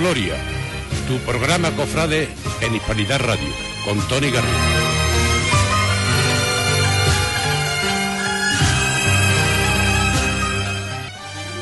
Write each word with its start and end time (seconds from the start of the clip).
Gloria, 0.00 0.34
tu 1.06 1.18
programa 1.30 1.72
Cofrade 1.72 2.26
en 2.62 2.74
Hispanidad 2.74 3.20
Radio, 3.20 3.50
con 3.84 4.00
Tony 4.08 4.30
Garrido. 4.30 4.56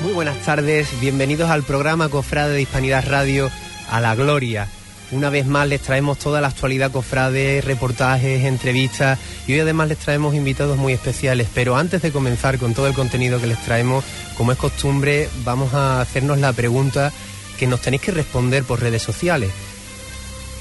Muy 0.05 0.13
buenas 0.13 0.39
tardes, 0.45 0.89
bienvenidos 1.01 1.51
al 1.51 1.65
programa 1.65 2.09
Cofrade 2.11 2.55
de 2.55 2.63
Hispanidad 2.63 3.09
Radio, 3.09 3.51
a 3.91 4.01
la 4.01 4.15
Gloria. 4.15 4.69
Una 5.11 5.31
vez 5.31 5.45
más 5.47 5.67
les 5.67 5.81
traemos 5.81 6.19
toda 6.19 6.41
la 6.41 6.47
actualidad 6.49 6.93
cofrade, 6.93 7.61
reportajes, 7.63 8.45
entrevistas 8.45 9.19
y 9.49 9.55
hoy 9.55 9.61
además 9.61 9.89
les 9.89 9.99
traemos 9.99 10.37
invitados 10.37 10.77
muy 10.77 10.93
especiales. 10.93 11.49
Pero 11.53 11.77
antes 11.77 12.03
de 12.03 12.13
comenzar 12.13 12.59
con 12.59 12.73
todo 12.73 12.87
el 12.87 12.95
contenido 12.95 13.41
que 13.41 13.49
les 13.49 13.61
traemos, 13.65 14.05
como 14.37 14.53
es 14.53 14.59
costumbre, 14.59 15.29
vamos 15.45 15.75
a 15.75 16.01
hacernos 16.03 16.39
la 16.39 16.53
pregunta 16.53 17.11
que 17.59 17.67
nos 17.67 17.81
tenéis 17.81 18.03
que 18.03 18.13
responder 18.13 18.65
por 18.65 18.81
redes 18.81 19.03
sociales. 19.03 19.51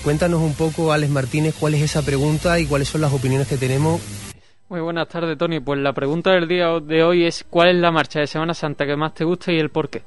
Cuéntanos 0.03 0.41
un 0.41 0.53
poco, 0.53 0.91
Alex 0.91 1.11
Martínez, 1.11 1.55
cuál 1.59 1.73
es 1.75 1.81
esa 1.81 2.01
pregunta 2.01 2.59
y 2.59 2.65
cuáles 2.65 2.87
son 2.87 3.01
las 3.01 3.13
opiniones 3.13 3.47
que 3.47 3.57
tenemos. 3.57 4.01
Muy 4.69 4.81
buenas 4.81 5.07
tardes, 5.07 5.37
Tony. 5.37 5.59
Pues 5.59 5.79
la 5.79 5.93
pregunta 5.93 6.31
del 6.31 6.47
día 6.47 6.67
de 6.79 7.03
hoy 7.03 7.25
es 7.25 7.45
¿cuál 7.49 7.69
es 7.69 7.75
la 7.75 7.91
marcha 7.91 8.19
de 8.19 8.27
Semana 8.27 8.53
Santa 8.53 8.85
que 8.85 8.95
más 8.95 9.13
te 9.13 9.23
gusta 9.23 9.51
y 9.51 9.59
el 9.59 9.69
por 9.69 9.89
qué? 9.89 10.01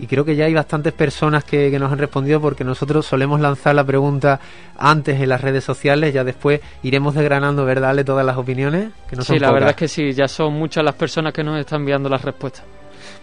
y 0.00 0.06
creo 0.06 0.24
que 0.24 0.34
ya 0.34 0.46
hay 0.46 0.54
bastantes 0.54 0.94
personas 0.94 1.44
que, 1.44 1.78
nos 1.78 1.92
han 1.92 1.98
respondido 1.98 2.40
porque 2.40 2.64
nosotros 2.64 3.04
solemos 3.04 3.38
lanzar 3.38 3.74
la 3.74 3.84
pregunta 3.84 4.40
antes 4.78 5.20
en 5.20 5.28
las 5.28 5.42
redes 5.42 5.62
sociales, 5.62 6.14
ya 6.14 6.24
después 6.24 6.60
iremos 6.82 7.14
desgranando, 7.14 7.66
¿verdad? 7.66 8.02
todas 8.04 8.24
las 8.24 8.38
opiniones. 8.38 8.92
Que 9.08 9.16
no 9.16 9.22
sí, 9.22 9.38
la 9.38 9.52
verdad 9.52 9.70
es 9.70 9.76
que 9.76 9.88
sí, 9.88 10.12
ya 10.12 10.26
son 10.26 10.54
muchas 10.54 10.82
las 10.84 10.94
personas 10.94 11.34
que 11.34 11.44
nos 11.44 11.60
están 11.60 11.80
enviando 11.80 12.08
las 12.08 12.22
respuestas. 12.22 12.64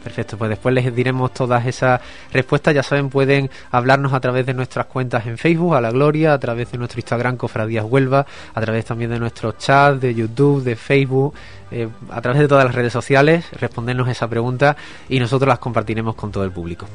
Perfecto, 0.07 0.37
pues 0.37 0.47
después 0.47 0.73
les 0.73 0.95
diremos 0.95 1.33
todas 1.33 1.65
esas 1.65 1.99
respuestas. 2.31 2.73
Ya 2.73 2.81
saben, 2.81 3.09
pueden 3.09 3.49
hablarnos 3.71 4.13
a 4.13 4.21
través 4.21 4.45
de 4.45 4.53
nuestras 4.53 4.85
cuentas 4.85 5.25
en 5.27 5.37
Facebook, 5.37 5.75
a 5.75 5.81
la 5.81 5.91
Gloria, 5.91 6.31
a 6.31 6.39
través 6.39 6.71
de 6.71 6.77
nuestro 6.77 6.99
Instagram, 6.99 7.35
Cofradías 7.35 7.83
Huelva, 7.83 8.25
a 8.53 8.61
través 8.61 8.85
también 8.85 9.11
de 9.11 9.19
nuestros 9.19 9.57
chats, 9.57 9.99
de 9.99 10.15
YouTube, 10.15 10.63
de 10.63 10.77
Facebook, 10.77 11.33
eh, 11.71 11.89
a 12.09 12.21
través 12.21 12.39
de 12.39 12.47
todas 12.47 12.63
las 12.63 12.73
redes 12.73 12.93
sociales, 12.93 13.51
respondernos 13.59 14.07
esa 14.07 14.29
pregunta 14.29 14.77
y 15.09 15.19
nosotros 15.19 15.49
las 15.49 15.59
compartiremos 15.59 16.15
con 16.15 16.31
todo 16.31 16.45
el 16.45 16.51
público. 16.51 16.87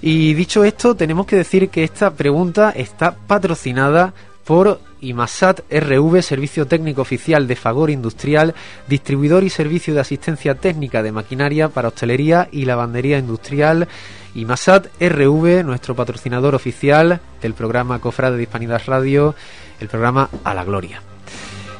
Y 0.00 0.32
dicho 0.34 0.62
esto, 0.62 0.94
tenemos 0.94 1.26
que 1.26 1.34
decir 1.34 1.68
que 1.68 1.82
esta 1.82 2.12
pregunta 2.12 2.70
está 2.70 3.16
patrocinada 3.26 4.14
por 4.44 4.78
IMASAT 5.00 5.60
RV, 5.70 6.22
Servicio 6.22 6.66
Técnico 6.66 7.02
Oficial 7.02 7.46
de 7.46 7.56
Fagor 7.56 7.90
Industrial, 7.90 8.54
distribuidor 8.88 9.44
y 9.44 9.50
servicio 9.50 9.94
de 9.94 10.00
asistencia 10.00 10.54
técnica 10.54 11.02
de 11.02 11.12
maquinaria 11.12 11.68
para 11.68 11.88
hostelería 11.88 12.48
y 12.52 12.64
lavandería 12.64 13.18
industrial. 13.18 13.88
IMASAT 14.34 14.88
RV, 15.00 15.64
nuestro 15.64 15.94
patrocinador 15.94 16.54
oficial 16.54 17.20
del 17.40 17.54
programa 17.54 18.00
Cofrade 18.00 18.36
de 18.36 18.42
Hispanidad 18.42 18.82
Radio, 18.86 19.34
el 19.80 19.88
programa 19.88 20.28
A 20.44 20.54
la 20.54 20.64
Gloria. 20.64 21.02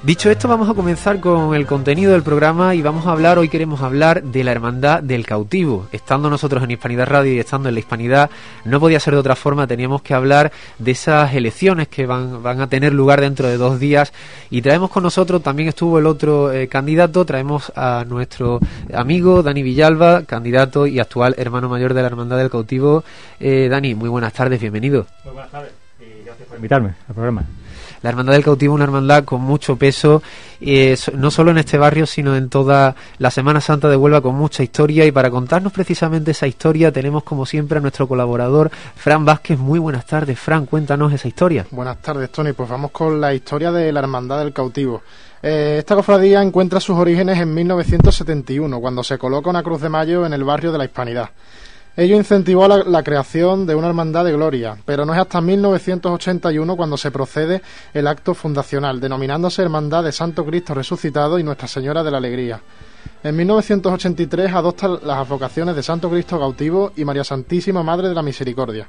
Dicho 0.03 0.31
esto, 0.31 0.47
vamos 0.47 0.69
a 0.69 0.75
comenzar 0.75 1.19
con 1.19 1.55
el 1.57 1.67
contenido 1.67 2.13
del 2.13 2.23
programa 2.23 2.77
y 2.77 2.83
vamos 2.83 3.07
a 3.07 3.13
hablar, 3.13 3.39
hoy 3.39 3.49
queremos 3.49 3.81
hablar 3.81 4.23
de 4.23 4.45
la 4.45 4.53
Hermandad 4.53 5.03
del 5.03 5.27
Cautivo. 5.27 5.89
Estando 5.91 6.31
nosotros 6.31 6.63
en 6.63 6.71
Hispanidad 6.71 7.09
Radio 7.09 7.33
y 7.33 7.41
estando 7.41 7.69
en 7.69 7.75
la 7.75 7.81
Hispanidad, 7.81 8.31
no 8.65 8.79
podía 8.79 9.01
ser 9.01 9.15
de 9.15 9.21
otra 9.21 9.35
forma, 9.35 9.67
teníamos 9.67 10.03
que 10.03 10.15
hablar 10.15 10.53
de 10.79 10.93
esas 10.93 11.35
elecciones 11.35 11.89
que 11.89 12.07
van, 12.07 12.41
van 12.41 12.61
a 12.61 12.69
tener 12.69 12.93
lugar 12.93 13.21
dentro 13.21 13.49
de 13.49 13.57
dos 13.57 13.81
días 13.81 14.13
y 14.49 14.63
traemos 14.63 14.91
con 14.91 15.03
nosotros, 15.03 15.43
también 15.43 15.71
estuvo 15.71 15.99
el 15.99 16.07
otro 16.07 16.53
eh, 16.53 16.69
candidato, 16.69 17.25
traemos 17.25 17.73
a 17.75 18.05
nuestro 18.07 18.61
amigo 18.95 19.43
Dani 19.43 19.63
Villalba, 19.65 20.23
candidato 20.23 20.87
y 20.87 21.01
actual 21.01 21.35
hermano 21.37 21.69
mayor 21.69 21.95
de 21.95 22.03
la 22.03 22.07
Hermandad 22.07 22.39
del 22.39 22.51
Cautivo. 22.51 23.03
Eh, 23.41 23.67
Dani, 23.69 23.97
muy 23.97 24.09
buenas 24.09 24.33
tardes, 24.33 24.61
bienvenido. 24.61 25.07
Muy 25.25 25.33
buenas 25.33 25.51
tardes 25.51 25.73
y 25.99 26.25
gracias 26.25 26.47
por 26.47 26.57
invitarme 26.59 26.95
al 27.09 27.15
programa. 27.15 27.45
La 28.07 28.11
Hermandad 28.11 28.35
del 28.35 28.45
Cautivo 28.45 28.75
es 28.75 28.77
una 28.77 28.85
hermandad 28.85 29.25
con 29.25 29.41
mucho 29.41 29.75
peso, 29.75 30.23
eh, 30.61 30.97
no 31.15 31.33
solo 31.33 31.51
en 31.51 31.59
este 31.59 31.77
barrio, 31.77 32.07
sino 32.07 32.37
en 32.37 32.49
toda 32.49 32.95
la 33.19 33.33
Semana 33.33 33.61
Santa 33.61 33.89
de 33.89 33.97
Huelva 33.97 34.21
con 34.21 34.37
mucha 34.37 34.63
historia. 34.63 35.05
Y 35.05 35.11
para 35.11 35.29
contarnos 35.29 35.73
precisamente 35.73 36.31
esa 36.31 36.47
historia, 36.47 36.93
tenemos 36.93 37.25
como 37.25 37.45
siempre 37.45 37.79
a 37.79 37.81
nuestro 37.81 38.07
colaborador, 38.07 38.71
Fran 38.95 39.25
Vázquez. 39.25 39.59
Muy 39.59 39.81
buenas 39.81 40.07
tardes, 40.07 40.39
Fran, 40.39 40.67
cuéntanos 40.67 41.13
esa 41.13 41.27
historia. 41.27 41.67
Buenas 41.73 42.01
tardes, 42.01 42.31
Tony. 42.31 42.53
Pues 42.53 42.69
vamos 42.69 42.93
con 42.93 43.21
la 43.21 43.35
historia 43.35 43.73
de 43.73 43.91
la 43.91 43.99
Hermandad 43.99 44.39
del 44.39 44.53
Cautivo. 44.53 45.03
Eh, 45.43 45.79
esta 45.81 45.97
cofradía 45.97 46.41
encuentra 46.41 46.79
sus 46.79 46.97
orígenes 46.97 47.41
en 47.41 47.53
1971, 47.53 48.79
cuando 48.81 49.03
se 49.03 49.19
coloca 49.19 49.51
una 49.51 49.65
cruz 49.65 49.81
de 49.81 49.89
mayo 49.89 50.25
en 50.25 50.33
el 50.33 50.45
barrio 50.45 50.71
de 50.71 50.79
la 50.79 50.85
Hispanidad. 50.85 51.31
Ello 51.97 52.17
incentivó 52.17 52.69
la, 52.69 53.03
creación 53.03 53.67
de 53.67 53.75
una 53.75 53.89
hermandad 53.89 54.27
de 54.27 54.33
gloria, 54.33 54.77
pero 54.85 55.07
no 55.07 55.15
es 55.15 55.19
hasta 55.19 55.41
1981 55.41 56.77
cuando 56.77 56.99
se 56.99 57.11
procede 57.11 57.63
el 57.95 58.07
acto 58.07 58.35
fundacional, 58.35 59.01
denominándose 59.01 59.63
Hermandad 59.63 60.05
de 60.05 60.13
Santo 60.13 60.45
Cristo 60.45 60.75
Resucitado 60.75 61.39
y 61.39 61.43
Nuestra 61.43 61.67
Señora 61.67 62.05
de 62.05 62.11
la 62.11 62.19
Alegría. 62.19 62.61
En 63.23 63.35
1983 63.35 64.53
adopta 64.53 64.89
las 64.89 65.27
advocaciones 65.27 65.75
de 65.75 65.83
Santo 65.83 66.11
Cristo 66.11 66.39
Cautivo 66.39 66.93
y 66.97 67.05
María 67.07 67.25
Santísima 67.25 67.83
Madre 67.83 68.11
de 68.11 68.15
la 68.15 68.23
Misericordia. 68.23 68.87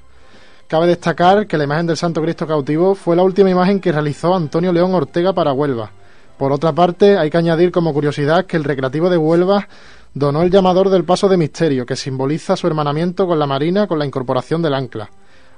Cabe 0.67 0.87
destacar 0.87 1.47
que 1.47 1.57
la 1.57 1.63
imagen 1.63 1.87
del 1.87 1.95
Santo 1.95 2.21
Cristo 2.21 2.45
Cautivo 2.45 2.93
fue 2.93 3.15
la 3.15 3.23
última 3.23 3.49
imagen 3.49 3.79
que 3.79 3.93
realizó 3.93 4.35
Antonio 4.35 4.73
León 4.73 4.93
Ortega 4.93 5.31
para 5.31 5.53
Huelva. 5.53 5.91
Por 6.37 6.51
otra 6.51 6.73
parte, 6.73 7.17
hay 7.17 7.29
que 7.29 7.37
añadir 7.37 7.71
como 7.71 7.93
curiosidad 7.93 8.45
que 8.45 8.57
el 8.57 8.65
Recreativo 8.65 9.09
de 9.09 9.17
Huelva 9.17 9.67
donó 10.17 10.41
el 10.41 10.51
llamador 10.51 10.89
del 10.89 11.03
paso 11.03 11.29
de 11.29 11.37
misterio, 11.37 11.85
que 11.85 11.95
simboliza 11.95 12.55
su 12.55 12.67
hermanamiento 12.67 13.27
con 13.27 13.39
la 13.39 13.45
Marina 13.45 13.87
con 13.87 13.99
la 13.99 14.05
incorporación 14.05 14.61
del 14.61 14.73
ancla. 14.73 15.09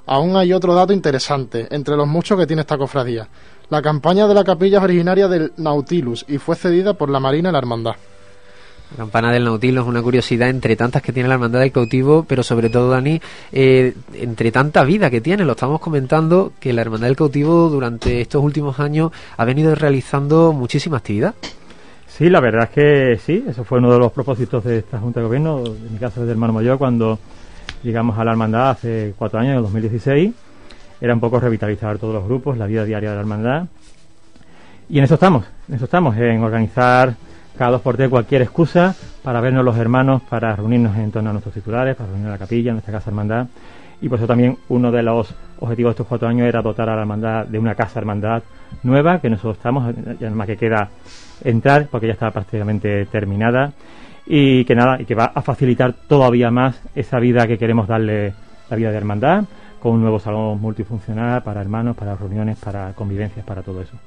Aún 0.05 0.35
hay 0.35 0.53
otro 0.53 0.73
dato 0.73 0.91
interesante, 0.91 1.67
entre 1.71 1.95
los 1.95 2.07
muchos 2.07 2.37
que 2.37 2.47
tiene 2.47 2.61
esta 2.61 2.77
cofradía. 2.77 3.27
La 3.69 3.81
campaña 3.81 4.27
de 4.27 4.33
la 4.33 4.43
capilla 4.43 4.79
es 4.79 4.83
originaria 4.83 5.27
del 5.27 5.53
Nautilus 5.57 6.25
y 6.27 6.39
fue 6.39 6.55
cedida 6.55 6.95
por 6.95 7.09
la 7.09 7.19
Marina 7.19 7.49
y 7.49 7.51
la 7.51 7.59
Hermandad. 7.59 7.95
La 8.91 8.97
campana 8.97 9.31
del 9.31 9.43
Nautilus 9.43 9.83
es 9.83 9.87
una 9.87 10.01
curiosidad 10.01 10.49
entre 10.49 10.75
tantas 10.75 11.03
que 11.03 11.13
tiene 11.13 11.29
la 11.29 11.35
Hermandad 11.35 11.59
del 11.59 11.71
Cautivo, 11.71 12.25
pero 12.27 12.41
sobre 12.41 12.71
todo, 12.71 12.89
Dani, 12.89 13.21
eh, 13.51 13.93
entre 14.15 14.51
tanta 14.51 14.83
vida 14.83 15.11
que 15.11 15.21
tiene. 15.21 15.45
Lo 15.45 15.51
estamos 15.51 15.79
comentando 15.79 16.53
que 16.59 16.73
la 16.73 16.81
Hermandad 16.81 17.07
del 17.07 17.15
Cautivo 17.15 17.69
durante 17.69 18.19
estos 18.19 18.43
últimos 18.43 18.79
años 18.79 19.11
ha 19.37 19.45
venido 19.45 19.75
realizando 19.75 20.53
muchísima 20.53 20.97
actividad. 20.97 21.35
Sí, 22.19 22.29
la 22.29 22.41
verdad 22.41 22.63
es 22.65 22.69
que 22.71 23.17
sí, 23.17 23.45
eso 23.47 23.63
fue 23.63 23.77
uno 23.77 23.93
de 23.93 23.97
los 23.97 24.11
propósitos 24.11 24.61
de 24.65 24.79
esta 24.79 24.99
Junta 24.99 25.21
de 25.21 25.25
Gobierno, 25.25 25.63
en 25.65 25.93
mi 25.93 25.97
caso 25.99 26.25
de 26.25 26.29
hermano 26.29 26.51
mayor, 26.51 26.77
cuando 26.77 27.17
llegamos 27.81 28.19
a 28.19 28.25
la 28.25 28.31
hermandad 28.31 28.71
hace 28.71 29.13
cuatro 29.17 29.39
años, 29.39 29.51
en 29.51 29.57
el 29.59 29.63
2016. 29.63 30.33
Era 30.99 31.13
un 31.13 31.21
poco 31.21 31.39
revitalizar 31.39 31.97
todos 31.97 32.13
los 32.13 32.25
grupos, 32.25 32.57
la 32.57 32.65
vida 32.65 32.83
diaria 32.83 33.11
de 33.11 33.15
la 33.15 33.21
hermandad. 33.21 33.67
Y 34.89 34.97
en 34.97 35.05
eso 35.05 35.13
estamos, 35.13 35.45
en 35.69 35.75
eso 35.75 35.85
estamos, 35.85 36.17
en 36.17 36.43
organizar 36.43 37.15
cada 37.57 37.71
dos 37.71 37.81
por 37.81 37.95
tres 37.95 38.09
cualquier 38.09 38.41
excusa 38.41 38.93
para 39.23 39.39
vernos 39.39 39.63
los 39.63 39.77
hermanos, 39.77 40.21
para 40.23 40.53
reunirnos 40.57 40.97
en 40.97 41.11
torno 41.11 41.29
a 41.29 41.31
nuestros 41.31 41.55
titulares, 41.55 41.95
para 41.95 42.09
reunir 42.09 42.27
a 42.27 42.31
la 42.31 42.37
capilla, 42.37 42.71
en 42.71 42.75
nuestra 42.75 42.91
casa 42.91 43.11
hermandad. 43.11 43.47
Y 44.01 44.09
por 44.09 44.17
eso 44.17 44.27
también 44.27 44.57
uno 44.69 44.91
de 44.91 45.03
los 45.03 45.33
objetivos 45.59 45.91
de 45.91 45.93
estos 45.93 46.07
cuatro 46.07 46.27
años 46.27 46.47
era 46.47 46.61
dotar 46.61 46.89
a 46.89 46.95
la 46.95 47.01
hermandad 47.01 47.45
de 47.45 47.59
una 47.59 47.75
casa 47.75 47.99
hermandad 47.99 48.43
nueva, 48.83 49.19
que 49.19 49.29
nosotros 49.29 49.57
estamos, 49.57 49.93
y 50.19 50.23
además 50.23 50.47
que 50.47 50.57
queda 50.57 50.89
entrar 51.43 51.87
porque 51.89 52.07
ya 52.07 52.13
está 52.13 52.31
prácticamente 52.31 53.05
terminada 53.07 53.73
y 54.25 54.63
que 54.65 54.75
nada, 54.75 55.01
y 55.01 55.05
que 55.05 55.15
va 55.15 55.31
a 55.33 55.41
facilitar 55.41 55.93
todavía 56.07 56.51
más 56.51 56.81
esa 56.95 57.19
vida 57.19 57.47
que 57.47 57.57
queremos 57.57 57.87
darle 57.87 58.33
la 58.69 58.77
vida 58.77 58.91
de 58.91 58.97
hermandad 58.97 59.43
con 59.81 59.93
un 59.93 60.01
nuevo 60.01 60.19
salón 60.19 60.61
multifuncional 60.61 61.41
para 61.41 61.61
hermanos, 61.61 61.95
para 61.95 62.15
reuniones, 62.15 62.57
para 62.57 62.93
convivencias, 62.93 63.45
para 63.45 63.63
todo 63.63 63.81
eso. 63.81 63.97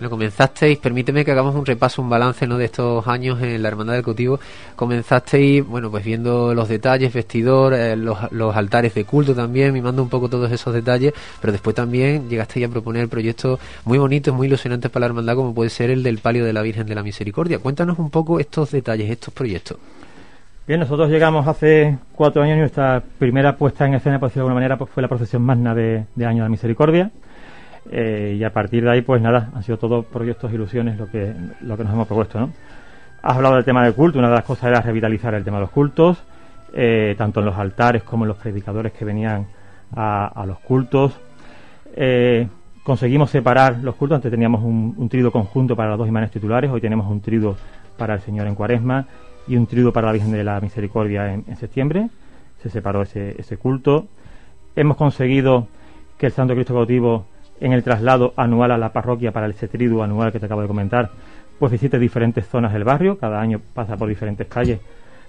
Bueno, 0.00 0.08
comenzasteis, 0.08 0.78
permíteme 0.78 1.26
que 1.26 1.32
hagamos 1.32 1.54
un 1.54 1.66
repaso, 1.66 2.00
un 2.00 2.08
balance 2.08 2.46
¿no? 2.46 2.56
de 2.56 2.64
estos 2.64 3.06
años 3.06 3.38
en 3.42 3.62
la 3.62 3.68
Hermandad 3.68 3.92
del 3.92 4.02
Cautivo. 4.02 4.40
Comenzasteis, 4.74 5.62
bueno, 5.62 5.90
pues 5.90 6.02
viendo 6.02 6.54
los 6.54 6.70
detalles, 6.70 7.12
vestidor, 7.12 7.74
eh, 7.74 7.96
los, 7.96 8.56
altares 8.56 8.94
de 8.94 9.04
culto 9.04 9.34
también, 9.34 9.74
mimando 9.74 10.02
un 10.02 10.08
poco 10.08 10.30
todos 10.30 10.50
esos 10.50 10.72
detalles, 10.72 11.12
pero 11.38 11.52
después 11.52 11.76
también 11.76 12.30
llegasteis 12.30 12.64
a 12.66 12.70
proponer 12.70 13.10
proyectos 13.10 13.60
muy 13.84 13.98
bonitos, 13.98 14.34
muy 14.34 14.46
ilusionantes 14.46 14.90
para 14.90 15.00
la 15.00 15.06
Hermandad, 15.08 15.34
como 15.34 15.54
puede 15.54 15.68
ser 15.68 15.90
el 15.90 16.02
del 16.02 16.16
Palio 16.16 16.46
de 16.46 16.54
la 16.54 16.62
Virgen 16.62 16.86
de 16.86 16.94
la 16.94 17.02
Misericordia. 17.02 17.58
Cuéntanos 17.58 17.98
un 17.98 18.08
poco 18.08 18.40
estos 18.40 18.70
detalles, 18.70 19.10
estos 19.10 19.34
proyectos. 19.34 19.76
Bien, 20.66 20.80
nosotros 20.80 21.10
llegamos 21.10 21.46
hace 21.46 21.98
cuatro 22.14 22.40
años 22.40 22.56
y 22.56 22.60
nuestra 22.60 23.02
primera 23.18 23.54
puesta 23.54 23.84
en 23.84 23.92
escena, 23.92 24.18
por 24.18 24.30
decirlo 24.30 24.44
de 24.44 24.48
alguna 24.48 24.60
manera, 24.62 24.78
pues 24.78 24.90
fue 24.90 25.02
la 25.02 25.08
procesión 25.08 25.42
magna 25.42 25.74
de, 25.74 26.06
de 26.14 26.24
Año 26.24 26.38
de 26.38 26.44
la 26.44 26.48
Misericordia 26.48 27.10
eh, 27.90 28.36
y 28.38 28.44
a 28.44 28.52
partir 28.52 28.84
de 28.84 28.90
ahí, 28.90 29.02
pues 29.02 29.22
nada, 29.22 29.50
han 29.54 29.62
sido 29.62 29.78
todos 29.78 30.04
proyectos, 30.06 30.52
ilusiones 30.52 30.98
lo 30.98 31.06
que, 31.06 31.34
lo 31.62 31.76
que 31.76 31.84
nos 31.84 31.92
hemos 31.92 32.06
propuesto, 32.06 32.38
¿no? 32.38 32.50
Has 33.22 33.36
hablado 33.36 33.56
del 33.56 33.64
tema 33.64 33.84
del 33.84 33.94
culto, 33.94 34.18
una 34.18 34.28
de 34.28 34.34
las 34.34 34.44
cosas 34.44 34.70
era 34.70 34.80
revitalizar 34.80 35.34
el 35.34 35.44
tema 35.44 35.58
de 35.58 35.62
los 35.62 35.70
cultos, 35.70 36.22
eh, 36.72 37.14
tanto 37.18 37.40
en 37.40 37.46
los 37.46 37.56
altares 37.56 38.02
como 38.02 38.24
en 38.24 38.28
los 38.28 38.38
predicadores 38.38 38.92
que 38.92 39.04
venían 39.04 39.46
a, 39.94 40.44
los 40.46 40.58
cultos. 40.60 41.18
Eh, 41.94 42.48
conseguimos 42.82 43.30
separar 43.30 43.78
los 43.82 43.94
cultos, 43.96 44.16
antes 44.16 44.30
teníamos 44.30 44.62
un, 44.62 44.94
un 44.96 45.08
trido 45.08 45.30
conjunto 45.30 45.76
para 45.76 45.90
los 45.90 45.98
dos 45.98 46.08
imanes 46.08 46.30
titulares, 46.30 46.70
hoy 46.70 46.80
tenemos 46.80 47.10
un 47.10 47.20
trido 47.20 47.56
para 47.98 48.14
el 48.14 48.20
Señor 48.20 48.46
en 48.46 48.54
Cuaresma 48.54 49.06
y 49.46 49.56
un 49.56 49.66
trido 49.66 49.92
para 49.92 50.06
la 50.06 50.12
Virgen 50.12 50.32
de 50.32 50.44
la 50.44 50.60
Misericordia 50.60 51.34
en, 51.34 51.44
en 51.46 51.56
septiembre, 51.56 52.08
se 52.62 52.70
separó 52.70 53.02
ese, 53.02 53.38
ese 53.38 53.56
culto. 53.56 54.06
hemos 54.76 54.96
conseguido 54.96 55.66
que 56.16 56.26
el 56.26 56.32
Santo 56.32 56.54
Cristo 56.54 56.74
cautivo 56.74 57.26
en 57.60 57.72
el 57.72 57.82
traslado 57.82 58.32
anual 58.36 58.72
a 58.72 58.78
la 58.78 58.92
parroquia 58.92 59.32
para 59.32 59.46
el 59.46 59.54
cetridu 59.54 60.02
anual 60.02 60.32
que 60.32 60.40
te 60.40 60.46
acabo 60.46 60.62
de 60.62 60.68
comentar, 60.68 61.10
pues 61.58 61.72
visite 61.72 61.98
diferentes 61.98 62.46
zonas 62.46 62.72
del 62.72 62.84
barrio, 62.84 63.18
cada 63.18 63.40
año 63.40 63.60
pasa 63.74 63.96
por 63.96 64.08
diferentes 64.08 64.46
calles 64.46 64.80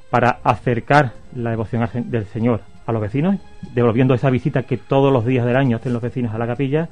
para 0.10 0.40
acercar 0.44 1.12
la 1.36 1.52
devoción 1.52 1.88
del 2.06 2.26
Señor 2.26 2.62
a 2.86 2.92
los 2.92 3.02
vecinos, 3.02 3.38
devolviendo 3.74 4.14
esa 4.14 4.30
visita 4.30 4.64
que 4.64 4.78
todos 4.78 5.12
los 5.12 5.26
días 5.26 5.46
del 5.46 5.56
año 5.56 5.78
hacen 5.78 5.94
los 5.94 6.02
vecinos 6.02 6.34
a 6.34 6.38
la 6.38 6.48
capilla, 6.48 6.90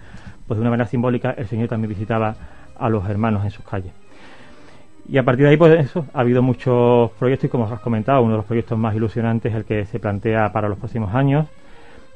pues 0.47 0.57
de 0.57 0.62
una 0.62 0.69
manera 0.69 0.89
simbólica 0.89 1.31
el 1.38 1.47
Señor 1.47 1.68
también 1.68 1.89
visitaba 1.89 2.36
a 2.77 2.89
los 2.89 3.07
hermanos 3.09 3.44
en 3.44 3.51
sus 3.51 3.65
calles. 3.65 3.94
Y 5.07 5.18
a 5.18 5.24
partir 5.24 5.45
de 5.45 5.51
ahí, 5.51 5.57
pues 5.57 5.80
eso, 5.80 6.06
ha 6.13 6.19
habido 6.19 6.41
muchos 6.41 7.12
proyectos 7.12 7.45
y 7.45 7.50
como 7.50 7.63
os 7.63 7.71
has 7.71 7.80
comentado, 7.80 8.21
uno 8.21 8.33
de 8.33 8.38
los 8.38 8.45
proyectos 8.45 8.77
más 8.77 8.95
ilusionantes 8.95 9.51
es 9.51 9.57
el 9.57 9.65
que 9.65 9.86
se 9.86 10.00
plantea 10.00 10.51
para 10.51 10.69
los 10.69 10.77
próximos 10.77 11.15
años, 11.15 11.47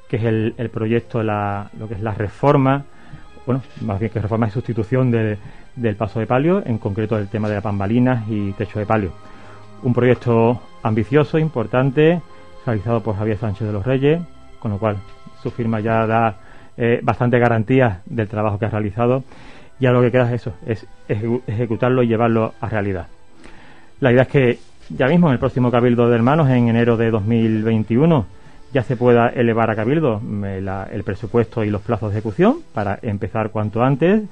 que 0.08 0.18
es 0.18 0.24
el, 0.26 0.70
proyecto, 0.72 1.24
la, 1.24 1.72
lo 1.80 1.88
que 1.88 1.96
es 1.96 2.02
la 2.02 2.14
reforma, 2.14 2.86
bueno, 3.46 3.62
más 3.82 4.00
bien 4.00 4.12
que 4.12 4.20
reforma 4.20 4.48
y 4.48 4.52
sustitución 4.52 5.12
del 5.12 5.96
paso 5.96 6.20
de 6.20 6.28
palio, 6.28 6.64
en 6.66 6.78
concreto 6.78 7.18
el 7.18 7.28
tema 7.28 7.48
de 7.48 7.56
las 7.56 7.64
pambalinas 7.64 8.24
y 8.30 8.52
techo 8.54 8.80
de 8.80 8.86
palio. 8.86 9.12
Un 9.84 9.94
proyecto 9.94 10.62
ambicioso, 10.82 11.38
importante, 11.38 12.22
realizado 12.66 13.02
por 13.02 13.18
Javier 13.18 13.38
Sánchez 13.38 13.68
de 13.68 13.74
los 13.74 13.86
Reyes, 13.86 14.22
con 14.60 14.72
lo 14.72 14.78
cual 14.78 14.98
su 15.42 15.52
firma 15.52 15.80
ya 15.80 16.08
da 16.08 16.36
eh, 16.78 17.00
bastante 17.04 17.38
garantía 17.38 18.02
del 18.06 18.28
trabajo 18.28 18.58
que 18.58 18.66
ha 18.66 18.70
realizado 18.70 19.24
ya 19.80 19.92
lo 19.92 20.02
que 20.02 20.12
queda 20.12 20.28
es 20.32 20.42
eso, 20.42 20.54
es 20.66 20.88
ejecutarlo 21.48 22.04
y 22.04 22.08
llevarlo 22.08 22.54
a 22.62 22.70
realidad. 22.70 23.08
La 24.00 24.12
idea 24.12 24.24
es 24.24 24.28
que 24.30 24.60
ya 24.90 25.08
mismo 25.08 25.28
en 25.28 25.34
el 25.34 25.40
próximo 25.40 25.72
Cabildo 25.72 26.10
de 26.10 26.16
Hermanos, 26.16 26.50
en 26.50 26.70
enero 26.70 26.96
de 26.96 27.12
2021, 27.12 28.26
ya 28.74 28.84
se 28.84 28.98
pueda 28.98 29.30
elevar 29.30 29.70
a 29.70 29.76
Cabildo 29.76 30.22
eh, 30.46 30.66
el 30.92 31.04
presupuesto 31.04 31.64
y 31.64 31.70
los 31.70 31.82
plazos 31.82 32.12
de 32.12 32.18
ejecución 32.18 32.60
para 32.74 33.00
empezar 33.02 33.52
cuanto 33.52 33.84
antes 33.84 34.24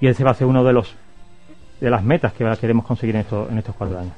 y 0.00 0.08
ese 0.08 0.24
va 0.24 0.30
a 0.30 0.34
ser 0.34 0.46
uno 0.46 0.64
de 0.64 0.72
los 0.72 0.94
de 1.80 1.90
las 1.90 2.02
metas 2.02 2.32
que 2.32 2.50
queremos 2.58 2.86
conseguir 2.86 3.16
en, 3.16 3.26
en 3.50 3.58
estos 3.58 3.74
cuatro 3.74 3.98
años. 3.98 4.14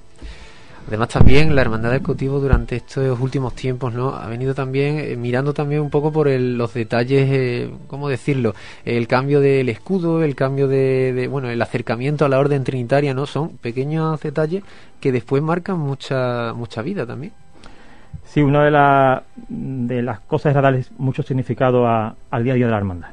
Además 0.86 1.08
también 1.08 1.54
la 1.54 1.60
Hermandad 1.60 1.90
del 1.90 2.02
Cautivo 2.02 2.40
durante 2.40 2.76
estos 2.76 3.20
últimos 3.20 3.54
tiempos 3.54 3.92
no 3.92 4.14
ha 4.14 4.26
venido 4.26 4.54
también 4.54 4.98
eh, 4.98 5.16
mirando 5.16 5.52
también 5.52 5.82
un 5.82 5.90
poco 5.90 6.10
por 6.10 6.30
los 6.30 6.72
detalles, 6.72 7.28
eh, 7.30 7.70
¿cómo 7.88 8.08
decirlo? 8.08 8.54
El 8.86 9.06
cambio 9.06 9.40
del 9.40 9.68
escudo, 9.68 10.22
el 10.22 10.34
cambio 10.34 10.66
de, 10.66 11.28
bueno, 11.30 11.50
el 11.50 11.60
acercamiento 11.60 12.24
a 12.24 12.30
la 12.30 12.38
orden 12.38 12.64
trinitaria, 12.64 13.12
¿no? 13.12 13.26
Son 13.26 13.58
pequeños 13.58 14.18
detalles 14.22 14.62
que 14.98 15.12
después 15.12 15.42
marcan 15.42 15.78
mucha 15.78 16.54
mucha 16.54 16.80
vida 16.80 17.04
también. 17.04 17.34
Sí, 18.24 18.42
una 18.42 18.64
de, 18.64 20.02
las 20.02 20.20
cosas 20.20 20.54
es 20.54 20.62
darle 20.62 20.84
mucho 20.98 21.22
significado 21.22 21.88
al 21.88 22.44
día 22.44 22.52
a 22.52 22.56
día 22.56 22.66
de 22.66 22.70
la 22.70 22.76
hermandad. 22.76 23.08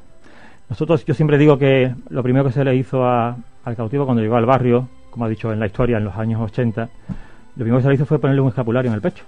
Nosotros, 0.69 1.05
yo 1.05 1.13
siempre 1.13 1.37
digo 1.37 1.57
que 1.57 1.95
lo 2.09 2.21
primero 2.21 2.45
que 2.45 2.51
se 2.51 2.65
le 2.65 2.75
hizo 2.75 3.07
al 3.07 3.75
cautivo 3.77 4.05
cuando 4.05 4.21
llegó 4.21 4.35
al 4.35 4.45
barrio, 4.45 4.89
como 5.09 5.25
ha 5.25 5.29
dicho 5.29 5.53
en 5.53 5.59
la 5.59 5.67
historia, 5.67 5.97
en 5.97 6.03
los 6.03 6.15
años 6.17 6.41
80, 6.41 6.81
lo 6.81 7.63
primero 7.63 7.77
que 7.77 7.83
se 7.83 7.89
le 7.89 7.95
hizo 7.95 8.05
fue 8.05 8.19
ponerle 8.19 8.41
un 8.41 8.49
escapulario 8.49 8.89
en 8.89 8.95
el 8.95 9.01
pecho. 9.01 9.23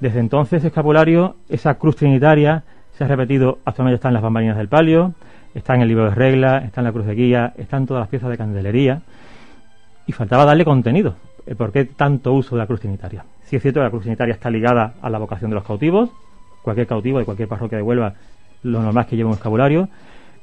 Desde 0.00 0.18
entonces, 0.18 0.58
ese 0.58 0.68
escapulario, 0.68 1.36
esa 1.50 1.74
cruz 1.74 1.96
trinitaria, 1.96 2.62
se 2.96 3.04
ha 3.04 3.06
repetido, 3.06 3.58
actualmente 3.66 3.96
está 3.96 4.08
en 4.08 4.14
las 4.14 4.22
bambalinas 4.22 4.56
del 4.56 4.68
palio, 4.68 5.12
está 5.54 5.74
en 5.74 5.82
el 5.82 5.88
libro 5.88 6.04
de 6.04 6.14
reglas, 6.14 6.64
está 6.64 6.80
en 6.80 6.86
la 6.86 6.92
cruz 6.92 7.04
de 7.04 7.14
guía, 7.14 7.52
está 7.58 7.76
en 7.76 7.86
todas 7.86 8.00
las 8.00 8.08
piezas 8.08 8.30
de 8.30 8.38
candelería, 8.38 9.02
y 10.06 10.12
faltaba 10.12 10.46
darle 10.46 10.64
contenido. 10.64 11.16
¿Por 11.56 11.72
qué 11.72 11.84
tanto 11.84 12.32
uso 12.32 12.54
de 12.54 12.60
la 12.60 12.66
cruz 12.66 12.80
trinitaria? 12.80 13.24
Si 13.50 13.56
es 13.56 13.62
cierto 13.62 13.80
que 13.80 13.84
la 13.84 13.90
cruz 13.90 14.02
trinitaria 14.02 14.32
está 14.32 14.48
ligada 14.48 14.94
a 15.02 15.10
la 15.10 15.18
vocación 15.18 15.50
de 15.50 15.56
los 15.56 15.64
cautivos, 15.64 16.08
cualquier 16.62 16.86
cautivo 16.86 17.18
de 17.18 17.24
cualquier 17.24 17.48
parroquia 17.48 17.78
de 17.78 17.82
Huelva, 17.82 18.14
lo 18.62 18.80
normal 18.80 19.02
es 19.02 19.10
que 19.10 19.16
lleve 19.16 19.28
un 19.28 19.34
escapulario, 19.34 19.88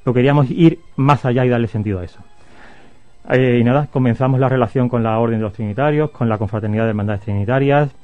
pero 0.04 0.13
queríamos 0.13 0.51
ir 0.51 0.80
más 0.98 1.24
allá 1.24 1.45
y 1.45 1.50
darle 1.50 1.68
sentido 1.68 2.00
a 2.00 2.04
eso. 2.04 2.19
Eh, 3.30 3.59
y 3.62 3.63
nada, 3.63 3.88
comenzamos 3.94 4.42
la 4.42 4.50
relación 4.50 4.89
con 4.89 5.04
la 5.04 5.18
Orden 5.19 5.39
de 5.39 5.44
los 5.44 5.54
Trinitarios, 5.54 6.12
con 6.12 6.27
la 6.27 6.38
Confraternidad 6.38 6.83
de 6.83 6.89
Hermandades 6.89 7.21
Trinitarias, 7.21 7.95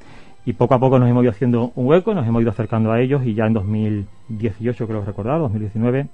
y 0.46 0.54
poco 0.54 0.72
a 0.72 0.78
poco 0.78 0.98
nos 0.98 1.10
hemos 1.10 1.22
ido 1.22 1.32
haciendo 1.32 1.72
un 1.74 1.86
hueco, 1.86 2.14
nos 2.14 2.26
hemos 2.26 2.40
ido 2.40 2.52
acercando 2.52 2.90
a 2.90 2.98
ellos, 2.98 3.26
y 3.26 3.34
ya 3.34 3.44
en 3.44 3.52
2018, 3.52 4.86
creo 4.86 5.04
recordar, 5.04 5.38
2019, 5.38 6.06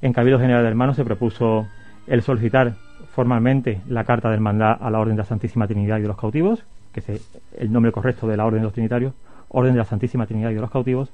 en 0.00 0.12
Cabildo 0.14 0.38
General 0.38 0.62
de 0.62 0.68
Hermanos 0.70 0.96
se 0.96 1.04
propuso 1.04 1.66
el 2.06 2.22
solicitar 2.22 2.76
formalmente 3.14 3.82
la 3.86 4.04
carta 4.04 4.30
de 4.30 4.36
hermandad 4.36 4.78
a 4.80 4.88
la 4.88 5.00
Orden 5.00 5.16
de 5.16 5.22
la 5.22 5.28
Santísima 5.28 5.66
Trinidad 5.66 5.98
y 5.98 6.02
de 6.02 6.08
los 6.08 6.16
Cautivos, 6.16 6.64
que 7.04 7.12
es 7.12 7.28
el 7.58 7.72
nombre 7.72 7.92
correcto 7.92 8.26
de 8.26 8.36
la 8.36 8.46
Orden 8.46 8.60
de 8.60 8.64
los 8.64 8.72
Trinitarios, 8.72 9.12
Orden 9.48 9.72
de 9.72 9.78
la 9.78 9.84
Santísima 9.84 10.26
Trinidad 10.26 10.50
y 10.50 10.54
de 10.54 10.60
los 10.60 10.70
Cautivos. 10.70 11.10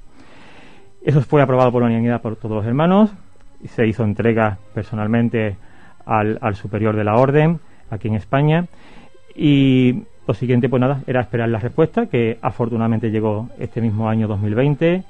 Eso 1.03 1.21
fue 1.23 1.43
aprobado 1.43 1.73
por 1.73 1.83
unanimidad 1.83 2.23
por 2.23 2.37
todos 2.37 2.57
los 2.57 2.67
hermanos, 2.67 3.13
y 3.63 3.69
se 3.69 3.87
hizo 3.87 4.05
entrega 4.05 4.59
personalmente 4.75 5.57
al, 6.05 6.55
superior 6.57 6.97
de 6.97 7.05
la 7.05 7.17
orden 7.17 7.61
aquí 7.91 8.09
en 8.09 8.15
España 8.15 8.67
y 9.37 10.03
lo 10.27 10.35
siguiente 10.35 10.69
pues 10.69 10.81
nada 10.81 11.03
era 11.07 11.21
esperar 11.21 11.49
la 11.49 11.59
respuesta 11.59 12.07
que 12.07 12.39
afortunadamente 12.43 13.11
llegó 13.11 13.49
este 13.59 13.81
mismo 13.81 14.09
año 14.09 14.27
2020 14.27 15.05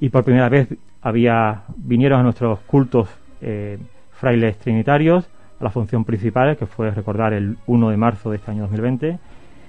y 0.00 0.08
por 0.08 0.24
primera 0.24 0.48
vez 0.48 0.68
había 1.02 1.62
vinieron 1.76 2.20
a 2.20 2.22
nuestros 2.22 2.60
cultos 2.60 3.08
eh, 3.42 3.78
frailes 4.12 4.56
trinitarios 4.58 5.28
a 5.60 5.64
la 5.64 5.70
función 5.70 6.04
principal 6.04 6.56
que 6.56 6.66
fue 6.66 6.90
recordar 6.90 7.34
el 7.34 7.58
1 7.66 7.90
de 7.90 7.96
marzo 7.96 8.30
de 8.30 8.36
este 8.36 8.50
año 8.50 8.62
2020 8.62 9.18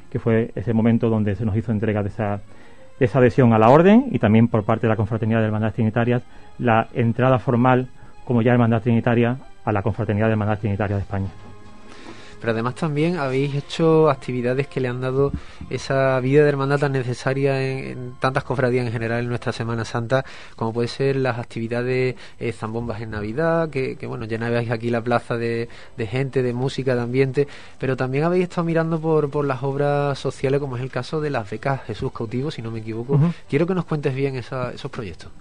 que 0.10 0.20
fue 0.20 0.52
ese 0.56 0.74
momento 0.74 1.10
donde 1.10 1.36
se 1.36 1.46
nos 1.46 1.56
hizo 1.56 1.72
entrega 1.72 2.04
de 2.04 2.10
esa, 2.10 2.42
esa 3.00 3.20
adhesión 3.20 3.54
a 3.54 3.60
la 3.60 3.70
orden 3.70 4.08
y 4.12 4.20
también 4.20 4.48
por 4.48 4.64
parte 4.64 4.88
de 4.88 4.90
la 4.90 4.96
confraternidad 4.96 5.40
de 5.40 5.46
hermandades 5.46 5.76
trinitarias 5.76 6.24
la 6.58 6.88
entrada 6.94 7.40
formal 7.40 7.88
como 8.26 8.42
ya 8.42 8.52
hermandad 8.52 8.82
trinitaria 8.82 9.38
a 9.66 9.72
la 9.72 9.82
Confraternidad 9.82 10.28
de 10.28 10.34
Hermandad 10.34 10.60
Trinitaria 10.60 10.96
de 10.98 11.02
España. 11.02 11.28
Pero 12.40 12.54
además 12.54 12.76
también 12.76 13.18
habéis 13.18 13.56
hecho 13.56 14.10
actividades 14.10 14.68
que 14.68 14.80
le 14.80 14.88
han 14.88 15.02
dado 15.02 15.32
esa 15.70 16.20
vida 16.20 16.44
de 16.44 16.50
hermandad 16.50 16.80
tan 16.80 16.94
necesaria 16.94 17.62
en, 17.62 18.14
tantas 18.20 18.44
cofradías 18.44 18.86
en 18.86 18.92
general 18.92 19.22
en 19.22 19.30
nuestra 19.30 19.52
Semana 19.52 19.86
Santa, 19.86 20.26
como 20.56 20.74
puede 20.74 20.88
ser 20.88 21.16
las 21.16 21.38
actividades 21.38 22.16
eh, 22.40 22.52
zambombas 22.52 23.02
en 23.02 23.12
Navidad, 23.12 23.70
que, 23.70 23.98
bueno, 24.08 24.26
llenabais 24.26 24.70
aquí 24.72 24.90
la 24.90 25.02
plaza 25.02 25.38
de, 25.38 25.68
gente, 25.98 26.44
de 26.44 26.54
música, 26.54 26.96
de 26.96 27.02
ambiente, 27.02 27.48
pero 27.78 27.98
también 27.98 28.24
habéis 28.24 28.44
estado 28.44 28.66
mirando 28.66 29.00
por, 29.00 29.30
por 29.30 29.46
las 29.46 29.64
obras 29.64 30.18
sociales, 30.18 30.60
como 30.60 30.78
es 30.78 30.84
el 30.84 30.92
caso 30.92 31.22
de 31.22 31.30
las 31.30 31.50
becas 31.50 31.84
Jesús 31.84 32.12
Cautivo, 32.12 32.52
si 32.52 32.62
no 32.62 32.72
me 32.72 32.80
equivoco. 32.80 33.20
Quiero 33.50 33.68
que 33.68 33.76
nos 33.76 33.86
cuentes 33.86 34.16
bien 34.16 34.36
esos 34.36 34.92
proyectos. 34.92 35.32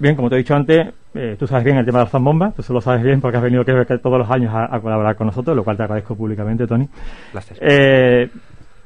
Bien, 0.00 0.16
como 0.16 0.30
te 0.30 0.36
he 0.36 0.38
dicho 0.38 0.54
antes, 0.54 0.94
eh, 1.12 1.36
tú 1.38 1.46
sabes 1.46 1.62
bien 1.62 1.76
el 1.76 1.84
tema 1.84 1.98
de 1.98 2.04
las 2.04 2.10
zambombas, 2.10 2.54
tú 2.54 2.72
lo 2.72 2.80
sabes 2.80 3.02
bien 3.02 3.20
porque 3.20 3.36
has 3.36 3.42
venido 3.42 3.62
que, 3.66 3.98
todos 3.98 4.18
los 4.18 4.30
años 4.30 4.50
a, 4.54 4.80
colaborar 4.80 5.14
con 5.14 5.26
nosotros, 5.26 5.54
lo 5.54 5.62
cual 5.62 5.76
te 5.76 5.82
agradezco 5.82 6.16
públicamente, 6.16 6.66
Tony. 6.66 6.88
Gracias. 7.34 7.58
Eh, 7.60 8.30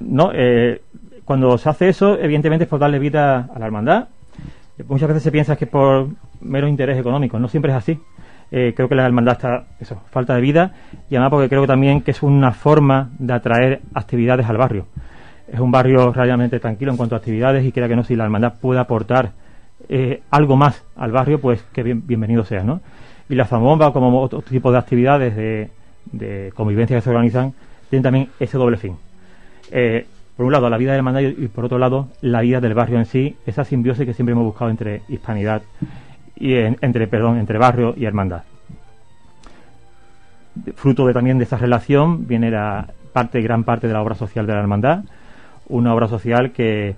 no, 0.01 0.33
eh, 0.35 0.83
cuando 1.25 1.57
se 1.57 1.69
hace 1.69 1.89
eso, 1.89 2.19
evidentemente 2.19 2.65
es 2.65 2.69
por 2.69 2.81
darle 2.81 2.99
vida 2.99 3.49
a 3.55 3.59
la 3.61 3.67
hermandad. 3.67 4.09
Muchas 4.89 5.07
veces 5.07 5.23
se 5.23 5.31
piensa 5.31 5.55
que 5.55 5.67
es 5.67 5.71
por 5.71 6.09
mero 6.41 6.67
interés 6.67 6.99
económico, 6.99 7.39
no 7.39 7.47
siempre 7.47 7.71
es 7.71 7.79
así. 7.79 8.01
creo 8.51 8.89
que 8.89 8.95
la 8.97 9.07
hermandad 9.07 9.35
está, 9.35 9.67
eso, 9.79 10.03
falta 10.11 10.35
de 10.35 10.41
vida 10.41 10.73
y 11.09 11.15
además 11.15 11.31
porque 11.31 11.49
creo 11.49 11.65
también 11.65 12.01
que 12.01 12.11
es 12.11 12.25
una 12.25 12.51
forma 12.51 13.11
de 13.21 13.35
atraer 13.35 13.83
actividades 13.95 14.49
al 14.49 14.57
barrio. 14.57 14.87
Es 15.47 15.61
un 15.61 15.71
barrio 15.71 16.13
realmente 16.13 16.59
tranquilo 16.59 16.91
en 16.91 16.97
cuanto 16.97 17.15
a 17.15 17.19
actividades 17.19 17.65
y 17.65 17.71
creo 17.71 17.87
que 17.87 17.95
no, 17.95 18.03
si 18.03 18.17
la 18.17 18.25
hermandad 18.25 18.55
puede 18.61 18.81
aportar 18.81 19.44
eh, 19.89 20.23
algo 20.31 20.57
más 20.57 20.83
al 20.97 21.13
barrio, 21.13 21.41
pues 21.41 21.63
que 21.73 21.83
bienvenido 21.83 22.45
sea, 22.45 22.63
¿no? 22.63 22.81
Y 23.29 23.35
la 23.35 23.47
Zambomba, 23.47 23.93
como 23.93 24.21
otro 24.21 24.43
tipo 24.43 24.71
de 24.71 24.79
actividades 24.79 25.37
de, 25.37 26.53
convivencia 26.55 26.97
que 26.97 27.03
se 27.03 27.11
organizan, 27.11 27.55
tienen 27.91 28.03
también 28.03 28.29
ese 28.39 28.59
doble 28.59 28.77
fin. 28.77 28.97
Eh, 29.71 30.07
por 30.37 30.47
un 30.47 30.53
lado, 30.53 30.69
la 30.69 30.77
vida 30.77 30.93
del 30.93 30.99
hermandad 30.99 31.21
y 31.21 31.49
por 31.49 31.65
otro 31.65 31.79
lado, 31.79 32.09
la 32.21 32.41
vida 32.41 32.61
del 32.61 32.75
barrio 32.75 32.99
en 32.99 33.07
sí, 33.07 33.37
esa 33.47 33.65
simbiosis 33.65 34.05
que 34.05 34.15
siempre 34.15 34.33
hemos 34.33 34.45
buscado 34.45 34.71
entre 34.71 35.03
hispanidad 35.09 35.63
y 36.37 36.55
entre, 36.55 37.07
perdón, 37.07 37.39
entre 37.39 37.59
barrio 37.59 37.95
y 37.97 38.05
hermandad. 38.05 38.43
Fruto 40.75 41.07
de, 41.07 41.13
también 41.13 41.39
de 41.39 41.45
esa 41.45 41.57
relación 41.57 42.27
viene 42.27 42.51
la 42.51 42.89
parte, 43.13 43.41
gran 43.43 43.65
parte 43.65 43.87
de 43.87 43.93
la 43.93 44.03
obra 44.03 44.15
social 44.17 44.47
de 44.47 44.53
la 44.55 44.61
hermandad, 44.61 45.05
una 45.69 45.95
obra 45.95 46.09
social 46.09 46.53
que 46.53 46.97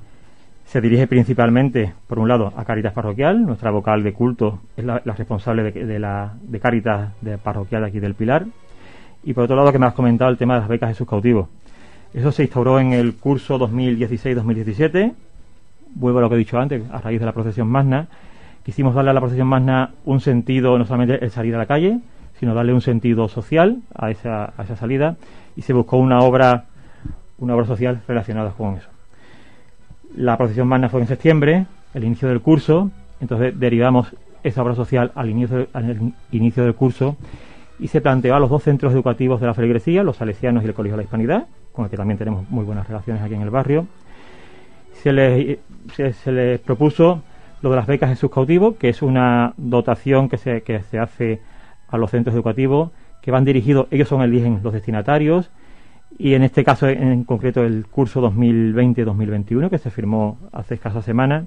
se 0.66 0.80
dirige 0.80 1.06
principalmente, 1.06 1.94
por 2.08 2.18
un 2.18 2.28
lado, 2.28 2.52
a 2.56 2.64
Caritas 2.64 2.92
Parroquial, 2.92 3.46
nuestra 3.46 3.70
vocal 3.70 4.02
de 4.02 4.12
culto 4.12 4.60
es 4.76 4.84
la, 4.84 4.98
responsable 4.98 5.62
de, 5.62 6.30
de 6.42 6.60
Caritas 6.60 7.12
Parroquial 7.42 7.84
aquí 7.84 8.00
del 8.00 8.14
Pilar, 8.14 8.46
y 9.22 9.32
por 9.32 9.44
otro 9.44 9.56
lado, 9.56 9.72
que 9.72 9.78
me 9.78 9.86
has 9.86 9.94
comentado 9.94 10.30
el 10.30 10.36
tema 10.36 10.54
de 10.54 10.60
las 10.60 10.68
becas 10.68 10.90
de 10.90 10.94
sus 10.94 11.08
cautivos. 11.08 11.48
Eso 12.12 12.32
se 12.32 12.42
instauró 12.42 12.80
en 12.80 12.92
el 12.92 13.14
curso 13.14 13.58
2016-2017, 13.58 15.14
vuelvo 15.94 16.18
a 16.18 16.22
lo 16.22 16.28
que 16.28 16.34
he 16.34 16.38
dicho 16.38 16.58
antes, 16.58 16.82
a 16.90 17.00
raíz 17.00 17.20
de 17.20 17.26
la 17.26 17.32
procesión 17.32 17.68
magna, 17.68 18.08
quisimos 18.64 18.94
darle 18.94 19.10
a 19.10 19.14
la 19.14 19.20
procesión 19.20 19.46
magna 19.46 19.92
un 20.04 20.20
sentido, 20.20 20.76
no 20.78 20.84
solamente 20.84 21.24
el 21.24 21.30
salir 21.30 21.54
a 21.54 21.58
la 21.58 21.66
calle, 21.66 22.00
sino 22.40 22.54
darle 22.54 22.74
un 22.74 22.80
sentido 22.80 23.28
social 23.28 23.82
a 23.94 24.10
esa, 24.10 24.52
a 24.56 24.62
esa 24.64 24.76
salida, 24.76 25.16
y 25.56 25.62
se 25.62 25.72
buscó 25.72 25.96
una 25.98 26.18
obra, 26.18 26.64
una 27.38 27.54
obra 27.54 27.66
social 27.66 28.02
relacionada 28.08 28.50
con 28.50 28.74
eso. 28.74 28.95
La 30.16 30.36
procesión 30.36 30.66
magna 30.66 30.88
fue 30.88 31.00
en 31.00 31.06
septiembre, 31.06 31.66
el 31.94 32.04
inicio 32.04 32.28
del 32.28 32.40
curso, 32.40 32.90
Entonces 33.20 33.58
derivamos 33.58 34.14
esa 34.42 34.62
obra 34.62 34.74
social 34.74 35.12
al 35.14 35.30
inicio, 35.30 35.68
al 35.72 36.14
inicio 36.30 36.64
del 36.64 36.74
curso 36.74 37.16
y 37.78 37.88
se 37.88 38.00
planteó 38.00 38.34
a 38.34 38.40
los 38.40 38.48
dos 38.48 38.62
centros 38.62 38.92
educativos 38.92 39.40
de 39.40 39.46
la 39.46 39.54
feligresía, 39.54 40.02
los 40.02 40.16
salesianos 40.16 40.64
y 40.64 40.66
el 40.66 40.74
Colegio 40.74 40.96
de 40.96 41.02
la 41.02 41.04
Hispanidad, 41.04 41.46
con 41.72 41.84
el 41.84 41.90
que 41.90 41.96
también 41.96 42.18
tenemos 42.18 42.48
muy 42.50 42.64
buenas 42.64 42.88
relaciones 42.88 43.22
aquí 43.22 43.34
en 43.34 43.42
el 43.42 43.50
barrio. 43.50 43.86
Se 45.02 45.12
les, 45.12 45.58
se, 45.94 46.32
les 46.32 46.58
propuso 46.60 47.22
lo 47.60 47.70
de 47.70 47.76
las 47.76 47.86
becas 47.86 48.08
en 48.10 48.16
sus 48.16 48.30
cautivos, 48.30 48.76
que 48.76 48.88
es 48.88 49.02
una 49.02 49.52
dotación 49.56 50.28
que 50.28 50.38
se, 50.38 50.62
que 50.62 50.80
se 50.84 50.98
hace 50.98 51.40
a 51.88 51.98
los 51.98 52.10
centros 52.10 52.34
educativos, 52.34 52.90
que 53.20 53.30
van 53.30 53.44
dirigidos, 53.44 53.88
ellos 53.90 54.08
son 54.08 54.22
eligen 54.22 54.60
los 54.62 54.72
destinatarios, 54.72 55.50
y 56.18 56.34
en 56.34 56.42
este 56.42 56.64
caso 56.64 56.88
en 56.88 57.24
concreto 57.24 57.62
el 57.64 57.86
curso 57.86 58.22
2020-2021, 58.22 59.70
que 59.70 59.78
se 59.78 59.90
firmó 59.90 60.38
hace 60.52 60.74
escasas 60.74 61.04
semanas, 61.04 61.44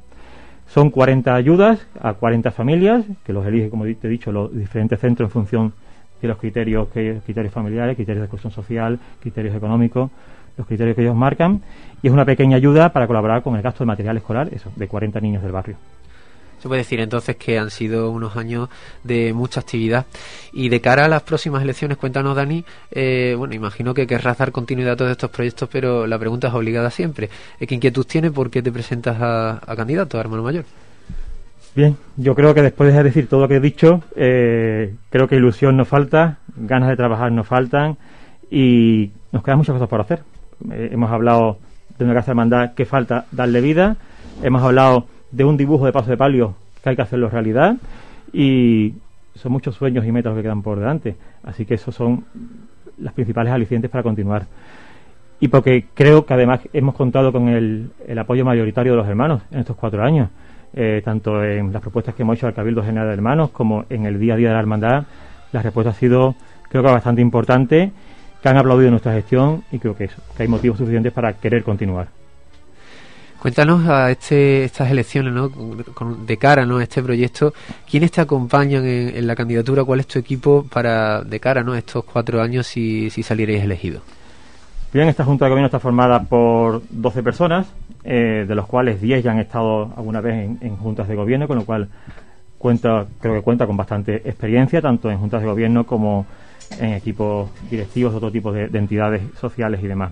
son 0.68 0.92
40 0.92 1.34
ayudas 1.34 1.88
a 2.00 2.14
40 2.14 2.52
familias, 2.52 3.04
que 3.26 3.34
los 3.34 3.46
elige, 3.46 3.70
como 3.70 3.86
te 3.86 3.98
he 4.04 4.10
dicho, 4.10 4.32
los 4.32 4.56
diferentes 4.56 5.00
centros 5.00 5.28
en 5.28 5.32
función 5.32 5.74
de 6.22 6.28
los 6.28 6.38
criterios, 6.38 6.90
que, 6.90 7.20
criterios 7.26 7.54
familiares, 7.54 7.96
criterios 7.96 8.22
de 8.22 8.26
exclusión 8.26 8.52
social, 8.52 9.00
criterios 9.20 9.56
económicos, 9.56 10.12
los 10.58 10.68
criterios 10.68 10.96
que 10.96 11.02
ellos 11.02 11.16
marcan, 11.16 11.62
y 12.04 12.08
es 12.08 12.14
una 12.14 12.26
pequeña 12.26 12.58
ayuda 12.58 12.94
para 12.94 13.08
colaborar 13.08 13.42
con 13.42 13.56
el 13.56 13.62
gasto 13.62 13.84
de 13.84 13.88
material 13.88 14.18
escolar, 14.18 14.50
eso, 14.54 14.72
de 14.76 14.88
40 14.88 15.20
niños 15.22 15.42
del 15.42 15.52
barrio. 15.52 15.78
Se 16.62 16.68
puede 16.68 16.82
decir 16.82 17.00
entonces 17.00 17.38
que 17.38 17.58
han 17.58 17.70
sido 17.70 18.12
unos 18.12 18.36
años 18.36 18.70
de 19.04 19.34
mucha 19.34 19.62
actividad. 19.62 20.06
Y 20.52 20.70
de 20.70 20.82
cara 20.82 21.06
a 21.06 21.08
las 21.08 21.24
próximas 21.24 21.64
elecciones, 21.64 21.98
cuéntanos, 21.98 22.36
Dani, 22.36 22.64
eh, 22.92 23.36
bueno, 23.38 23.54
imagino 23.54 23.94
que 23.94 24.06
querrás 24.06 24.38
dar 24.38 24.52
continuidad 24.52 24.94
a 24.94 24.98
todos 24.98 25.12
estos 25.12 25.30
proyectos, 25.30 25.70
pero 25.72 26.06
la 26.06 26.20
pregunta 26.20 26.48
es 26.48 26.54
obligada 26.54 26.90
siempre. 26.90 27.30
¿Qué 27.60 27.74
inquietud 27.76 28.06
tienes? 28.06 28.32
¿Por 28.32 28.50
qué 28.50 28.62
te 28.62 28.72
presentas 28.72 29.18
a, 29.20 29.76
candidato, 29.76 30.18
a 30.18 30.22
hermano 30.22 30.44
mayor? 30.44 30.66
Bien, 31.76 31.96
yo 32.18 32.36
creo 32.36 32.54
que 32.54 32.62
después 32.62 32.94
de 32.94 33.04
decir 33.04 33.28
todo 33.28 33.42
lo 33.42 33.48
que 33.48 33.56
he 33.56 33.60
dicho, 33.60 34.02
eh, 34.16 34.96
creo 35.10 35.28
que 35.28 35.36
ilusión 35.36 35.78
nos 35.78 35.88
falta, 35.88 36.40
ganas 36.58 36.90
de 36.90 36.98
trabajar 36.98 37.32
nos 37.32 37.48
faltan 37.48 37.98
y 38.52 39.12
nos 39.32 39.44
quedan 39.44 39.60
muchas 39.60 39.74
cosas 39.74 39.88
por 39.88 40.02
hacer. 40.02 40.24
Eh, 40.72 40.90
hemos 40.92 41.12
hablado 41.12 41.58
de 41.98 42.06
una 42.06 42.14
casa 42.14 42.28
de 42.28 42.32
hermandad 42.32 42.74
que 42.74 42.86
falta 42.86 43.26
darle 43.32 43.62
vida, 43.62 43.98
hemos 44.44 44.64
hablado 44.64 45.06
de 45.32 45.44
un 45.44 45.58
dibujo 45.58 45.86
de 45.86 45.92
paso 45.92 46.10
de 46.10 46.18
palio 46.18 46.56
que 46.84 46.90
hay 46.90 46.96
que 46.96 47.02
hacerlo 47.02 47.30
realidad 47.30 47.76
y 48.34 48.94
son 49.36 49.52
muchos 49.52 49.76
sueños 49.76 50.06
y 50.06 50.12
metas 50.12 50.36
que 50.36 50.42
quedan 50.42 50.62
por 50.62 50.80
delante. 50.80 51.16
Así 51.44 51.66
que 51.66 51.76
esos 51.76 51.96
son 51.96 52.26
las 52.98 53.14
principales 53.14 53.54
alicientes 53.54 53.90
para 53.90 54.04
continuar. 54.04 54.46
Y 55.40 55.48
porque 55.48 55.86
creo 55.94 56.26
que 56.26 56.34
además 56.34 56.60
hemos 56.74 56.96
contado 56.96 57.32
con 57.32 57.48
el, 57.48 57.92
apoyo 58.18 58.44
mayoritario 58.44 58.94
de 58.94 58.98
los 58.98 59.08
hermanos 59.08 59.42
en 59.52 59.60
estos 59.60 59.78
cuatro 59.78 60.04
años, 60.04 60.30
eh, 60.74 61.02
tanto 61.04 61.44
en 61.44 61.72
las 61.72 61.82
propuestas 61.82 62.14
que 62.14 62.24
hemos 62.24 62.38
hecho 62.38 62.48
al 62.48 62.54
Cabildo 62.54 62.84
General 62.84 63.08
de 63.08 63.14
Hermanos 63.14 63.50
como 63.52 63.86
en 63.90 64.06
el 64.06 64.20
día 64.20 64.34
a 64.34 64.38
día 64.38 64.50
de 64.50 64.54
la 64.56 64.60
hermandad. 64.60 65.06
La 65.54 65.62
respuesta 65.62 65.92
ha 65.92 65.94
sido, 65.94 66.36
creo 66.70 66.84
que 66.84 66.90
bastante 66.90 67.22
importante, 67.22 67.92
que 68.42 68.50
han 68.50 68.58
aplaudido 68.58 68.92
nuestra 68.92 69.14
gestión 69.14 69.64
y 69.72 69.80
creo 69.80 69.96
que, 69.96 70.06
eso, 70.06 70.22
que 70.36 70.44
hay 70.44 70.50
motivos 70.50 70.78
suficientes 70.78 71.14
para 71.14 71.34
querer 71.34 71.64
continuar. 71.64 72.19
Cuéntanos 73.40 73.88
a 73.88 74.12
este, 74.12 74.66
estas 74.66 74.92
elecciones, 74.92 75.34
¿no? 75.34 75.50
de 75.50 76.38
cara 76.38 76.66
¿no? 76.66 76.78
a 76.78 76.84
este 76.84 77.02
proyecto, 77.02 77.54
¿quiénes 77.90 78.12
te 78.12 78.20
acompañan 78.20 78.86
en, 78.86 79.26
la 79.26 79.36
candidatura? 79.36 79.86
¿Cuál 79.86 80.02
es 80.02 80.08
tu 80.08 80.20
equipo 80.20 80.66
para 80.70 81.24
de 81.24 81.40
cara 81.40 81.64
¿no? 81.64 81.72
a 81.72 81.78
estos 81.78 82.04
cuatro 82.04 82.42
años 82.42 82.68
si, 82.68 83.10
si 83.10 83.24
salierais 83.24 83.64
elegidos? 83.64 84.02
Bien, 84.92 85.08
esta 85.08 85.24
Junta 85.24 85.46
de 85.46 85.52
Gobierno 85.52 85.68
está 85.68 85.80
formada 85.80 86.24
por 86.24 86.82
12 86.90 87.24
personas, 87.24 87.68
eh, 88.04 88.44
de 88.46 88.56
los 88.56 88.66
cuales 88.68 89.00
10 89.00 89.24
ya 89.24 89.32
han 89.32 89.40
estado 89.40 89.94
alguna 89.96 90.20
vez 90.20 90.50
en, 90.60 90.76
juntas 90.76 91.08
de 91.08 91.16
gobierno, 91.16 91.48
con 91.48 91.58
lo 91.58 91.66
cual 91.66 91.88
cuenta, 92.58 93.06
creo 93.22 93.36
que 93.36 93.42
cuenta 93.42 93.68
con 93.68 93.78
bastante 93.78 94.16
experiencia, 94.16 94.82
tanto 94.82 95.10
en 95.10 95.18
juntas 95.18 95.42
de 95.42 95.48
gobierno 95.48 95.86
como 95.86 96.26
en 96.78 96.94
equipos 96.94 97.50
directivos, 97.70 98.14
otro 98.14 98.32
tipo 98.32 98.52
de 98.52 98.66
entidades 98.78 99.22
sociales 99.40 99.82
y 99.82 99.88
demás. 99.88 100.12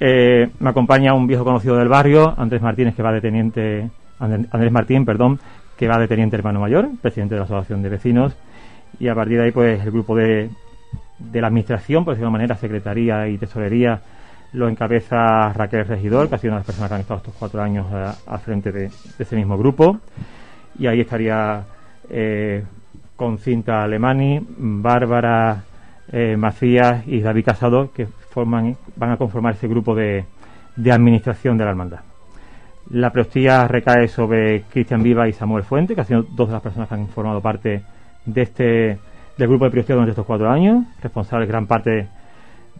Eh, 0.00 0.48
me 0.60 0.70
acompaña 0.70 1.14
un 1.14 1.26
viejo 1.26 1.44
conocido 1.44 1.76
del 1.76 1.88
barrio, 1.88 2.34
Andrés 2.36 2.62
Martínez, 2.62 2.94
que 2.94 3.02
va 3.02 3.12
de 3.12 3.20
teniente, 3.20 3.90
Andrés 4.18 4.72
Martín, 4.72 5.04
perdón, 5.04 5.38
que 5.76 5.88
va 5.88 5.98
de 5.98 6.08
teniente 6.08 6.36
hermano 6.36 6.60
mayor, 6.60 6.88
presidente 7.00 7.34
de 7.34 7.40
la 7.40 7.44
Asociación 7.44 7.82
de 7.82 7.88
Vecinos, 7.88 8.36
y 9.00 9.08
a 9.08 9.14
partir 9.14 9.38
de 9.38 9.44
ahí, 9.44 9.50
pues 9.50 9.84
el 9.84 9.90
grupo 9.90 10.14
de, 10.16 10.50
de 11.18 11.40
la 11.40 11.48
administración, 11.48 12.04
por 12.04 12.14
decirlo 12.14 12.28
de 12.28 12.32
manera, 12.32 12.56
secretaría 12.56 13.28
y 13.28 13.38
tesorería, 13.38 14.00
lo 14.52 14.68
encabeza 14.68 15.52
Raquel 15.52 15.86
Regidor, 15.86 16.28
que 16.28 16.36
ha 16.36 16.38
sido 16.38 16.52
una 16.52 16.56
de 16.56 16.60
las 16.60 16.66
personas 16.66 16.88
que 16.88 16.94
han 16.94 17.00
estado 17.02 17.18
estos 17.18 17.34
cuatro 17.38 17.62
años 17.62 17.86
al 18.26 18.38
frente 18.40 18.72
de, 18.72 18.90
ese 19.18 19.36
mismo 19.36 19.58
grupo, 19.58 19.98
y 20.78 20.86
ahí 20.86 21.00
estaría 21.00 21.64
eh, 22.08 22.64
con 23.16 23.38
Cinta 23.38 23.82
Alemani, 23.82 24.40
Bárbara 24.56 25.64
eh, 26.10 26.36
Macías 26.36 27.06
y 27.06 27.20
David 27.20 27.44
Casado, 27.44 27.92
que 27.92 28.06
forman, 28.38 28.76
van 28.94 29.10
a 29.10 29.16
conformar 29.16 29.54
ese 29.54 29.66
grupo 29.66 29.96
de, 29.96 30.24
de 30.76 30.92
administración 30.92 31.58
de 31.58 31.64
la 31.64 31.70
hermandad. 31.70 32.00
La 32.90 33.10
preostía 33.10 33.66
recae 33.66 34.06
sobre 34.06 34.62
Cristian 34.62 35.02
Viva 35.02 35.28
y 35.28 35.32
Samuel 35.32 35.64
Fuente, 35.64 35.94
que 35.94 36.02
han 36.02 36.06
sido 36.06 36.22
dos 36.22 36.46
de 36.46 36.52
las 36.52 36.62
personas 36.62 36.88
que 36.88 36.94
han 36.94 37.08
formado 37.08 37.40
parte 37.40 37.82
de 38.24 38.42
este 38.42 38.98
del 39.36 39.48
grupo 39.48 39.64
de 39.64 39.70
preostía 39.70 39.94
durante 39.94 40.10
estos 40.10 40.26
cuatro 40.26 40.50
años, 40.50 40.84
responsables 41.02 41.48
gran 41.48 41.66
parte 41.66 42.08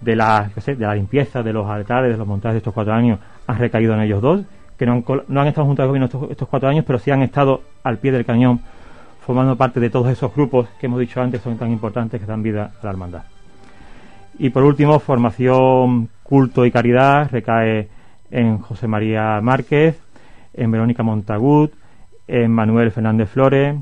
de 0.00 0.16
la, 0.16 0.50
de 0.64 0.76
la 0.76 0.94
limpieza 0.94 1.42
de 1.42 1.52
los 1.52 1.68
altares, 1.68 2.12
de 2.12 2.18
los 2.18 2.26
montajes 2.26 2.54
de 2.54 2.58
estos 2.58 2.74
cuatro 2.74 2.92
años, 2.94 3.18
han 3.46 3.58
recaído 3.58 3.94
en 3.94 4.00
ellos 4.00 4.20
dos, 4.20 4.42
que 4.76 4.86
no 4.86 4.92
han, 4.92 5.04
no 5.28 5.40
han 5.40 5.46
estado 5.48 5.66
juntos 5.66 5.82
al 5.82 5.88
gobierno 5.88 6.06
estos, 6.06 6.30
estos, 6.30 6.48
cuatro 6.48 6.68
años, 6.68 6.84
pero 6.84 6.98
sí 6.98 7.10
han 7.10 7.22
estado 7.22 7.62
al 7.84 7.98
pie 7.98 8.10
del 8.10 8.24
cañón 8.24 8.60
formando 9.20 9.56
parte 9.56 9.78
de 9.78 9.90
todos 9.90 10.08
esos 10.08 10.34
grupos 10.34 10.68
que 10.80 10.86
hemos 10.86 10.98
dicho 10.98 11.20
antes 11.20 11.42
son 11.42 11.56
tan 11.58 11.70
importantes 11.70 12.20
que 12.20 12.26
dan 12.26 12.42
vida 12.42 12.72
a 12.80 12.84
la 12.84 12.90
hermandad. 12.90 13.37
Y 14.38 14.50
por 14.50 14.62
último, 14.62 15.00
formación, 15.00 16.08
culto 16.22 16.64
y 16.64 16.70
caridad 16.70 17.28
recae 17.30 17.88
en 18.30 18.58
José 18.58 18.86
María 18.86 19.40
Márquez, 19.40 20.00
en 20.54 20.70
Verónica 20.70 21.02
Montagut, 21.02 21.72
en 22.28 22.50
Manuel 22.52 22.92
Fernández 22.92 23.28
Flores 23.30 23.76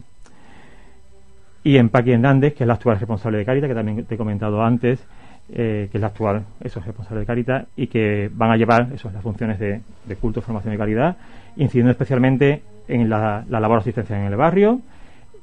y 1.63 1.77
en 1.77 1.89
Paqui 1.91 2.13
Hernández, 2.13 2.55
que 2.55 2.65
es 2.65 2.69
la 2.69 2.75
actual 2.75 2.99
responsable 2.99 3.39
de 3.39 3.45
Caritas, 3.45 3.69
que 3.69 3.75
también 3.75 4.05
te 4.05 4.15
he 4.15 4.19
comentado 4.19 4.63
antes, 4.63 5.05
eh, 5.53 5.89
que 5.91 5.99
es 5.99 6.01
la 6.01 6.07
actual 6.09 6.45
eso, 6.63 6.81
responsable 6.81 7.21
de 7.21 7.27
Caritas, 7.27 7.67
y 7.77 7.89
que 7.89 8.31
van 8.33 8.51
a 8.51 8.57
llevar 8.57 8.89
eso, 8.95 9.11
las 9.11 9.23
funciones 9.23 9.59
de, 9.59 9.81
culto, 10.21 10.41
formación 10.41 10.73
y 10.75 10.79
caridad, 10.79 11.17
incidiendo 11.57 11.91
especialmente 11.91 12.63
en 12.89 13.11
la, 13.11 13.45
la 13.49 13.61
labor 13.61 13.81
asistencial 13.81 14.21
en 14.21 14.27
el 14.27 14.37
barrio, 14.37 14.81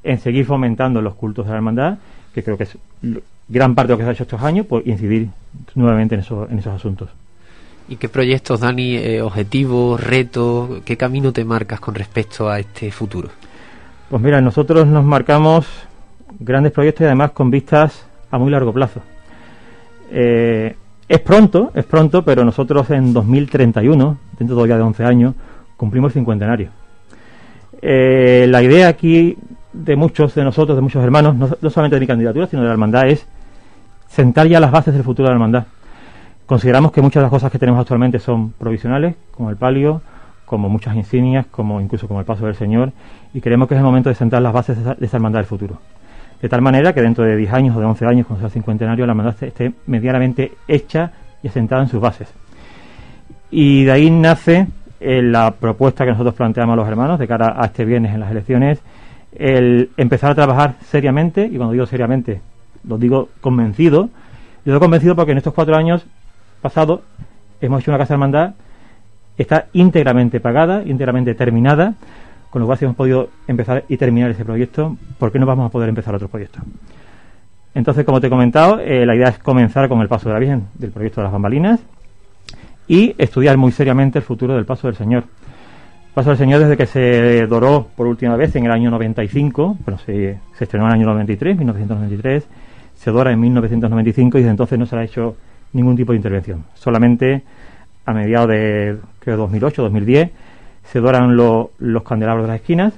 en 0.01 0.17
seguir 0.17 0.46
fomentando 0.46 1.01
los 1.01 1.15
cultos 1.15 1.46
de 1.46 1.51
la 1.51 1.58
hermandad, 1.58 1.98
que 2.34 2.41
creo 2.41 2.58
que 2.58 2.63
es 2.63 2.77
gran 3.48 3.76
parte 3.76 3.90
de 3.90 3.94
lo 3.94 3.98
que 3.98 4.04
se 4.04 4.10
ha 4.10 4.14
hecho 4.14 4.24
estos 4.24 4.42
años, 4.42 4.66
pues 4.68 4.86
incidir 4.88 5.30
nuevamente 5.76 6.16
en, 6.16 6.22
en 6.50 6.60
esos 6.60 6.74
asuntos. 6.74 7.10
¿Y 7.90 7.98
qué 7.98 8.08
proyectos, 8.08 8.62
Dani, 8.62 8.96
eh, 8.96 9.22
objetivos, 9.22 10.02
retos, 10.02 10.82
qué 10.86 10.96
camino 10.96 11.34
te 11.34 11.44
marcas 11.44 11.80
con 11.80 11.94
respecto 11.96 12.50
a 12.50 12.60
este 12.60 12.92
futuro? 12.92 13.30
Pues 14.10 14.22
mira, 14.22 14.40
nosotros 14.40 14.88
nos 14.88 15.04
marcamos 15.04 15.68
grandes 16.40 16.72
proyectos 16.72 17.02
y 17.02 17.06
además 17.06 17.32
con 17.32 17.52
vistas 17.52 18.06
a 18.32 18.38
muy 18.38 18.52
largo 18.52 18.72
plazo. 18.72 19.02
Eh, 20.12 20.76
es 21.08 21.20
pronto, 21.20 21.72
es 21.76 21.84
pronto, 21.86 22.24
pero 22.24 22.46
nosotros 22.46 22.90
en 22.90 23.14
2031, 23.14 24.18
dentro 24.40 24.66
de 24.66 24.74
11 24.74 25.04
años, 25.04 25.36
cumplimos 25.76 26.12
el 26.12 26.14
cincuentenario. 26.14 26.70
Eh, 27.82 28.46
la 28.50 28.64
idea 28.64 28.88
aquí 28.88 29.38
de 29.74 29.96
muchos 29.96 30.36
de 30.36 30.44
nosotros, 30.44 30.77
de 30.77 30.82
muchos 30.82 31.03
hermanos, 31.03 31.36
no, 31.36 31.70
solamente 31.70 31.96
de 31.96 32.00
mi 32.00 32.08
candidatura, 32.08 32.48
sino 32.48 32.62
de 32.62 32.68
la 32.68 32.74
hermandad, 32.74 33.08
es 33.08 33.25
sentar 34.08 34.48
ya 34.48 34.60
las 34.60 34.72
bases 34.72 34.94
del 34.94 35.03
futuro 35.03 35.27
de 35.27 35.32
la 35.32 35.36
hermandad. 35.36 35.65
Consideramos 36.46 36.92
que 36.92 37.01
muchas 37.01 37.22
de 37.22 37.24
las 37.24 37.32
cosas 37.32 37.51
que 37.51 37.60
tenemos 37.60 37.80
actualmente 37.82 38.20
son 38.20 38.51
provisionales, 38.51 39.15
como 39.36 39.50
el 39.50 39.58
palio, 39.58 40.01
como 40.46 40.70
muchas 40.70 40.96
insignias, 40.96 41.48
como 41.48 41.82
incluso 41.82 42.08
como 42.08 42.20
el 42.20 42.25
paso 42.25 42.46
del 42.46 42.56
Señor, 42.56 42.92
y 43.34 43.42
creemos 43.42 43.68
que 43.68 43.74
es 43.74 43.80
el 43.80 43.86
momento 43.86 44.10
de 44.10 44.15
sentar 44.15 44.42
las 44.42 44.53
bases 44.53 44.77
de 44.77 45.06
esa, 45.06 45.18
hermandad 45.18 45.39
del 45.39 45.48
futuro. 45.48 45.80
De 46.42 46.50
tal 46.50 46.62
manera 46.62 46.94
que 46.94 47.01
dentro 47.01 47.24
de 47.24 47.36
10 47.36 47.53
años 47.53 47.75
o 47.75 47.80
de 47.80 47.86
11 47.86 48.06
años, 48.06 48.27
cuando 48.27 48.42
sea 48.42 48.48
el 48.48 48.53
cincuentenario, 48.53 49.06
la 49.06 49.13
hermandad 49.13 49.42
esté 49.42 49.74
medianamente 49.88 50.51
hecha 50.68 51.12
y 51.42 51.48
asentada 51.48 51.82
en 51.82 51.88
sus 51.88 52.01
bases. 52.01 52.32
Y 53.50 53.86
de 53.86 53.92
ahí 53.92 54.12
nace 54.12 54.68
eh, 55.00 55.22
la 55.22 55.51
propuesta 55.51 56.06
que 56.06 56.12
nosotros 56.12 56.36
planteamos 56.36 56.74
a 56.74 56.75
los 56.77 56.88
hermanos 56.88 57.20
de 57.20 57.27
cara 57.27 57.56
a 57.58 57.65
este 57.65 57.86
viernes 57.86 58.13
en 58.13 58.20
las 58.20 58.32
elecciones, 58.32 58.80
el 59.38 59.90
empezar 59.98 60.32
a 60.32 60.36
trabajar 60.36 60.75
seriamente, 60.90 61.46
y 61.46 61.58
cuando 61.58 61.74
digo 61.74 61.86
seriamente, 61.86 62.42
lo 62.88 62.98
digo 62.98 63.30
convencido, 63.42 64.10
yo 64.66 64.72
digo 64.72 64.80
convencido 64.80 65.16
porque 65.16 65.32
en 65.32 65.38
estos 65.38 65.54
cuatro 65.54 65.75
años 65.75 66.06
pasados 66.62 67.02
hemos 67.62 67.82
hecho 67.82 67.92
una 67.92 67.98
casa 67.98 68.13
hermandad, 68.13 68.54
está 69.38 69.68
íntegramente 69.74 70.40
pagada, 70.40 70.84
íntegramente 70.86 71.36
terminada, 71.36 71.96
con 72.50 72.62
lo 72.62 72.66
cual 72.68 72.78
si 72.78 72.86
hemos 72.86 72.96
podido 72.96 73.30
empezar 73.48 73.84
y 73.90 73.98
terminar 73.98 74.30
ese 74.32 74.46
proyecto, 74.46 74.96
¿por 75.18 75.32
qué 75.32 75.40
no 75.40 75.46
vamos 75.46 75.66
a 75.66 75.70
poder 75.70 75.90
empezar 75.90 76.13
otro 76.13 76.28
proyecto? 76.28 76.60
Entonces, 77.74 78.06
como 78.06 78.22
te 78.22 78.28
he 78.28 78.30
comentado, 78.30 78.80
eh, 78.80 79.06
la 79.06 79.16
idea 79.16 79.30
es 79.30 79.40
comenzar 79.40 79.90
con 79.90 80.02
el 80.02 80.08
paso 80.08 80.30
de 80.30 80.34
la 80.34 80.40
Virgen 80.40 80.68
del 80.75 80.92
proyecto 80.92 81.22
de 81.22 81.24
las 81.24 81.34
bambalinas 81.34 81.80
y 82.88 83.16
estudiar 83.18 83.58
muy 83.58 83.72
seriamente 83.72 84.20
el 84.20 84.24
futuro 84.24 84.54
del 84.56 84.66
paso 84.66 84.88
del 84.88 84.96
Señor. 84.96 85.24
Paso 86.13 86.29
del 86.29 86.38
Señor 86.38 86.60
desde 86.62 86.77
que 86.77 86.86
se 86.86 87.48
doró 87.48 87.88
por 87.96 88.05
última 88.05 88.36
vez 88.36 88.55
en 88.55 88.65
el 88.65 88.72
año 88.72 88.91
95, 88.91 89.77
bueno, 89.84 90.00
se, 90.05 90.38
estrenó 90.60 90.86
en 90.86 90.91
el 90.91 91.00
año 91.00 91.08
93, 91.08 91.58
1993, 91.58 92.43
se 92.96 93.10
dora 93.10 93.32
en 93.32 93.39
1995 93.39 94.38
y 94.38 94.41
desde 94.41 94.51
entonces 94.51 94.77
no 94.77 94.86
se 94.86 94.96
ha 94.96 95.03
hecho 95.03 95.36
ningún 95.72 95.96
tipo 95.96 96.12
de 96.12 96.17
intervención. 96.17 96.65
Solamente 96.75 97.41
a 98.05 98.13
mediados 98.13 98.48
de 98.50 98.98
creo 99.22 99.38
2008, 99.38 99.82
2010 99.82 100.29
se 100.84 101.00
doran 101.00 101.36
los 101.36 102.03
candelabros 102.03 102.46
de 102.46 102.51
las 102.51 102.62
esquinas, 102.62 102.93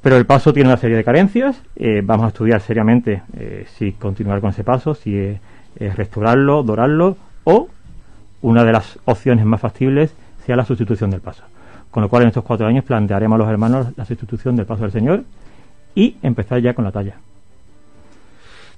pero 0.00 0.16
el 0.16 0.24
paso 0.24 0.52
tiene 0.52 0.68
una 0.68 0.78
serie 0.78 0.96
de 0.96 1.02
carencias. 1.02 1.60
Eh, 1.74 2.02
vamos 2.04 2.26
a 2.26 2.28
estudiar 2.28 2.60
seriamente 2.60 3.22
eh, 3.36 3.66
si 3.74 3.92
continuar 3.92 4.40
con 4.40 4.50
ese 4.50 4.62
paso, 4.62 4.94
si 4.94 5.16
es, 5.18 5.40
restaurarlo, 5.96 6.62
dorarlo 6.62 7.16
o 7.42 7.66
una 8.42 8.62
de 8.62 8.72
las 8.72 9.00
opciones 9.06 9.44
más 9.44 9.60
factibles 9.60 10.14
sea 10.46 10.54
la 10.54 10.64
sustitución 10.64 11.10
del 11.10 11.20
paso. 11.20 11.42
Con 11.92 12.02
lo 12.02 12.08
cual 12.08 12.22
en 12.22 12.28
estos 12.28 12.42
cuatro 12.42 12.66
años 12.66 12.84
plantearemos 12.84 13.36
a 13.36 13.38
los 13.38 13.48
hermanos 13.48 13.86
la 13.96 14.04
sustitución 14.06 14.56
del 14.56 14.66
paso 14.66 14.82
del 14.82 14.92
Señor 14.92 15.24
y 15.94 16.16
empezar 16.22 16.60
ya 16.60 16.72
con 16.74 16.86
la 16.86 16.90
talla. 16.90 17.16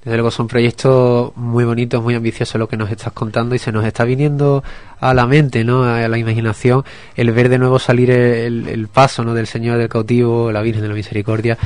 Desde 0.04 0.16
luego 0.16 0.32
son 0.32 0.48
proyectos 0.48 1.34
muy 1.36 1.64
bonitos, 1.64 2.02
muy 2.02 2.14
ambiciosos 2.14 2.58
lo 2.58 2.68
que 2.68 2.76
nos 2.76 2.90
estás 2.90 3.12
contando 3.12 3.54
y 3.54 3.58
se 3.58 3.72
nos 3.72 3.86
está 3.86 4.04
viniendo 4.04 4.62
a 5.00 5.14
la 5.14 5.26
mente, 5.26 5.64
¿no? 5.64 5.84
A 5.84 6.06
la 6.08 6.18
imaginación 6.18 6.84
el 7.16 7.30
ver 7.30 7.48
de 7.48 7.58
nuevo 7.58 7.78
salir 7.78 8.10
el, 8.10 8.88
paso, 8.92 9.24
¿no? 9.24 9.32
Del 9.32 9.46
Señor 9.46 9.78
del 9.78 9.88
cautivo, 9.88 10.52
la 10.52 10.60
Virgen 10.60 10.82
de 10.82 10.88
la 10.88 10.94
Misericordia. 10.94 11.56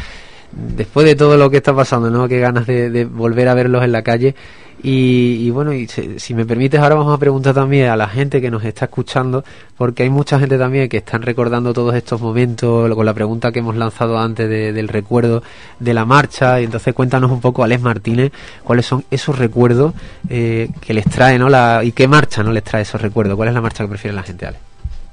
Después 0.52 1.06
de 1.06 1.16
todo 1.16 1.36
lo 1.38 1.50
que 1.50 1.56
está 1.56 1.74
pasando, 1.74 2.10
¿no? 2.10 2.28
Qué 2.28 2.38
ganas 2.38 2.66
de 2.66 3.06
volver 3.06 3.48
a 3.48 3.54
verlos 3.54 3.82
en 3.82 3.90
la 3.90 4.02
calle 4.02 4.36
y, 4.80 5.50
bueno, 5.50 5.72
y 5.72 5.88
si, 5.88 6.34
me 6.34 6.46
permites, 6.46 6.80
ahora 6.80 6.94
vamos 6.94 7.14
a 7.14 7.18
preguntar 7.18 7.54
también 7.54 7.88
a 7.88 7.96
la 7.96 8.08
gente 8.08 8.40
que 8.40 8.50
nos 8.50 8.64
está 8.64 8.84
escuchando, 8.84 9.44
porque 9.76 10.04
hay 10.04 10.10
mucha 10.10 10.38
gente 10.38 10.56
también 10.56 10.88
que 10.88 10.98
están 10.98 11.22
recordando 11.22 11.72
todos 11.72 11.94
estos 11.94 12.20
momentos 12.20 12.94
con 12.94 13.04
la 13.04 13.14
pregunta 13.14 13.50
que 13.50 13.58
hemos 13.58 13.76
lanzado 13.76 14.18
antes 14.18 14.48
del 14.48 14.88
recuerdo 14.88 15.42
de 15.80 15.94
la 15.94 16.04
marcha. 16.04 16.60
Y 16.60 16.64
entonces 16.64 16.94
cuéntanos 16.94 17.30
un 17.30 17.40
poco, 17.40 17.64
Alex 17.64 17.82
Martínez, 17.82 18.32
cuáles 18.62 18.86
son 18.86 19.04
esos 19.10 19.38
recuerdos 19.38 19.94
eh, 20.28 20.68
que 20.80 20.94
les 20.94 21.04
trae, 21.04 21.38
¿no? 21.38 21.48
La, 21.48 21.82
y 21.82 21.92
qué 21.92 22.06
marcha 22.06 22.42
no 22.42 22.52
les 22.52 22.62
trae 22.62 22.82
esos 22.82 23.00
recuerdos. 23.00 23.36
¿Cuál 23.36 23.48
es 23.48 23.54
la 23.54 23.60
marcha 23.60 23.84
que 23.84 23.88
prefiere 23.88 24.14
la 24.14 24.22
gente, 24.22 24.46
Alex? 24.46 24.68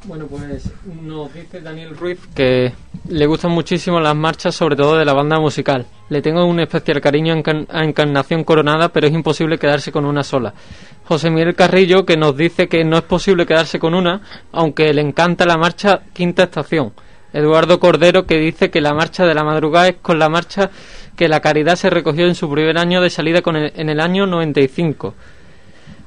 Bueno, 0.07 0.27
pues 0.27 0.71
nos 1.01 1.33
dice 1.33 1.61
Daniel 1.61 1.97
Ruiz 1.97 2.19
que 2.35 2.71
le 3.09 3.25
gustan 3.25 3.51
muchísimo 3.51 3.99
las 3.99 4.15
marchas, 4.15 4.53
sobre 4.53 4.75
todo 4.75 4.97
de 4.97 5.05
la 5.05 5.13
banda 5.13 5.39
musical. 5.39 5.87
Le 6.09 6.21
tengo 6.21 6.45
un 6.45 6.59
especial 6.59 7.01
cariño 7.01 7.33
a 7.33 7.83
Encarnación 7.83 8.43
Coronada, 8.43 8.89
pero 8.89 9.07
es 9.07 9.13
imposible 9.13 9.57
quedarse 9.57 9.91
con 9.91 10.05
una 10.05 10.23
sola. 10.23 10.53
José 11.05 11.31
Miguel 11.31 11.55
Carrillo 11.55 12.05
que 12.05 12.17
nos 12.17 12.37
dice 12.37 12.67
que 12.67 12.83
no 12.83 12.97
es 12.97 13.03
posible 13.03 13.47
quedarse 13.47 13.79
con 13.79 13.95
una, 13.95 14.21
aunque 14.51 14.93
le 14.93 15.01
encanta 15.01 15.45
la 15.45 15.57
marcha 15.57 16.01
Quinta 16.13 16.43
Estación. 16.43 16.93
Eduardo 17.33 17.79
Cordero 17.79 18.27
que 18.27 18.37
dice 18.37 18.69
que 18.69 18.81
la 18.81 18.93
marcha 18.93 19.25
de 19.25 19.33
la 19.33 19.43
madrugada 19.43 19.87
es 19.87 19.95
con 20.01 20.19
la 20.19 20.29
marcha 20.29 20.69
que 21.17 21.27
la 21.27 21.39
caridad 21.39 21.75
se 21.75 21.89
recogió 21.89 22.27
en 22.27 22.35
su 22.35 22.49
primer 22.49 22.77
año 22.77 23.01
de 23.01 23.09
salida 23.09 23.41
con 23.41 23.55
en 23.55 23.89
el 23.89 23.99
año 23.99 24.27
95. 24.27 25.15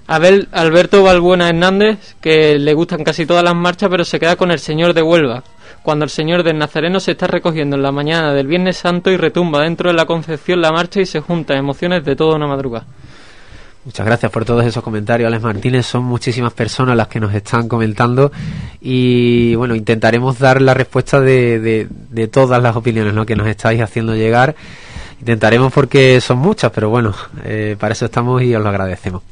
Abel 0.09 0.49
Alberto 0.53 1.03
Balbuena 1.03 1.51
Hernández, 1.51 2.17
que 2.23 2.59
le 2.59 2.73
gustan 2.73 3.05
casi 3.05 3.27
todas 3.27 3.45
las 3.45 3.55
marchas, 3.55 3.91
pero 3.91 4.05
se 4.05 4.19
queda 4.19 4.37
con 4.37 4.51
el 4.51 4.59
Señor 4.59 4.95
de 4.95 5.03
Huelva, 5.03 5.45
cuando 5.83 6.07
el 6.07 6.11
Señor 6.11 6.43
del 6.43 6.57
Nazareno 6.57 6.99
se 6.99 7.13
está 7.13 7.27
recogiendo 7.27 7.77
en 7.77 7.83
la 7.83 7.93
mañana 7.93 8.33
del 8.33 8.47
Viernes 8.47 8.79
Santo 8.79 9.11
y 9.11 9.19
retumba 9.19 9.63
dentro 9.63 9.91
de 9.91 9.95
la 9.95 10.07
Concepción 10.07 10.63
la 10.63 10.73
marcha 10.73 11.03
y 11.03 11.07
se 11.07 11.21
junta 11.21 11.59
emociones 11.59 12.07
de 12.07 12.17
toda 12.17 12.37
una 12.37 12.47
madrugada. 12.47 12.87
Muchas 13.85 14.07
gracias 14.07 14.33
por 14.33 14.47
todos 14.47 14.65
esos 14.65 14.83
comentarios, 14.83 15.29
Alex 15.29 15.43
Martínez. 15.43 15.85
Son 15.87 16.05
muchísimas 16.05 16.55
personas 16.55 16.97
las 16.97 17.09
que 17.09 17.21
nos 17.21 17.35
están 17.35 17.69
comentando 17.69 18.33
y 18.81 19.55
bueno, 19.57 19.75
intentaremos 19.75 20.39
dar 20.39 20.63
la 20.63 20.73
respuesta 20.73 21.21
de, 21.21 21.87
de, 21.91 22.29
todas 22.29 22.63
las 22.63 22.77
opiniones 22.77 23.13
¿no? 23.13 23.27
que 23.27 23.37
nos 23.37 23.47
estáis 23.47 23.83
haciendo 23.83 24.15
llegar. 24.15 24.57
Intentaremos 25.21 25.71
porque 25.71 26.19
son 26.23 26.39
muchas, 26.39 26.73
pero 26.73 26.89
bueno, 26.89 27.15
eh, 27.45 27.77
para 27.79 27.93
eso 27.93 28.07
estamos 28.07 28.43
y 28.43 28.55
os 28.55 28.63
lo 28.63 28.71
agradecemos. 28.71 29.23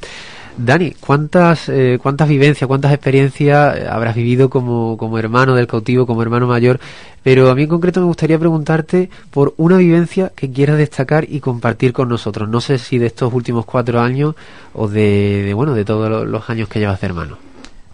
Dani, 0.57 0.95
¿cuántas, 0.99 1.69
eh, 1.69 1.99
cuántas 2.01 2.27
vivencias, 2.27 2.67
cuántas 2.67 2.91
experiencias 2.91 3.87
habrás 3.87 4.15
vivido 4.15 4.49
como, 4.49 4.97
como 4.97 5.19
hermano 5.19 5.53
del 5.53 5.67
cautivo, 5.67 6.07
como 6.07 6.23
hermano 6.23 6.47
mayor? 6.47 6.79
Pero 7.21 7.51
a 7.51 7.55
mí 7.55 7.63
en 7.63 7.69
concreto 7.69 7.99
me 7.99 8.07
gustaría 8.07 8.39
preguntarte 8.39 9.09
por 9.29 9.53
una 9.57 9.77
vivencia 9.77 10.31
que 10.35 10.51
quieras 10.51 10.77
destacar 10.77 11.25
y 11.29 11.41
compartir 11.41 11.93
con 11.93 12.09
nosotros. 12.09 12.49
No 12.49 12.59
sé 12.59 12.79
si 12.79 12.97
de 12.97 13.05
estos 13.05 13.31
últimos 13.33 13.65
cuatro 13.65 14.01
años 14.01 14.35
o 14.73 14.87
de, 14.87 15.51
bueno, 15.53 15.75
de 15.75 15.85
todos 15.85 16.27
los 16.27 16.49
años 16.49 16.69
que 16.69 16.79
llevas 16.79 17.01
de 17.01 17.07
hermano. 17.07 17.37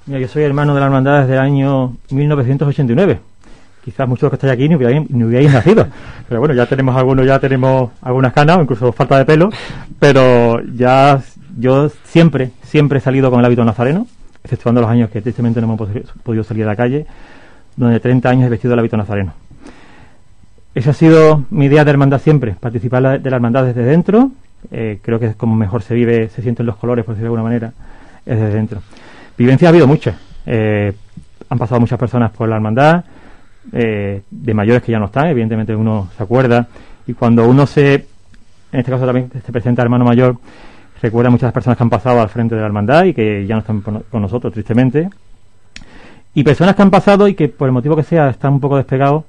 Mira, 0.06 0.20
yo 0.20 0.28
soy 0.30 0.44
hermano 0.44 0.74
de 0.74 0.80
la 0.80 0.86
hermandad 0.86 1.22
desde 1.22 1.34
el 1.34 1.40
año 1.40 1.98
1989 2.12 3.20
quizás 3.84 4.08
muchos 4.08 4.30
que 4.30 4.36
estáis 4.36 4.54
aquí 4.54 4.70
ni 4.70 4.76
hubierais 4.76 5.52
nacido. 5.52 5.88
Pero 6.28 6.40
bueno, 6.40 6.56
ya 6.56 6.66
tenemos 6.66 6.96
algunos, 6.96 7.26
ya 7.26 7.40
tenemos 7.40 7.92
algunas 8.02 8.32
canas, 8.34 8.60
incluso 8.62 8.92
falta 8.94 9.18
de 9.18 9.26
pelo, 9.26 9.50
pero 10.00 10.62
ya 10.74 11.22
yo 11.58 11.90
siempre, 12.06 12.52
siempre 12.64 13.00
he 13.00 13.02
salido 13.02 13.30
con 13.30 13.40
el 13.40 13.46
hábito 13.46 13.64
nazareno, 13.64 14.08
exceptuando 14.44 14.82
los 14.82 14.90
años 14.90 15.10
que 15.10 15.22
tristemente 15.22 15.62
no 15.62 15.74
hemos 15.74 15.90
podido 16.24 16.44
salir 16.44 16.64
a 16.64 16.68
la 16.68 16.76
calle, 16.76 17.06
donde 17.76 18.00
30 18.00 18.30
años 18.30 18.48
he 18.48 18.50
vestido 18.50 18.74
el 18.74 18.80
hábito 18.80 18.98
nazareno. 18.98 19.34
Esa 20.76 20.90
ha 20.90 20.94
sido 20.94 21.46
mi 21.52 21.66
idea 21.66 21.86
de 21.86 21.92
hermandad 21.92 22.20
siempre, 22.20 22.56
participar 22.60 23.22
de 23.22 23.30
la 23.30 23.36
hermandad 23.36 23.66
desde 23.66 23.84
dentro. 23.84 24.32
Eh, 24.72 25.00
creo 25.02 25.20
que 25.20 25.28
es 25.28 25.36
como 25.36 25.56
mejor 25.56 25.84
se 25.84 25.94
vive, 25.94 26.30
se 26.30 26.42
sienten 26.42 26.66
los 26.66 26.78
colores, 26.78 27.06
por 27.06 27.14
decirlo 27.14 27.34
de 27.34 27.38
alguna 27.38 27.44
manera, 27.44 27.74
es 28.26 28.40
desde 28.40 28.56
dentro. 28.56 28.82
Vivencias 29.38 29.68
ha 29.68 29.70
habido 29.70 29.88
muchas. 29.88 30.16
Eh, 30.46 30.94
han 31.50 31.60
pasado 31.60 31.80
muchas 31.80 32.00
personas 32.00 32.32
por 32.32 32.50
la 32.50 32.56
hermandad, 32.56 33.04
eh, 33.72 34.24
de 34.30 34.54
mayores 34.54 34.82
que 34.82 34.92
ya 34.92 35.00
no 35.00 35.06
están, 35.06 35.28
evidentemente 35.28 35.76
uno 35.76 36.10
se 36.18 36.24
acuerda. 36.24 36.68
Y 37.06 37.14
cuando 37.14 37.48
uno 37.48 37.68
se, 37.68 37.94
en 38.72 38.80
este 38.80 38.92
caso 38.92 39.06
también 39.06 39.30
se 39.46 39.52
presenta 39.52 39.84
hermano 39.84 40.06
mayor, 40.06 40.38
recuerda 41.04 41.28
a 41.28 41.32
muchas 41.32 41.52
personas 41.52 41.78
que 41.78 41.84
han 41.84 41.90
pasado 41.90 42.22
al 42.22 42.30
frente 42.30 42.56
de 42.56 42.62
la 42.62 42.68
hermandad 42.68 43.04
y 43.04 43.14
que 43.14 43.46
ya 43.46 43.56
no 43.56 43.60
están 43.60 43.82
con 43.82 44.22
nosotros, 44.22 44.54
tristemente. 44.54 45.10
Y 46.34 46.44
personas 46.44 46.76
que 46.76 46.82
han 46.82 46.90
pasado 46.90 47.28
y 47.28 47.36
que 47.36 47.50
por 47.50 47.68
el 47.68 47.74
motivo 47.74 47.96
que 47.96 48.04
sea 48.04 48.30
están 48.30 48.54
un 48.54 48.60
poco 48.62 48.78
despegados. 48.78 49.26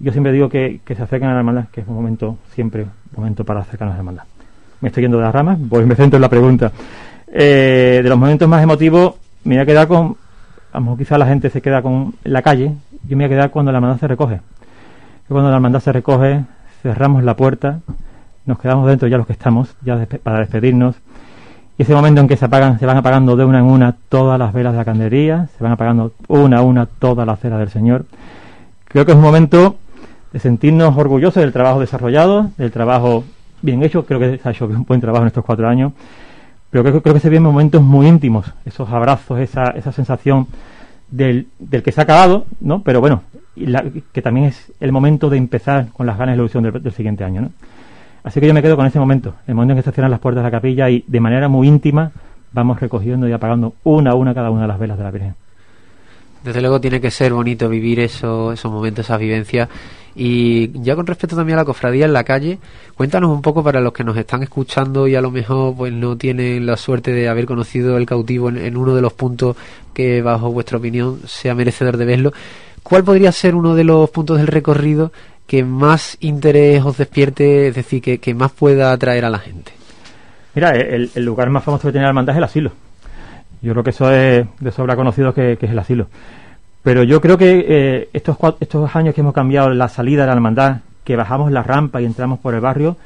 Yo 0.00 0.10
siempre 0.10 0.32
digo 0.32 0.48
que, 0.48 0.80
se 0.86 1.02
acerquen 1.02 1.28
a 1.28 1.32
la 1.32 1.38
hermandad, 1.38 1.66
que 1.70 1.82
es 1.82 1.88
un 1.88 1.94
momento, 1.94 2.38
siempre 2.54 2.82
un 2.82 2.90
momento 3.16 3.44
para 3.44 3.60
acercarnos 3.60 3.92
a 3.92 3.96
la 3.96 4.00
hermandad. 4.00 4.22
Me 4.80 4.88
estoy 4.88 5.02
yendo 5.02 5.18
de 5.18 5.24
las 5.24 5.34
ramas, 5.34 5.58
pues 5.68 5.86
me 5.86 5.94
centro 5.94 6.16
en 6.16 6.22
la 6.22 6.28
pregunta. 6.30 6.72
Eh, 7.26 8.00
de 8.02 8.08
los 8.08 8.18
momentos 8.18 8.48
más 8.48 8.62
emotivos, 8.62 9.16
me 9.44 9.56
voy 9.56 9.62
a 9.62 9.66
quedar 9.66 9.86
con, 9.86 10.16
a 10.72 10.78
lo 10.78 10.80
mejor 10.80 10.98
quizás 10.98 11.18
la 11.18 11.26
gente 11.26 11.50
se 11.50 11.60
queda 11.60 11.82
con 11.82 12.14
la 12.24 12.40
calle, 12.42 12.72
yo 13.06 13.16
me 13.16 13.24
voy 13.24 13.34
a 13.34 13.36
quedar 13.36 13.50
cuando 13.50 13.70
la 13.70 13.78
hermandad 13.78 14.00
se 14.00 14.08
recoge. 14.08 14.40
Cuando 15.28 15.50
la 15.50 15.56
hermandad 15.56 15.80
se 15.80 15.92
recoge, 15.92 16.44
cerramos 16.82 17.22
la 17.22 17.36
puerta, 17.36 17.80
nos 18.46 18.58
quedamos 18.58 18.88
dentro 18.88 19.08
ya 19.08 19.18
los 19.18 19.26
que 19.26 19.34
estamos, 19.34 19.74
ya 19.82 20.06
para 20.22 20.38
despedirnos, 20.38 20.96
y 21.78 21.82
ese 21.82 21.94
momento 21.94 22.20
en 22.20 22.26
que 22.26 22.36
se 22.36 22.44
apagan, 22.44 22.80
se 22.80 22.86
van 22.86 22.96
apagando 22.96 23.36
de 23.36 23.44
una 23.44 23.60
en 23.60 23.66
una 23.66 23.94
todas 24.08 24.36
las 24.36 24.52
velas 24.52 24.72
de 24.72 24.78
la 24.78 24.84
candelería, 24.84 25.48
se 25.56 25.62
van 25.62 25.72
apagando 25.72 26.12
una 26.26 26.58
a 26.58 26.62
una 26.62 26.86
todas 26.86 27.24
las 27.24 27.40
velas 27.40 27.60
del 27.60 27.70
Señor. 27.70 28.04
Creo 28.86 29.06
que 29.06 29.12
es 29.12 29.16
un 29.16 29.22
momento 29.22 29.76
de 30.32 30.40
sentirnos 30.40 30.96
orgullosos 30.96 31.40
del 31.40 31.52
trabajo 31.52 31.78
desarrollado, 31.78 32.50
del 32.58 32.72
trabajo 32.72 33.22
bien 33.62 33.84
hecho. 33.84 34.04
Creo 34.04 34.18
que 34.18 34.38
se 34.38 34.48
ha 34.48 34.50
hecho 34.50 34.66
un 34.66 34.84
buen 34.86 35.00
trabajo 35.00 35.22
en 35.22 35.28
estos 35.28 35.44
cuatro 35.44 35.68
años. 35.68 35.92
Pero 36.70 36.82
creo, 36.82 37.00
creo 37.00 37.14
que 37.14 37.20
se 37.20 37.30
vienen 37.30 37.44
momentos 37.44 37.80
muy 37.80 38.08
íntimos, 38.08 38.52
esos 38.64 38.90
abrazos, 38.90 39.38
esa, 39.38 39.70
esa 39.70 39.92
sensación 39.92 40.48
del, 41.12 41.46
del 41.60 41.84
que 41.84 41.92
se 41.92 42.00
ha 42.00 42.04
acabado, 42.04 42.44
¿no? 42.60 42.82
Pero 42.82 43.00
bueno, 43.00 43.22
que 44.12 44.20
también 44.20 44.46
es 44.46 44.72
el 44.80 44.90
momento 44.90 45.30
de 45.30 45.36
empezar 45.36 45.86
con 45.92 46.06
las 46.06 46.18
ganas 46.18 46.32
de 46.32 46.38
la 46.38 46.42
ilusión 46.42 46.64
del, 46.64 46.82
del 46.82 46.92
siguiente 46.92 47.22
año, 47.22 47.42
¿no? 47.42 47.50
Así 48.24 48.40
que 48.40 48.46
yo 48.46 48.54
me 48.54 48.62
quedo 48.62 48.76
con 48.76 48.86
ese 48.86 48.98
momento, 48.98 49.34
el 49.46 49.54
momento 49.54 49.72
en 49.72 49.78
que 49.78 49.82
se 49.84 49.92
cierran 49.92 50.10
las 50.10 50.20
puertas 50.20 50.42
de 50.42 50.50
la 50.50 50.56
capilla 50.56 50.90
y 50.90 51.04
de 51.06 51.20
manera 51.20 51.48
muy 51.48 51.68
íntima 51.68 52.10
vamos 52.52 52.80
recogiendo 52.80 53.28
y 53.28 53.32
apagando 53.32 53.74
una 53.84 54.10
a 54.10 54.14
una 54.14 54.34
cada 54.34 54.50
una 54.50 54.62
de 54.62 54.68
las 54.68 54.78
velas 54.78 54.98
de 54.98 55.04
la 55.04 55.10
Virgen. 55.10 55.34
Desde 56.42 56.60
luego 56.60 56.80
tiene 56.80 57.00
que 57.00 57.10
ser 57.10 57.32
bonito 57.32 57.68
vivir 57.68 58.00
eso, 58.00 58.52
esos 58.52 58.70
momentos, 58.70 59.04
esas 59.04 59.18
vivencias. 59.18 59.68
Y 60.14 60.70
ya 60.80 60.96
con 60.96 61.06
respecto 61.06 61.36
también 61.36 61.58
a 61.58 61.62
la 61.62 61.64
cofradía 61.64 62.04
en 62.04 62.12
la 62.12 62.24
calle, 62.24 62.58
cuéntanos 62.96 63.30
un 63.30 63.42
poco 63.42 63.62
para 63.62 63.80
los 63.80 63.92
que 63.92 64.04
nos 64.04 64.16
están 64.16 64.42
escuchando 64.42 65.06
y 65.06 65.14
a 65.14 65.20
lo 65.20 65.30
mejor 65.30 65.76
pues 65.76 65.92
no 65.92 66.16
tienen 66.16 66.66
la 66.66 66.76
suerte 66.76 67.12
de 67.12 67.28
haber 67.28 67.46
conocido 67.46 67.96
el 67.96 68.06
cautivo 68.06 68.48
en 68.48 68.76
uno 68.76 68.94
de 68.94 69.02
los 69.02 69.12
puntos 69.12 69.56
que 69.94 70.22
bajo 70.22 70.50
vuestra 70.50 70.78
opinión 70.78 71.20
sea 71.26 71.54
merecedor 71.54 71.96
de 71.96 72.04
verlo. 72.04 72.32
¿Cuál 72.82 73.04
podría 73.04 73.30
ser 73.32 73.54
uno 73.54 73.74
de 73.74 73.84
los 73.84 74.10
puntos 74.10 74.38
del 74.38 74.46
recorrido 74.46 75.12
que 75.48 75.64
más 75.64 76.18
interés 76.20 76.84
os 76.84 76.98
despierte, 76.98 77.68
es 77.68 77.74
decir, 77.74 78.02
que, 78.02 78.34
más 78.34 78.52
pueda 78.52 78.92
atraer 78.92 79.24
a 79.24 79.30
la 79.30 79.38
gente? 79.38 79.72
Mira, 80.54 80.72
el, 80.72 81.10
lugar 81.16 81.48
más 81.48 81.64
famoso 81.64 81.88
que 81.88 81.92
tiene 81.92 82.04
la 82.04 82.10
hermandad 82.10 82.34
es 82.34 82.38
el 82.38 82.44
asilo. 82.44 82.72
Yo 83.62 83.72
creo 83.72 83.82
que 83.82 83.90
eso 83.90 84.12
es 84.12 84.46
de 84.60 84.70
sobra 84.70 84.94
conocido 84.94 85.32
que, 85.32 85.52
es 85.52 85.70
el 85.70 85.78
asilo. 85.78 86.06
Pero 86.82 87.02
yo 87.02 87.22
creo 87.22 87.38
que 87.38 87.64
eh, 87.66 88.08
estos, 88.12 88.36
estos 88.60 88.94
años 88.94 89.14
que 89.14 89.22
hemos 89.22 89.32
cambiado 89.32 89.70
la 89.70 89.88
salida 89.88 90.22
de 90.22 90.26
la 90.26 90.34
hermandad, 90.34 90.76
que 91.02 91.16
bajamos 91.16 91.50
la 91.50 91.62
rampa 91.62 92.02
y 92.02 92.04
entramos 92.04 92.38
por 92.40 92.54
el 92.54 92.60
barrio, 92.60 92.98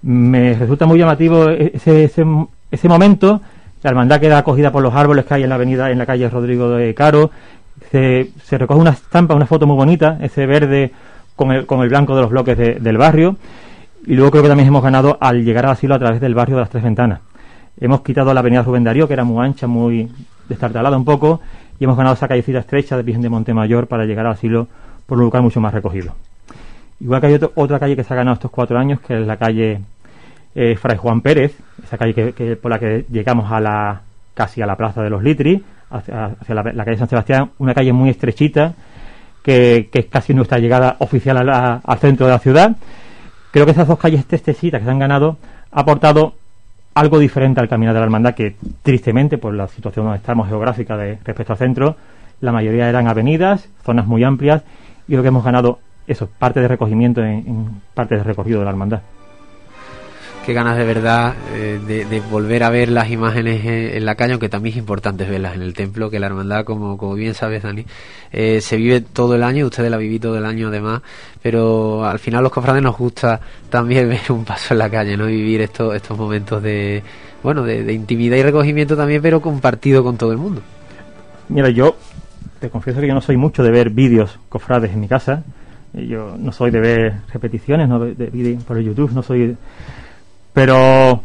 me 0.00 0.54
resulta 0.54 0.86
muy 0.86 0.98
llamativo 0.98 1.50
ese, 1.50 2.04
ese, 2.04 2.24
ese 2.70 2.88
momento. 2.88 3.42
La 3.82 3.90
hermandad 3.90 4.18
queda 4.18 4.38
acogida 4.38 4.72
por 4.72 4.82
los 4.82 4.94
árboles 4.94 5.26
que 5.26 5.34
hay 5.34 5.42
en 5.42 5.50
la 5.50 5.56
avenida, 5.56 5.90
en 5.90 5.98
la 5.98 6.06
calle 6.06 6.30
Rodrigo 6.30 6.70
de 6.70 6.94
Caro, 6.94 7.30
se, 7.90 8.30
se 8.42 8.56
recoge 8.56 8.80
una 8.80 8.90
estampa, 8.90 9.34
una 9.34 9.44
foto 9.44 9.66
muy 9.66 9.76
bonita, 9.76 10.16
ese 10.22 10.46
verde 10.46 10.92
con 11.36 11.52
el, 11.52 11.66
con 11.66 11.80
el 11.82 11.88
blanco 11.88 12.16
de 12.16 12.22
los 12.22 12.30
bloques 12.30 12.56
de- 12.58 12.74
del 12.76 12.96
barrio. 12.98 13.36
Y 14.06 14.14
luego 14.14 14.30
creo 14.30 14.42
que 14.42 14.48
también 14.48 14.68
hemos 14.68 14.82
ganado 14.82 15.18
al 15.20 15.44
llegar 15.44 15.66
al 15.66 15.72
asilo 15.72 15.94
a 15.94 15.98
través 15.98 16.20
del 16.20 16.34
barrio 16.34 16.56
de 16.56 16.62
las 16.62 16.70
Tres 16.70 16.82
Ventanas. 16.82 17.20
Hemos 17.80 18.00
quitado 18.00 18.32
la 18.32 18.40
avenida 18.40 18.62
Rubén 18.62 18.84
que 18.84 19.12
era 19.12 19.24
muy 19.24 19.44
ancha, 19.44 19.66
muy 19.66 20.08
destartalada 20.48 20.96
un 20.96 21.04
poco, 21.04 21.40
y 21.78 21.84
hemos 21.84 21.96
ganado 21.96 22.14
esa 22.14 22.26
callecita 22.28 22.60
estrecha 22.60 22.96
de 22.96 23.02
Virgen 23.02 23.22
de 23.22 23.28
Montemayor 23.28 23.86
para 23.86 24.04
llegar 24.04 24.26
al 24.26 24.32
asilo 24.32 24.66
por 25.06 25.18
un 25.18 25.24
lugar 25.24 25.42
mucho 25.42 25.60
más 25.60 25.74
recogido. 25.74 26.14
Igual 27.00 27.20
que 27.20 27.26
hay 27.26 27.34
otro- 27.34 27.52
otra 27.56 27.78
calle 27.78 27.94
que 27.96 28.04
se 28.04 28.14
ha 28.14 28.16
ganado 28.16 28.34
estos 28.34 28.50
cuatro 28.50 28.78
años, 28.78 29.00
que 29.00 29.20
es 29.20 29.26
la 29.26 29.36
calle 29.36 29.80
eh, 30.54 30.74
Fray 30.76 30.96
Juan 30.96 31.20
Pérez, 31.20 31.54
esa 31.84 31.98
calle 31.98 32.32
que, 32.32 32.56
por 32.56 32.70
la 32.70 32.78
que 32.78 33.04
llegamos 33.10 33.52
a 33.52 33.60
la 33.60 34.00
casi 34.34 34.62
a 34.62 34.66
la 34.66 34.76
plaza 34.76 35.02
de 35.02 35.10
los 35.10 35.22
Litri, 35.22 35.62
hacia, 35.90 36.26
hacia 36.40 36.54
la, 36.54 36.62
la 36.72 36.84
calle 36.84 36.96
San 36.96 37.08
Sebastián, 37.08 37.50
una 37.58 37.74
calle 37.74 37.92
muy 37.92 38.08
estrechita, 38.08 38.72
que, 39.46 39.88
es 39.92 40.06
casi 40.06 40.34
nuestra 40.34 40.58
llegada 40.58 40.96
oficial 40.98 41.36
a 41.38 41.44
la- 41.44 41.80
al 41.84 41.98
centro 41.98 42.26
de 42.26 42.32
la 42.32 42.38
ciudad. 42.40 42.76
Creo 43.52 43.64
que 43.64 43.70
esas 43.72 43.86
dos 43.86 43.98
calles 43.98 44.20
estrechecitas 44.20 44.80
que 44.80 44.84
se 44.84 44.90
han 44.90 44.98
ganado 44.98 45.36
ha 45.70 45.80
aportado 45.80 46.34
algo 46.94 47.18
diferente 47.18 47.60
al 47.60 47.68
caminar 47.68 47.94
de 47.94 48.00
la 48.00 48.06
hermandad, 48.06 48.34
que 48.34 48.56
tristemente, 48.82 49.38
por 49.38 49.54
la 49.54 49.68
situación 49.68 50.06
donde 50.06 50.18
estamos 50.18 50.48
geográfica 50.48 50.96
de, 50.96 51.18
respecto 51.24 51.52
al 51.52 51.58
centro, 51.58 51.96
la 52.40 52.52
mayoría 52.52 52.88
eran 52.88 53.06
avenidas, 53.06 53.68
zonas 53.84 54.06
muy 54.06 54.24
amplias, 54.24 54.62
y 55.06 55.12
creo 55.12 55.22
que 55.22 55.28
hemos 55.28 55.44
ganado 55.44 55.78
eso, 56.06 56.28
parte 56.38 56.60
de 56.60 56.68
recogimiento 56.68 57.22
en, 57.22 57.46
en 57.46 57.66
parte 57.94 58.16
de 58.16 58.24
recorrido 58.24 58.58
de 58.58 58.64
la 58.64 58.70
hermandad. 58.72 59.00
Qué 60.46 60.52
ganas 60.52 60.76
de 60.76 60.84
verdad 60.84 61.34
eh, 61.56 61.80
de, 62.08 62.20
volver 62.20 62.62
a 62.62 62.70
ver 62.70 62.88
las 62.88 63.10
imágenes 63.10 63.64
en, 63.64 64.06
la 64.06 64.14
calle, 64.14 64.34
aunque 64.34 64.48
también 64.48 64.74
es 64.74 64.78
importante 64.78 65.24
verlas 65.24 65.56
en 65.56 65.62
el 65.62 65.74
templo, 65.74 66.08
que 66.08 66.20
la 66.20 66.28
hermandad, 66.28 66.64
como, 66.64 66.96
como 66.96 67.14
bien 67.14 67.34
sabes, 67.34 67.64
Dani, 67.64 67.84
eh, 68.30 68.60
se 68.60 68.76
vive 68.76 69.00
todo 69.00 69.34
el 69.34 69.42
año, 69.42 69.66
ustedes 69.66 69.90
la 69.90 69.96
viví 69.96 70.20
todo 70.20 70.38
el 70.38 70.46
año 70.46 70.68
además, 70.68 71.02
pero 71.42 72.04
al 72.04 72.20
final 72.20 72.44
los 72.44 72.52
cofrades 72.52 72.80
nos 72.80 72.96
gusta 72.96 73.40
también 73.68 74.08
ver 74.08 74.20
un 74.28 74.44
paso 74.44 74.74
en 74.74 74.78
la 74.78 74.88
calle, 74.88 75.16
¿no? 75.16 75.26
Vivir 75.26 75.62
estos, 75.62 75.96
estos 75.96 76.16
momentos 76.16 76.62
de, 76.62 77.02
bueno, 77.42 77.64
de, 77.64 77.82
de 77.82 77.92
intimidad 77.92 78.36
y 78.36 78.44
recogimiento 78.44 78.96
también, 78.96 79.20
pero 79.20 79.40
compartido 79.40 80.04
con 80.04 80.16
todo 80.16 80.30
el 80.30 80.38
mundo. 80.38 80.62
Mira, 81.48 81.70
yo 81.70 81.96
te 82.60 82.70
confieso 82.70 83.00
que 83.00 83.08
yo 83.08 83.14
no 83.14 83.20
soy 83.20 83.36
mucho 83.36 83.64
de 83.64 83.72
ver 83.72 83.90
vídeos 83.90 84.38
cofrades 84.48 84.92
en 84.92 85.00
mi 85.00 85.08
casa. 85.08 85.42
Yo 85.92 86.36
no 86.38 86.52
soy 86.52 86.70
de 86.70 86.78
ver 86.78 87.14
repeticiones, 87.32 87.88
no 87.88 87.98
de, 87.98 88.14
de 88.14 88.26
vídeos 88.26 88.62
por 88.62 88.78
YouTube, 88.78 89.10
no 89.12 89.24
soy. 89.24 89.56
Pero 90.56 91.20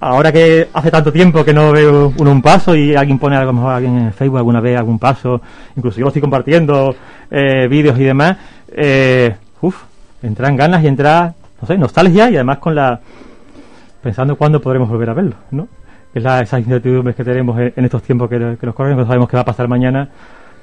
ahora 0.00 0.30
que 0.30 0.68
hace 0.70 0.90
tanto 0.90 1.10
tiempo 1.10 1.42
que 1.42 1.54
no 1.54 1.72
veo 1.72 2.12
uno 2.18 2.30
un 2.30 2.42
paso 2.42 2.76
y 2.76 2.94
alguien 2.94 3.18
pone 3.18 3.34
a 3.34 3.42
lo 3.42 3.54
mejor 3.54 3.72
alguien 3.72 3.96
en 3.96 4.12
Facebook 4.12 4.36
alguna 4.36 4.60
vez 4.60 4.76
algún 4.76 4.98
paso, 4.98 5.40
incluso 5.74 5.98
yo 5.98 6.08
estoy 6.08 6.20
compartiendo 6.20 6.94
eh, 7.30 7.68
vídeos 7.68 7.98
y 7.98 8.04
demás, 8.04 8.36
eh, 8.68 9.34
uff, 9.62 9.82
entran 10.22 10.56
ganas 10.56 10.84
y 10.84 10.88
entra, 10.88 11.32
no 11.58 11.66
sé, 11.66 11.78
nostalgia 11.78 12.28
y 12.28 12.34
además 12.34 12.58
con 12.58 12.74
la 12.74 13.00
pensando 14.02 14.36
cuándo 14.36 14.60
podremos 14.60 14.90
volver 14.90 15.08
a 15.08 15.14
verlo, 15.14 15.36
¿no? 15.52 15.68
Es 16.12 16.22
la, 16.22 16.42
esas 16.42 16.60
incertidumbres 16.60 17.16
que 17.16 17.24
tenemos 17.24 17.58
en, 17.58 17.82
estos 17.82 18.02
tiempos 18.02 18.28
que, 18.28 18.58
que 18.60 18.66
nos 18.66 18.74
corren, 18.74 18.94
no 18.94 19.06
sabemos 19.06 19.30
qué 19.30 19.38
va 19.38 19.40
a 19.40 19.46
pasar 19.46 19.68
mañana, 19.68 20.06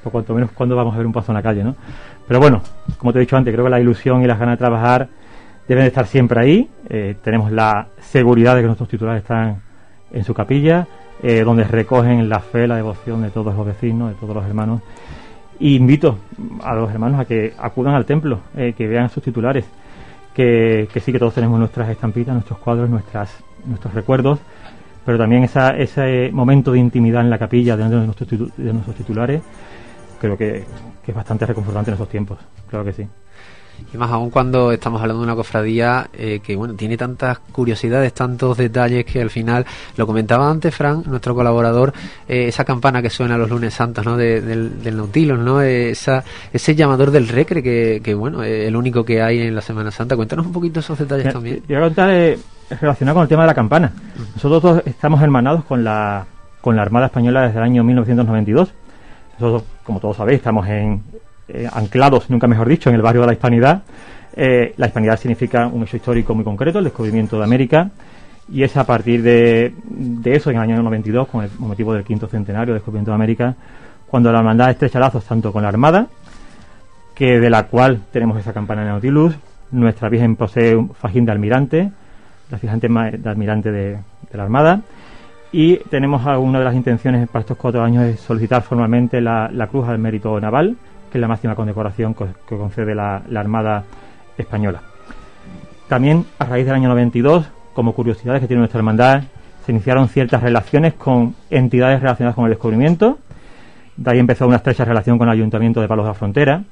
o 0.03 0.11
cuanto 0.11 0.35
menos 0.35 0.51
cuándo 0.51 0.75
vamos 0.75 0.93
a 0.93 0.97
ver 0.97 1.07
un 1.07 1.13
paso 1.13 1.31
en 1.31 1.37
la 1.37 1.41
calle, 1.41 1.63
¿no? 1.63 1.75
Pero 2.27 2.39
bueno, 2.39 2.61
como 2.99 3.11
te 3.11 3.17
he 3.17 3.21
dicho 3.21 3.35
antes, 3.35 3.51
creo 3.51 3.65
que 3.65 3.71
la 3.71 3.79
ilusión 3.79 4.21
y 4.21 4.27
las 4.27 4.37
ganas 4.37 4.53
de 4.53 4.57
trabajar 4.57 5.07
deben 5.67 5.83
de 5.83 5.87
estar 5.87 6.07
siempre 6.07 6.39
ahí. 6.39 6.69
Eh, 6.89 7.15
tenemos 7.23 7.51
la 7.51 7.87
seguridad 7.99 8.55
de 8.55 8.61
que 8.61 8.67
nuestros 8.67 8.89
titulares 8.89 9.21
están 9.21 9.61
en 10.11 10.23
su 10.23 10.33
capilla, 10.33 10.87
eh, 11.21 11.43
donde 11.43 11.63
recogen 11.63 12.27
la 12.29 12.39
fe, 12.39 12.67
la 12.67 12.75
devoción 12.75 13.21
de 13.21 13.29
todos 13.29 13.55
los 13.55 13.65
vecinos, 13.65 14.09
de 14.09 14.15
todos 14.15 14.35
los 14.35 14.45
hermanos. 14.45 14.81
Y 15.59 15.75
invito 15.75 16.19
a 16.61 16.73
los 16.75 16.91
hermanos 16.91 17.19
a 17.19 17.25
que 17.25 17.53
acudan 17.57 17.95
al 17.95 18.05
templo, 18.05 18.41
eh, 18.55 18.73
que 18.75 18.87
vean 18.87 19.09
sus 19.09 19.23
titulares, 19.23 19.65
que, 20.33 20.87
sí 20.99 21.11
que 21.11 21.19
todos 21.19 21.33
tenemos 21.33 21.59
nuestras 21.59 21.89
estampitas, 21.89 22.33
nuestros 22.33 22.59
cuadros, 22.59 22.89
nuestras, 22.89 23.43
nuestros 23.65 23.93
recuerdos, 23.93 24.39
pero 25.05 25.17
también 25.17 25.43
esa, 25.43 25.71
ese 25.71 26.29
momento 26.31 26.71
de 26.71 26.79
intimidad 26.79 27.21
en 27.21 27.29
la 27.29 27.37
capilla 27.37 27.77
delante 27.77 27.97
de 27.97 28.05
nuestros, 28.05 28.57
de 28.57 28.73
nuestros 28.73 28.95
titulares, 28.95 29.41
creo 30.19 30.37
que, 30.37 30.65
que 31.03 31.11
es 31.11 31.15
bastante 31.15 31.45
reconfortante 31.45 31.91
en 31.91 31.93
estos 31.93 32.09
tiempos, 32.09 32.39
claro 32.67 32.83
que 32.83 32.93
sí. 32.93 33.07
Y 33.93 33.97
más 33.97 34.11
aún 34.11 34.29
cuando 34.29 34.71
estamos 34.71 35.01
hablando 35.01 35.21
de 35.21 35.25
una 35.27 35.35
cofradía 35.35 36.07
eh, 36.13 36.39
que 36.43 36.55
bueno 36.55 36.73
tiene 36.75 36.97
tantas 36.97 37.39
curiosidades, 37.39 38.13
tantos 38.13 38.57
detalles 38.57 39.05
que 39.05 39.21
al 39.21 39.29
final, 39.29 39.65
lo 39.97 40.05
comentaba 40.05 40.49
antes 40.49 40.73
Fran, 40.75 41.03
nuestro 41.07 41.33
colaborador, 41.35 41.93
eh, 42.27 42.47
esa 42.47 42.63
campana 42.65 43.01
que 43.01 43.09
suena 43.09 43.37
los 43.37 43.49
lunes 43.49 43.73
santos 43.73 44.05
¿no? 44.05 44.15
De- 44.17 44.41
del, 44.41 44.83
del 44.83 44.97
Nautilus, 44.97 45.39
¿no? 45.39 45.61
Esa, 45.61 46.23
ese 46.51 46.75
llamador 46.75 47.11
del 47.11 47.27
recre 47.27 47.61
que, 47.63 48.01
que 48.03 48.13
bueno, 48.13 48.43
eh, 48.43 48.67
el 48.67 48.75
único 48.75 49.03
que 49.03 49.21
hay 49.21 49.41
en 49.41 49.55
la 49.55 49.61
Semana 49.61 49.91
Santa. 49.91 50.15
Cuéntanos 50.15 50.45
un 50.45 50.51
poquito 50.53 50.79
esos 50.79 50.97
detalles 50.99 51.25
Mira, 51.25 51.33
también. 51.33 51.63
A 51.77 51.81
contar 51.81 52.09
eh, 52.11 52.37
relacionado 52.81 53.15
con 53.15 53.23
el 53.23 53.29
tema 53.29 53.43
de 53.43 53.47
la 53.47 53.53
campana. 53.53 53.91
Nosotros 54.35 54.61
todos 54.61 54.83
estamos 54.85 55.21
hermanados 55.21 55.63
con 55.65 55.83
la, 55.83 56.25
con 56.61 56.75
la 56.75 56.81
Armada 56.81 57.07
Española 57.07 57.41
desde 57.43 57.57
el 57.59 57.63
año 57.63 57.83
1992. 57.83 58.73
Nosotros, 59.39 59.63
como 59.83 59.99
todos 59.99 60.17
sabéis, 60.17 60.37
estamos 60.37 60.67
en, 60.67 61.01
eh, 61.47 61.67
anclados, 61.71 62.29
nunca 62.29 62.47
mejor 62.47 62.67
dicho, 62.67 62.89
en 62.89 62.95
el 62.95 63.01
barrio 63.01 63.21
de 63.21 63.27
la 63.27 63.33
Hispanidad. 63.33 63.81
Eh, 64.35 64.73
la 64.77 64.87
Hispanidad 64.87 65.17
significa 65.19 65.67
un 65.67 65.83
hecho 65.83 65.97
histórico 65.97 66.33
muy 66.35 66.43
concreto, 66.43 66.79
el 66.79 66.85
descubrimiento 66.85 67.37
de 67.37 67.43
América. 67.43 67.89
Y 68.51 68.63
es 68.63 68.75
a 68.75 68.85
partir 68.85 69.21
de, 69.23 69.73
eso, 70.25 70.49
en 70.49 70.57
el 70.57 70.61
año 70.63 70.81
92, 70.83 71.27
con 71.27 71.43
el 71.43 71.49
motivo 71.59 71.93
del 71.93 72.03
quinto 72.03 72.27
centenario 72.27 72.73
del 72.73 72.79
descubrimiento 72.81 73.11
de 73.11 73.15
América, 73.15 73.55
cuando 74.07 74.31
la 74.31 74.39
hermandad 74.39 74.69
estrecha 74.69 74.99
lazos 74.99 75.23
tanto 75.23 75.51
con 75.53 75.63
la 75.63 75.69
Armada, 75.69 76.07
que 77.15 77.39
de 77.39 77.49
la 77.49 77.63
cual 77.67 78.01
tenemos 78.11 78.37
esa 78.37 78.53
campana 78.53 78.81
de 78.83 78.87
Nautilus. 78.89 79.35
Nuestra 79.71 80.09
Virgen 80.09 80.35
posee 80.35 80.75
un 80.75 80.93
fajín 80.93 81.25
de 81.25 81.31
almirante, 81.31 81.91
la 82.51 82.57
fijante 82.57 82.87
de 82.89 83.29
almirante 83.29 83.71
de, 83.71 83.89
de 83.91 84.37
la 84.37 84.43
Armada. 84.43 84.81
Y 85.51 85.77
tenemos 85.89 86.25
a- 86.27 86.37
una 86.39 86.59
de 86.59 86.65
las 86.65 86.75
intenciones 86.75 87.27
para 87.29 87.41
estos 87.41 87.57
cuatro 87.57 87.81
años 87.83 88.03
es 88.03 88.19
solicitar 88.19 88.61
formalmente 88.63 89.21
la, 89.21 89.49
la 89.51 89.67
Cruz 89.67 89.87
al 89.87 89.99
Mérito 89.99 90.39
Naval, 90.39 90.75
que 91.13 91.19
es 91.19 91.21
la 91.21 91.27
máxima 91.27 91.53
condecoración 91.53 92.15
co- 92.15 92.27
que 92.49 92.57
concede 92.57 92.95
la, 92.95 93.21
Armada 93.35 93.83
Española. 94.35 94.81
También, 95.87 96.25
a 96.39 96.45
raíz 96.45 96.65
del 96.65 96.73
año 96.75 96.89
92, 96.89 97.45
como 97.75 97.93
curiosidades 97.93 98.41
que 98.41 98.47
tiene 98.47 98.61
nuestra 98.61 98.79
hermandad, 98.79 99.23
se 99.63 99.71
iniciaron 99.71 100.09
ciertas 100.09 100.41
relaciones 100.41 100.95
con 100.95 101.35
entidades 101.51 102.01
relacionadas 102.01 102.33
con 102.35 102.45
el 102.45 102.49
descubrimiento. 102.49 103.19
De 103.95 104.09
ahí 104.11 104.17
empezó 104.17 104.47
una 104.47 104.55
estrecha 104.57 104.85
relación 104.85 105.19
con 105.19 105.27
el 105.27 105.33
Ayuntamiento 105.33 105.81
de 105.81 105.87
Palos 105.87 106.05
de 106.05 106.09
la 106.09 106.13
Frontera. 106.15 106.63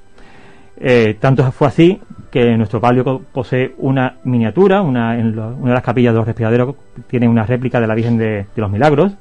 Eh, 0.78 1.16
tanto 1.20 1.50
fue 1.52 1.68
así 1.68 2.02
que 2.32 2.58
nuestro 2.58 2.82
palio 2.82 3.22
posee 3.32 3.76
una 3.78 4.16
miniatura, 4.24 4.82
una, 4.82 5.20
en 5.20 5.36
lo- 5.36 5.50
una 5.56 5.68
de 5.70 5.74
las 5.76 5.84
capillas 5.84 6.14
de 6.14 6.18
los 6.18 6.26
respiraderos 6.26 6.76
tiene 7.08 7.28
una 7.28 7.44
réplica 7.46 7.80
de 7.80 7.86
la 7.86 7.94
Virgen 7.94 8.18
de 8.18 8.48
los 8.56 8.72
Milagros, 8.72 9.12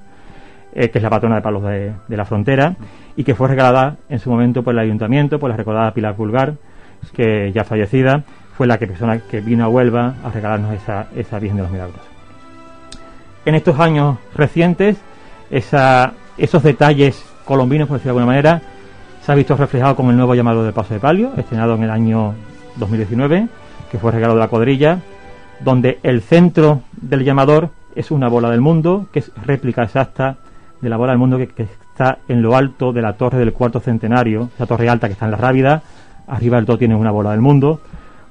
eh, 0.75 0.91
que 0.91 0.99
es 0.99 1.03
la 1.03 1.11
patrona 1.11 1.37
de 1.37 1.43
Palos 1.43 1.63
de, 1.65 1.93
la 2.09 2.25
Frontera, 2.25 2.77
y 3.17 3.25
que 3.25 3.35
fue 3.35 3.49
regalada 3.49 3.97
en 4.09 4.19
su 4.19 4.31
momento 4.31 4.63
por 4.63 4.75
el 4.75 4.79
Ayuntamiento, 4.79 5.39
por 5.39 5.51
la 5.51 5.57
recordada 5.57 5.93
Pilar 5.93 6.15
Pulgar, 6.15 6.55
que 7.13 7.51
ya 7.53 7.65
fallecida, 7.65 8.23
fue 8.57 8.67
la 8.67 8.79
que 8.79 8.87
persona 8.87 9.19
que 9.19 9.41
vino 9.41 9.65
a 9.65 9.69
Huelva 9.69 10.15
a 10.23 10.31
regalarnos 10.31 10.75
esa, 10.75 11.09
esa 11.17 11.39
Virgen 11.39 11.57
de 11.57 11.63
los 11.63 11.73
Milagros. 11.73 12.01
En 13.45 13.55
estos 13.55 13.81
años 13.81 14.19
recientes, 14.35 14.99
esa, 15.51 16.13
esos 16.37 16.63
detalles 16.63 17.25
colombinos, 17.45 17.89
por 17.89 17.97
decirlo 17.97 18.15
de 18.15 18.21
alguna 18.21 18.33
manera, 18.37 18.63
se 19.23 19.33
ha 19.33 19.35
visto 19.35 19.57
reflejado 19.57 19.97
con 19.97 20.09
el 20.11 20.17
nuevo 20.17 20.35
llamado 20.35 20.65
de 20.65 20.73
Paso 20.73 20.95
de 20.95 21.01
Palio, 21.01 21.33
estrenado 21.37 21.75
en 21.75 21.83
el 21.83 21.91
año 21.91 22.35
2019, 22.77 23.49
que 23.91 23.99
fue 23.99 24.13
regalo 24.13 24.35
de 24.35 24.41
la 24.41 24.49
cuadrilla, 24.49 25.01
donde 25.61 25.99
el 26.03 26.23
centro 26.23 26.83
del 27.01 27.25
llamador 27.25 27.71
es 27.95 28.11
una 28.11 28.29
bola 28.29 28.51
del 28.51 28.61
mundo, 28.61 29.07
que 29.13 29.19
es 29.19 29.33
réplica 29.45 29.83
exacta 29.83 30.37
de 30.81 30.89
la 30.89 30.97
bola 30.97 31.13
del 31.13 31.19
mundo 31.19 31.37
que, 31.39 31.49
que 31.49 31.63
está 31.65 32.19
en 32.29 32.43
lo 32.43 32.57
alto 32.57 32.93
de 32.93 33.03
la 33.03 33.13
torre 33.15 33.39
del 33.39 33.53
cuarto 33.53 33.81
centenario, 33.81 34.49
esa 34.55 34.67
torre 34.67 34.89
alta 34.89 35.07
que 35.07 35.13
está 35.15 35.27
en 35.27 35.31
la 35.33 35.37
Rábida, 35.37 35.83
arriba 36.27 36.57
del 36.57 36.67
todo 36.67 36.79
tiene 36.79 36.95
una 36.95 37.11
bola 37.11 37.33
del 37.33 37.41
mundo, 37.41 37.81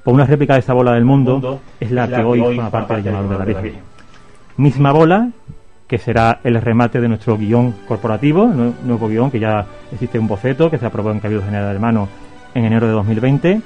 pues 0.02 0.14
una 0.14 0.24
réplica 0.24 0.54
de 0.54 0.60
esa 0.60 0.72
bola 0.72 0.92
del 0.92 1.04
mundo 1.04 1.60
es 1.78 1.90
la 1.90 2.06
que 2.08 2.24
hoy 2.24 2.40
forma 2.56 2.70
parte 2.70 2.94
del 2.94 3.04
llamador 3.04 3.30
de 3.30 3.38
la 3.38 3.44
Virgen. 3.44 3.80
Misma 4.56 4.92
bola, 4.92 5.28
que 5.86 5.98
será 5.98 6.40
el 6.44 6.60
remate 6.60 7.00
de 7.00 7.08
nuestro 7.08 7.36
guion 7.36 7.74
corporativo, 7.86 8.46
nue- 8.46 8.72
nuevo 8.84 9.08
guion 9.08 9.30
que 9.30 9.40
ya 9.40 9.66
existe 9.92 10.18
un 10.18 10.26
boceto 10.28 10.70
que 10.70 10.78
se 10.78 10.86
aprobó 10.86 11.10
en 11.12 11.20
Cabildo 11.20 11.42
General 11.44 11.66
de 11.66 11.74
Hermano 11.74 12.08
en 12.54 12.64
enero 12.64 12.86
de 12.86 12.92
2020, 12.92 13.60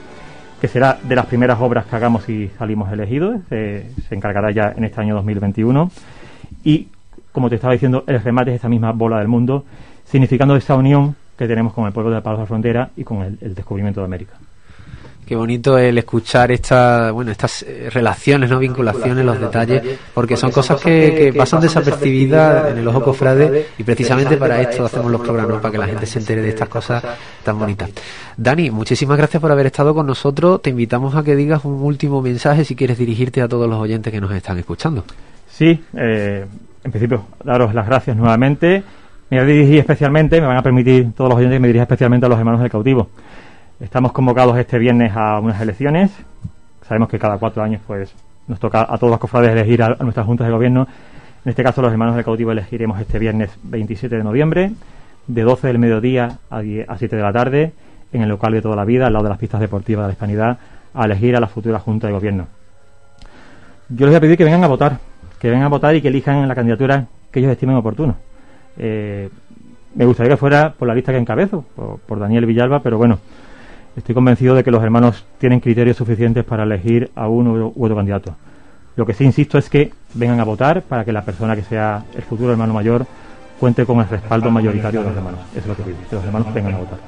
que 0.60 0.68
será 0.68 0.98
de 1.02 1.14
las 1.16 1.26
primeras 1.26 1.60
obras 1.60 1.84
que 1.86 1.96
hagamos 1.96 2.22
si 2.24 2.48
salimos 2.58 2.90
elegidos, 2.92 3.36
se, 3.48 3.90
se 4.08 4.14
encargará 4.14 4.50
ya 4.52 4.72
en 4.76 4.84
este 4.84 5.00
año 5.00 5.14
2021. 5.16 5.90
Y, 6.64 6.88
como 7.34 7.48
te 7.48 7.56
estaba 7.56 7.72
diciendo, 7.72 8.04
el 8.06 8.22
remate 8.22 8.52
es 8.52 8.56
esta 8.56 8.68
misma 8.68 8.92
bola 8.92 9.18
del 9.18 9.26
mundo, 9.26 9.64
significando 10.04 10.54
esa 10.54 10.76
unión 10.76 11.16
que 11.36 11.48
tenemos 11.48 11.72
con 11.72 11.84
el 11.84 11.92
pueblo 11.92 12.12
de 12.12 12.22
Palos 12.22 12.38
de 12.38 12.42
la 12.44 12.46
Frontera 12.46 12.90
y 12.96 13.02
con 13.02 13.22
el, 13.22 13.36
el 13.40 13.56
descubrimiento 13.56 14.00
de 14.00 14.04
América. 14.06 14.34
Qué 15.26 15.34
bonito 15.34 15.76
el 15.76 15.98
escuchar 15.98 16.52
esta, 16.52 17.10
bueno, 17.10 17.32
estas 17.32 17.64
eh, 17.64 17.88
relaciones, 17.90 18.48
no 18.48 18.60
vinculaciones, 18.60 19.24
los 19.24 19.40
detalles, 19.40 19.82
porque 20.14 20.36
son 20.36 20.52
cosas 20.52 20.80
que, 20.80 21.12
que 21.12 21.32
pasan 21.32 21.60
desapercibidas 21.60 22.70
en 22.70 22.78
el 22.78 22.86
ojo 22.86 23.02
cofrade 23.02 23.66
y 23.76 23.82
precisamente 23.82 24.36
para 24.36 24.60
esto 24.60 24.84
hacemos 24.84 25.10
los 25.10 25.22
programas, 25.22 25.60
para 25.60 25.72
que 25.72 25.78
la 25.78 25.88
gente 25.88 26.06
se 26.06 26.20
entere 26.20 26.40
de 26.40 26.50
estas 26.50 26.68
cosas 26.68 27.02
tan 27.42 27.58
bonitas. 27.58 27.90
Dani, 28.36 28.70
muchísimas 28.70 29.18
gracias 29.18 29.40
por 29.40 29.50
haber 29.50 29.66
estado 29.66 29.92
con 29.92 30.06
nosotros. 30.06 30.62
Te 30.62 30.70
invitamos 30.70 31.16
a 31.16 31.24
que 31.24 31.34
digas 31.34 31.64
un 31.64 31.82
último 31.82 32.22
mensaje 32.22 32.64
si 32.64 32.76
quieres 32.76 32.96
dirigirte 32.96 33.42
a 33.42 33.48
todos 33.48 33.68
los 33.68 33.80
oyentes 33.80 34.12
que 34.12 34.20
nos 34.20 34.30
están 34.30 34.58
escuchando. 34.58 35.04
Sí, 35.48 35.82
eh, 35.94 36.44
en 36.84 36.90
principio, 36.90 37.24
daros 37.42 37.74
las 37.74 37.86
gracias 37.86 38.16
nuevamente. 38.16 38.82
Me 39.30 39.38
voy 39.38 39.44
a 39.44 39.46
dirigir 39.46 39.78
especialmente, 39.78 40.40
me 40.40 40.46
van 40.46 40.58
a 40.58 40.62
permitir 40.62 41.12
todos 41.14 41.30
los 41.30 41.38
oyentes 41.38 41.56
que 41.56 41.60
me 41.60 41.68
dirija 41.68 41.84
especialmente 41.84 42.26
a 42.26 42.28
los 42.28 42.38
hermanos 42.38 42.60
del 42.60 42.70
cautivo. 42.70 43.08
Estamos 43.80 44.12
convocados 44.12 44.56
este 44.58 44.78
viernes 44.78 45.12
a 45.16 45.40
unas 45.40 45.60
elecciones. 45.60 46.12
Sabemos 46.86 47.08
que 47.08 47.18
cada 47.18 47.38
cuatro 47.38 47.62
años 47.62 47.80
pues 47.86 48.14
nos 48.46 48.60
toca 48.60 48.82
a 48.82 48.98
todos 48.98 49.10
los 49.10 49.18
cofrades 49.18 49.50
elegir 49.50 49.82
a, 49.82 49.96
nuestras 50.00 50.26
juntas 50.26 50.46
de 50.46 50.52
gobierno. 50.52 50.86
En 51.44 51.50
este 51.50 51.62
caso, 51.62 51.80
los 51.80 51.90
hermanos 51.90 52.14
del 52.16 52.24
cautivo 52.24 52.52
elegiremos 52.52 53.00
este 53.00 53.18
viernes 53.18 53.50
27 53.62 54.16
de 54.16 54.22
noviembre, 54.22 54.70
de 55.26 55.42
12 55.42 55.66
del 55.66 55.78
mediodía 55.78 56.38
a, 56.50 56.60
7 56.60 57.16
de 57.16 57.22
la 57.22 57.32
tarde, 57.32 57.72
en 58.12 58.22
el 58.22 58.28
local 58.28 58.52
de 58.52 58.60
toda 58.60 58.76
la 58.76 58.84
vida, 58.84 59.06
al 59.06 59.14
lado 59.14 59.24
de 59.24 59.30
las 59.30 59.38
pistas 59.38 59.60
deportivas 59.60 60.04
de 60.04 60.08
la 60.08 60.12
Hispanidad, 60.12 60.58
a 60.92 61.04
elegir 61.06 61.34
a 61.34 61.40
la 61.40 61.48
futura 61.48 61.78
junta 61.78 62.06
de 62.06 62.12
gobierno. 62.12 62.46
Yo 63.88 64.06
les 64.06 64.10
voy 64.10 64.16
a 64.16 64.20
pedir 64.20 64.36
que 64.36 64.44
vengan 64.44 64.64
a 64.64 64.68
votar, 64.68 64.98
que 65.44 65.50
vengan 65.50 65.66
a 65.66 65.68
votar 65.68 65.94
y 65.94 66.00
que 66.00 66.08
elijan 66.08 66.48
la 66.48 66.54
candidatura 66.54 67.06
que 67.30 67.40
ellos 67.40 67.52
estimen 67.52 67.76
oportuno. 67.76 68.16
Eh, 68.78 69.28
me 69.94 70.06
gustaría 70.06 70.30
que 70.30 70.36
fuera 70.38 70.72
por 70.72 70.88
la 70.88 70.94
lista 70.94 71.12
que 71.12 71.18
encabezo, 71.18 71.64
por 72.06 72.18
Daniel 72.18 72.46
Villalba, 72.46 72.80
pero 72.80 72.96
bueno, 72.96 73.18
Estoy 73.96 74.14
convencido 74.14 74.56
de 74.56 74.64
que 74.64 74.72
los 74.72 74.82
hermanos 74.82 75.24
tienen 75.38 75.60
criterios 75.60 75.96
suficientes 75.96 76.44
para 76.44 76.64
elegir 76.64 77.10
a 77.14 77.28
uno 77.28 77.72
u 77.74 77.84
otro 77.84 77.94
candidato. 77.94 78.34
Lo 78.96 79.06
que 79.06 79.14
sí 79.14 79.24
insisto 79.24 79.56
es 79.56 79.68
que 79.68 79.92
vengan 80.14 80.40
a 80.40 80.44
votar 80.44 80.82
para 80.82 81.04
que 81.04 81.12
la 81.12 81.22
persona 81.22 81.54
que 81.54 81.62
sea 81.62 82.04
el 82.14 82.22
futuro 82.22 82.50
hermano 82.50 82.74
mayor 82.74 83.06
cuente 83.60 83.86
con 83.86 84.00
el 84.00 84.08
respaldo 84.08 84.50
mayoritario 84.50 85.00
de 85.00 85.08
los 85.08 85.16
hermanos. 85.16 85.40
Eso 85.52 85.60
es 85.60 85.66
lo 85.66 85.76
que 85.76 85.82
pido, 85.84 85.96
que 86.10 86.16
los 86.16 86.24
hermanos 86.24 86.52
vengan 86.52 86.74
a 86.74 86.78
votar. 86.78 86.98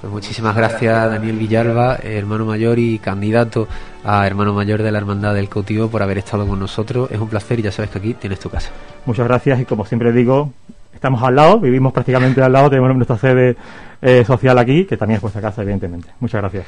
Pues 0.00 0.12
muchísimas 0.12 0.56
gracias 0.56 1.10
Daniel 1.10 1.38
Villalba, 1.38 1.96
hermano 2.02 2.44
mayor 2.44 2.76
y 2.80 2.98
candidato 2.98 3.68
a 4.04 4.26
hermano 4.26 4.52
mayor 4.52 4.82
de 4.82 4.90
la 4.90 4.98
Hermandad 4.98 5.34
del 5.34 5.48
Cautivo 5.48 5.88
por 5.88 6.02
haber 6.02 6.18
estado 6.18 6.46
con 6.46 6.58
nosotros. 6.58 7.10
Es 7.10 7.18
un 7.18 7.28
placer 7.28 7.58
y 7.58 7.62
ya 7.62 7.72
sabes 7.72 7.90
que 7.90 7.98
aquí 7.98 8.14
tienes 8.14 8.40
tu 8.40 8.50
casa. 8.50 8.70
Muchas 9.06 9.26
gracias 9.26 9.60
y 9.60 9.64
como 9.64 9.84
siempre 9.84 10.12
digo, 10.12 10.52
estamos 10.94 11.22
al 11.22 11.36
lado, 11.36 11.60
vivimos 11.60 11.92
prácticamente 11.92 12.42
al 12.42 12.52
lado, 12.52 12.70
tenemos 12.70 12.94
nuestra 12.94 13.18
sede 13.18 13.56
eh, 14.00 14.24
social 14.24 14.58
aquí, 14.58 14.84
que 14.84 14.96
también 14.96 15.16
es 15.16 15.22
vuestra 15.22 15.40
casa, 15.40 15.62
evidentemente. 15.62 16.08
Muchas 16.20 16.40
gracias. 16.40 16.66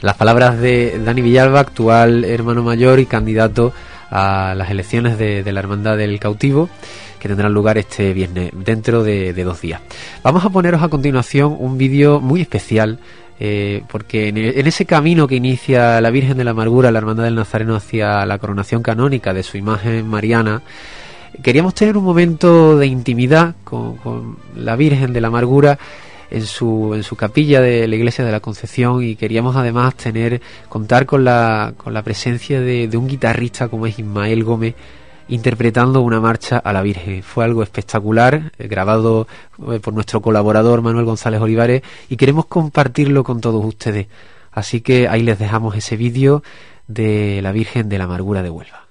Las 0.00 0.16
palabras 0.16 0.60
de 0.60 1.00
Dani 1.04 1.22
Villalba, 1.22 1.60
actual 1.60 2.24
hermano 2.24 2.62
mayor 2.62 3.00
y 3.00 3.06
candidato 3.06 3.72
a 4.10 4.54
las 4.56 4.70
elecciones 4.70 5.18
de, 5.18 5.42
la 5.52 5.60
Hermandad 5.60 5.96
del 5.96 6.18
Cautivo, 6.20 6.68
que 7.18 7.28
tendrán 7.28 7.52
lugar 7.52 7.78
este 7.78 8.12
viernes, 8.12 8.50
dentro 8.54 9.02
de, 9.02 9.32
dos 9.32 9.60
días. 9.60 9.80
Vamos 10.22 10.44
a 10.44 10.50
poneros 10.50 10.82
a 10.82 10.88
continuación 10.88 11.56
un 11.58 11.78
vídeo 11.78 12.20
muy 12.20 12.40
especial 12.40 12.98
eh, 13.38 13.82
porque 13.90 14.28
en, 14.28 14.38
en, 14.38 14.66
ese 14.66 14.86
camino 14.86 15.26
que 15.26 15.36
inicia 15.36 16.00
la 16.00 16.10
Virgen 16.10 16.38
de 16.38 16.44
la 16.44 16.52
Amargura, 16.52 16.90
la 16.90 16.98
Hermandad 16.98 17.24
del 17.24 17.34
Nazareno, 17.34 17.76
hacia 17.76 18.24
la 18.24 18.38
coronación 18.38 18.82
canónica 18.82 19.34
de 19.34 19.42
su 19.42 19.58
imagen 19.58 20.08
mariana, 20.08 20.62
queríamos 21.42 21.74
tener 21.74 21.96
un 21.96 22.04
momento 22.04 22.78
de 22.78 22.86
intimidad 22.86 23.54
con, 23.64 24.38
la 24.54 24.76
Virgen 24.76 25.12
de 25.12 25.20
la 25.20 25.28
Amargura 25.28 25.78
en 26.30 26.46
su, 26.46 26.92
en 26.94 27.02
su 27.02 27.16
capilla 27.16 27.60
de 27.60 27.86
la 27.86 27.96
iglesia 27.96 28.24
de 28.24 28.32
la 28.32 28.40
Concepción 28.40 29.02
y 29.02 29.16
queríamos 29.16 29.56
además 29.56 29.94
tener 29.94 30.40
contar 30.68 31.06
con 31.06 31.24
la, 31.24 31.74
con 31.76 31.94
la 31.94 32.02
presencia 32.02 32.60
de, 32.60 32.90
un 32.96 33.08
guitarrista 33.08 33.68
como 33.68 33.86
es 33.86 33.98
Ismael 33.98 34.44
Gómez 34.44 34.74
interpretando 35.28 36.02
una 36.02 36.20
marcha 36.20 36.58
a 36.58 36.72
la 36.72 36.82
Virgen. 36.82 37.22
Fue 37.22 37.44
algo 37.44 37.62
espectacular, 37.62 38.52
eh, 38.58 38.68
grabado 38.68 39.26
eh, 39.70 39.80
por 39.80 39.92
nuestro 39.92 40.20
colaborador 40.20 40.82
Manuel 40.82 41.04
González 41.04 41.40
Olivares 41.40 41.82
y 42.08 42.16
queremos 42.16 42.46
compartirlo 42.46 43.24
con 43.24 43.40
todos 43.40 43.64
ustedes. 43.64 44.06
Así 44.52 44.80
que 44.80 45.08
ahí 45.08 45.22
les 45.22 45.38
dejamos 45.38 45.76
ese 45.76 45.96
vídeo 45.96 46.42
de 46.86 47.40
la 47.42 47.52
Virgen 47.52 47.88
de 47.88 47.98
la 47.98 48.04
Amargura 48.04 48.42
de 48.42 48.50
Huelva. 48.50 48.86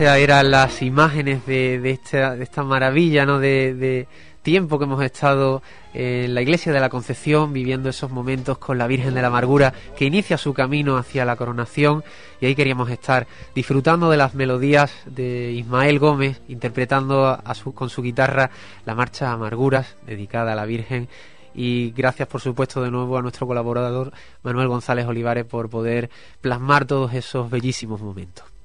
Esas 0.00 0.18
eran 0.18 0.50
las 0.50 0.82
imágenes 0.82 1.46
de, 1.46 1.80
de, 1.80 1.90
esta, 1.90 2.36
de 2.36 2.44
esta 2.44 2.62
maravilla 2.62 3.24
¿no? 3.24 3.38
de, 3.38 4.06
tiempo 4.42 4.78
que 4.78 4.84
hemos 4.84 5.02
estado 5.02 5.62
en 5.94 6.34
la 6.34 6.42
iglesia 6.42 6.70
de 6.70 6.80
la 6.80 6.90
Concepción 6.90 7.54
viviendo 7.54 7.88
esos 7.88 8.10
momentos 8.10 8.58
con 8.58 8.76
la 8.76 8.86
Virgen 8.86 9.14
de 9.14 9.22
la 9.22 9.28
Amargura 9.28 9.72
que 9.96 10.04
inicia 10.04 10.36
su 10.36 10.52
camino 10.52 10.98
hacia 10.98 11.24
la 11.24 11.36
coronación 11.36 12.04
y 12.40 12.46
ahí 12.46 12.54
queríamos 12.54 12.90
estar 12.90 13.26
disfrutando 13.54 14.10
de 14.10 14.18
las 14.18 14.34
melodías 14.34 14.92
de 15.06 15.52
Ismael 15.52 15.98
Gómez 15.98 16.42
interpretando 16.48 17.26
a 17.26 17.54
su, 17.54 17.72
con 17.72 17.88
su 17.88 18.02
guitarra 18.02 18.50
la 18.84 18.94
marcha 18.94 19.32
Amarguras 19.32 19.96
dedicada 20.06 20.52
a 20.52 20.56
la 20.56 20.66
Virgen 20.66 21.08
y 21.54 21.92
gracias 21.92 22.28
por 22.28 22.42
supuesto 22.42 22.82
de 22.82 22.90
nuevo 22.90 23.16
a 23.16 23.22
nuestro 23.22 23.46
colaborador 23.46 24.12
Manuel 24.42 24.68
González 24.68 25.06
Olivares 25.06 25.46
por 25.46 25.70
poder 25.70 26.10
plasmar 26.42 26.84
todos 26.84 27.14
esos 27.14 27.50
bellísimos 27.50 28.00
momentos. 28.02 28.55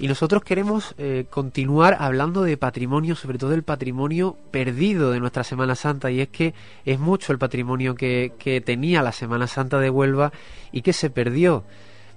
Y 0.00 0.08
nosotros 0.08 0.42
queremos 0.42 0.94
eh, 0.96 1.26
continuar 1.28 1.98
hablando 2.00 2.42
de 2.42 2.56
patrimonio, 2.56 3.14
sobre 3.16 3.36
todo 3.36 3.52
el 3.52 3.62
patrimonio 3.62 4.34
perdido 4.50 5.10
de 5.10 5.20
nuestra 5.20 5.44
Semana 5.44 5.74
Santa. 5.74 6.10
Y 6.10 6.22
es 6.22 6.28
que 6.28 6.54
es 6.86 6.98
mucho 6.98 7.34
el 7.34 7.38
patrimonio 7.38 7.94
que, 7.94 8.62
tenía 8.64 9.02
la 9.02 9.12
Semana 9.12 9.46
Santa 9.46 9.78
de 9.78 9.90
Huelva 9.90 10.32
y 10.72 10.80
que 10.80 10.94
se 10.94 11.10
perdió. 11.10 11.64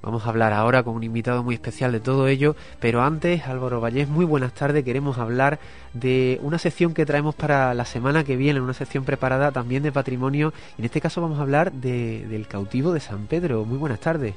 Vamos 0.02 0.26
a 0.26 0.30
hablar 0.30 0.54
ahora 0.54 0.84
con 0.84 0.96
un 0.96 1.04
invitado 1.04 1.44
muy 1.44 1.56
especial 1.56 1.92
de 1.92 2.00
todo 2.00 2.30
ello, 2.30 2.56
pero 2.80 3.02
antes, 3.02 3.46
Álvaro 3.48 3.82
Vallés, 3.82 4.08
muy 4.08 4.24
buenas 4.24 4.54
tardes. 4.54 4.86
Queremos 4.86 5.18
hablar 5.18 5.60
de 5.92 6.40
una 6.42 6.60
sección 6.60 6.94
que 6.94 7.06
traemos 7.06 7.36
para 7.36 7.74
la 7.74 7.84
semana 7.84 8.24
que 8.24 8.38
viene, 8.38 8.62
una 8.62 8.74
sección 8.74 9.04
preparada 9.04 9.52
también 9.52 9.84
de 9.84 9.92
patrimonio. 9.92 10.54
En 10.78 10.86
este 10.86 11.02
caso 11.02 11.20
vamos 11.20 11.38
a 11.38 11.42
hablar 11.42 11.74
de, 11.74 12.26
del 12.30 12.48
cautivo 12.48 12.94
de 12.94 13.02
San 13.02 13.28
Pedro. 13.28 13.66
Muy 13.66 13.78
buenas 13.78 14.00
tardes. 14.00 14.36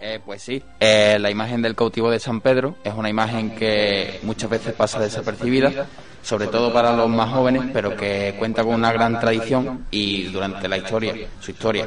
Eh, 0.00 0.20
pues 0.24 0.42
sí, 0.42 0.62
eh, 0.78 1.16
la 1.18 1.30
imagen 1.30 1.62
del 1.62 1.74
cautivo 1.74 2.10
de 2.10 2.18
San 2.18 2.40
Pedro 2.40 2.76
es 2.84 2.92
una 2.92 3.08
imagen 3.08 3.54
que 3.54 4.20
muchas 4.22 4.50
veces 4.50 4.74
pasa 4.74 5.00
desapercibida, 5.00 5.86
sobre 6.22 6.48
todo 6.48 6.72
para 6.72 6.94
los 6.94 7.08
más 7.08 7.30
jóvenes, 7.30 7.62
pero 7.72 7.96
que 7.96 8.34
cuenta 8.38 8.62
con 8.62 8.74
una 8.74 8.92
gran 8.92 9.18
tradición 9.18 9.86
y 9.90 10.24
durante 10.24 10.68
la 10.68 10.76
historia, 10.76 11.14
su 11.40 11.50
historia, 11.50 11.86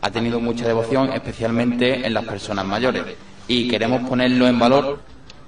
ha 0.00 0.10
tenido 0.10 0.38
mucha 0.38 0.66
devoción, 0.66 1.12
especialmente 1.12 2.06
en 2.06 2.14
las 2.14 2.24
personas 2.24 2.64
mayores. 2.64 3.02
Y 3.48 3.68
queremos 3.68 4.08
ponerlo 4.08 4.46
en 4.46 4.58
valor 4.58 5.00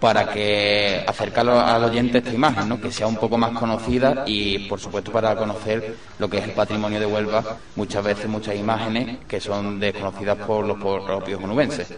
para 0.02 0.28
que 0.32 1.04
acercarlo 1.06 1.60
al 1.60 1.84
oyente 1.84 2.18
esta 2.18 2.32
imagen, 2.32 2.68
¿no? 2.68 2.80
que 2.80 2.90
sea 2.90 3.06
un 3.06 3.14
poco 3.14 3.38
más 3.38 3.52
conocida 3.52 4.24
y, 4.26 4.68
por 4.68 4.80
supuesto, 4.80 5.12
para 5.12 5.36
conocer 5.36 5.94
lo 6.18 6.28
que 6.28 6.38
es 6.38 6.44
el 6.44 6.50
patrimonio 6.50 6.98
de 6.98 7.06
Huelva, 7.06 7.58
muchas 7.76 8.02
veces 8.02 8.28
muchas 8.28 8.56
imágenes 8.56 9.18
que 9.28 9.38
son 9.38 9.78
desconocidas 9.78 10.38
por 10.38 10.66
los 10.66 10.76
propios 10.78 11.40
onubenses. 11.40 11.94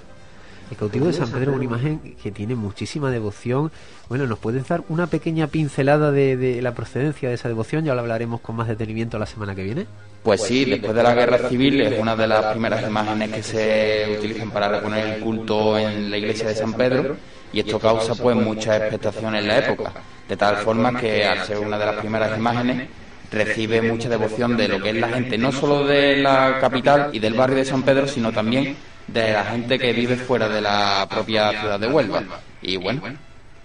El 0.70 0.76
cautivo 0.76 1.06
de 1.06 1.14
San 1.14 1.30
Pedro 1.30 1.52
es 1.52 1.56
una 1.56 1.64
imagen 1.64 2.14
que 2.22 2.30
tiene 2.30 2.54
muchísima 2.54 3.10
devoción. 3.10 3.72
Bueno, 4.10 4.26
¿nos 4.26 4.38
puedes 4.38 4.68
dar 4.68 4.82
una 4.90 5.06
pequeña 5.06 5.46
pincelada 5.46 6.12
de, 6.12 6.36
de, 6.36 6.60
la 6.60 6.74
procedencia 6.74 7.30
de 7.30 7.36
esa 7.36 7.48
devoción? 7.48 7.86
Ya 7.86 7.94
lo 7.94 8.00
hablaremos 8.00 8.42
con 8.42 8.56
más 8.56 8.68
detenimiento 8.68 9.18
la 9.18 9.26
semana 9.26 9.54
que 9.54 9.62
viene. 9.62 9.86
Pues 10.22 10.42
sí, 10.42 10.66
después 10.66 10.94
de 10.94 11.02
la 11.02 11.14
guerra 11.14 11.48
civil 11.48 11.80
es 11.80 11.98
una 11.98 12.14
de 12.16 12.26
las 12.26 12.44
primeras 12.52 12.86
imágenes 12.86 13.30
que 13.30 13.42
se 13.42 14.16
utilizan 14.18 14.50
para 14.50 14.68
reponer 14.68 15.06
el 15.06 15.20
culto 15.22 15.78
en 15.78 16.10
la 16.10 16.18
iglesia 16.18 16.48
de 16.48 16.54
San 16.54 16.74
Pedro 16.74 17.16
y 17.54 17.60
esto 17.60 17.78
causa 17.78 18.14
pues 18.16 18.36
mucha 18.36 18.76
expectación 18.76 19.36
en 19.36 19.46
la 19.46 19.58
época, 19.58 19.92
de 20.28 20.36
tal 20.36 20.56
forma 20.56 20.98
que 20.98 21.24
al 21.24 21.44
ser 21.44 21.58
una 21.58 21.78
de 21.78 21.86
las 21.86 21.96
primeras 21.96 22.36
imágenes 22.36 22.88
recibe 23.30 23.80
mucha 23.80 24.08
devoción 24.08 24.56
de 24.56 24.68
lo 24.68 24.82
que 24.82 24.90
es 24.90 24.96
la 24.96 25.08
gente, 25.08 25.38
no 25.38 25.52
solo 25.52 25.84
de 25.84 26.16
la 26.16 26.58
capital 26.60 27.10
y 27.12 27.20
del 27.20 27.34
barrio 27.34 27.56
de 27.56 27.64
San 27.64 27.82
Pedro, 27.82 28.08
sino 28.08 28.32
también 28.32 28.76
de 29.06 29.32
la 29.32 29.44
gente 29.44 29.78
que 29.78 29.92
vive 29.92 30.16
fuera 30.16 30.48
de 30.48 30.60
la 30.60 31.06
propia 31.08 31.50
ciudad 31.50 31.78
de 31.78 31.86
Huelva. 31.86 32.22
Y 32.60 32.76
bueno, 32.76 33.02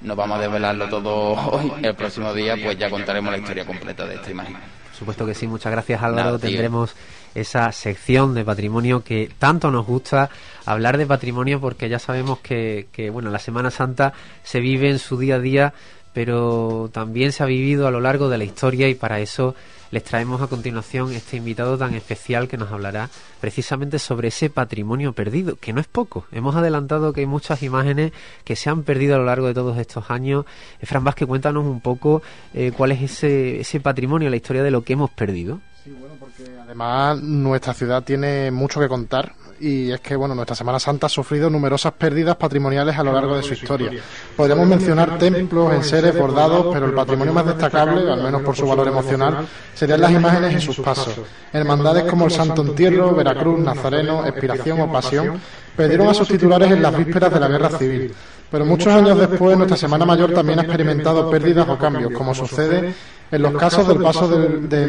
no 0.02 0.16
vamos 0.16 0.38
a 0.38 0.42
desvelarlo 0.42 0.88
todo 0.88 1.34
hoy, 1.52 1.72
el 1.82 1.96
próximo 1.96 2.34
día 2.34 2.56
pues 2.62 2.78
ya 2.78 2.90
contaremos 2.90 3.32
la 3.32 3.40
historia 3.40 3.66
completa 3.66 4.06
de 4.06 4.16
esta 4.16 4.30
imagen. 4.30 4.54
Por 4.54 4.96
supuesto 4.98 5.26
que 5.26 5.34
sí, 5.34 5.48
muchas 5.48 5.72
gracias 5.72 6.04
Álvaro, 6.04 6.26
Nada, 6.26 6.40
tendremos 6.40 6.96
esa 7.36 7.72
sección 7.72 8.34
de 8.34 8.46
patrimonio 8.46 9.04
que 9.04 9.30
tanto 9.40 9.72
nos 9.72 9.86
gusta 9.86 10.30
hablar 10.66 10.98
de 10.98 11.06
patrimonio 11.06 11.60
porque 11.60 11.90
ya 11.90 12.00
sabemos 12.00 12.40
que, 12.40 13.10
bueno, 13.12 13.30
la 13.30 13.40
Semana 13.40 13.72
Santa 13.72 14.14
se 14.44 14.60
vive 14.60 14.90
en 14.90 15.00
su 15.00 15.18
día 15.18 15.36
a 15.36 15.40
día 15.40 15.74
pero 16.14 16.90
también 16.92 17.32
se 17.32 17.44
ha 17.44 17.46
vivido 17.46 17.88
a 17.88 17.92
lo 17.92 18.02
largo 18.02 18.30
de 18.30 18.38
la 18.38 18.44
historia 18.44 18.90
y 18.90 18.96
para 18.96 19.20
eso 19.20 19.56
les 19.92 20.04
traemos 20.04 20.42
a 20.42 20.48
continuación 20.48 21.12
este 21.14 21.38
invitado 21.38 21.78
tan 21.78 21.94
especial 21.96 22.48
que 22.48 22.58
nos 22.58 22.72
hablará 22.72 23.10
precisamente 23.40 24.00
sobre 24.00 24.28
ese 24.28 24.50
patrimonio 24.50 25.14
perdido, 25.14 25.56
que 25.56 25.74
no 25.74 25.82
es 25.82 25.88
poco. 25.88 26.26
Hemos 26.32 26.56
adelantado 26.56 27.14
que 27.14 27.22
hay 27.22 27.26
muchas 27.26 27.64
imágenes 27.64 28.12
que 28.44 28.56
se 28.56 28.70
han 28.70 28.84
perdido 28.84 29.16
a 29.16 29.18
lo 29.18 29.26
largo 29.26 29.48
de 29.48 29.54
todos 29.54 29.78
estos 29.78 30.12
años. 30.12 30.46
Fran 30.84 31.04
Vázquez, 31.04 31.28
cuéntanos 31.28 31.66
un 31.66 31.82
poco 31.82 32.22
eh, 32.54 32.72
cuál 32.76 32.92
es 32.92 33.02
ese, 33.02 33.62
ese 33.62 33.80
patrimonio, 33.80 34.30
la 34.30 34.36
historia 34.36 34.64
de 34.64 34.72
lo 34.72 34.84
que 34.84 34.94
hemos 34.94 35.10
perdido. 35.10 35.60
Sí, 35.84 35.96
bueno, 35.98 36.16
porque 36.20 36.44
además 36.62 37.22
nuestra 37.22 37.74
ciudad 37.74 38.04
tiene 38.04 38.52
mucho 38.52 38.80
que 38.80 38.90
contar 38.90 39.34
y 39.62 39.92
es 39.92 40.00
que 40.02 40.16
bueno 40.16 40.36
nuestra 40.36 40.56
Semana 40.56 40.80
Santa 40.80 41.08
ha 41.08 41.10
sufrido 41.10 41.50
numerosas 41.50 41.94
pérdidas 41.94 42.36
patrimoniales 42.36 42.98
a 42.98 43.04
lo 43.04 43.14
largo 43.14 43.36
de 43.36 43.44
su 43.44 43.54
historia. 43.54 43.92
Podríamos 44.36 44.68
mencionar 44.68 45.18
templos, 45.18 45.74
enseres, 45.74 46.18
bordados, 46.18 46.68
pero 46.74 46.88
el 46.88 46.94
patrimonio 46.94 47.34
más 47.34 47.46
destacable, 47.46 48.12
al 48.12 48.24
menos 48.24 48.42
por 48.42 48.56
su 48.56 48.68
valor 48.68 48.88
emocional, 48.88 49.48
serían 49.74 50.02
las 50.02 50.12
imágenes 50.12 50.56
y 50.56 50.66
sus 50.66 50.80
pasos. 50.80 51.16
Hermandades 51.54 52.04
como 52.04 52.26
el 52.26 52.32
Santo 52.32 52.62
Entierro, 52.62 53.16
Veracruz, 53.16 53.60
Nazareno, 53.60 54.26
Expiración 54.26 54.82
o 54.82 54.92
Pasión 54.92 55.40
perdieron 55.76 56.10
a 56.10 56.14
sus 56.14 56.28
titulares 56.28 56.72
en 56.72 56.82
las 56.82 56.98
vísperas 56.98 57.34
de 57.34 57.40
la 57.40 57.48
Guerra 57.48 57.70
Civil. 57.70 58.14
Pero 58.52 58.66
muchos 58.66 58.92
años 58.92 59.18
después, 59.18 59.56
nuestra 59.58 59.78
Semana 59.78 60.06
Mayor 60.06 60.34
también 60.34 60.60
ha 60.60 60.64
experimentado 60.64 61.30
pérdidas 61.30 61.68
o 61.70 61.78
cambios, 61.78 62.12
como 62.14 62.34
sucede 62.34 62.94
en 63.32 63.42
los 63.42 63.54
casos 63.54 63.88
del 63.88 64.00
paso 64.00 64.28
de, 64.28 64.68
de, 64.68 64.88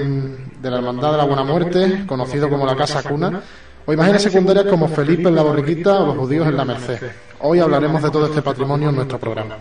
de 0.62 0.70
la 0.70 0.78
Hermandad 0.78 1.12
de 1.12 1.18
la 1.18 1.24
Buena 1.24 1.44
Muerte, 1.44 2.04
conocido 2.06 2.48
como 2.48 2.64
la 2.64 2.74
Casa 2.74 3.02
Cuna, 3.02 3.42
o 3.84 3.92
imágenes 3.92 4.22
secundarias 4.22 4.66
como 4.66 4.88
Felipe 4.88 5.28
en 5.28 5.34
la 5.34 5.42
borriquita 5.42 6.00
o 6.00 6.06
los 6.06 6.16
judíos 6.16 6.46
en 6.46 6.56
la 6.56 6.64
Merced. 6.64 7.10
Hoy 7.40 7.58
hablaremos 7.58 8.02
de 8.02 8.10
todo 8.10 8.26
este 8.26 8.40
patrimonio 8.42 8.88
en 8.90 8.96
nuestro 8.96 9.18
programa. 9.18 9.56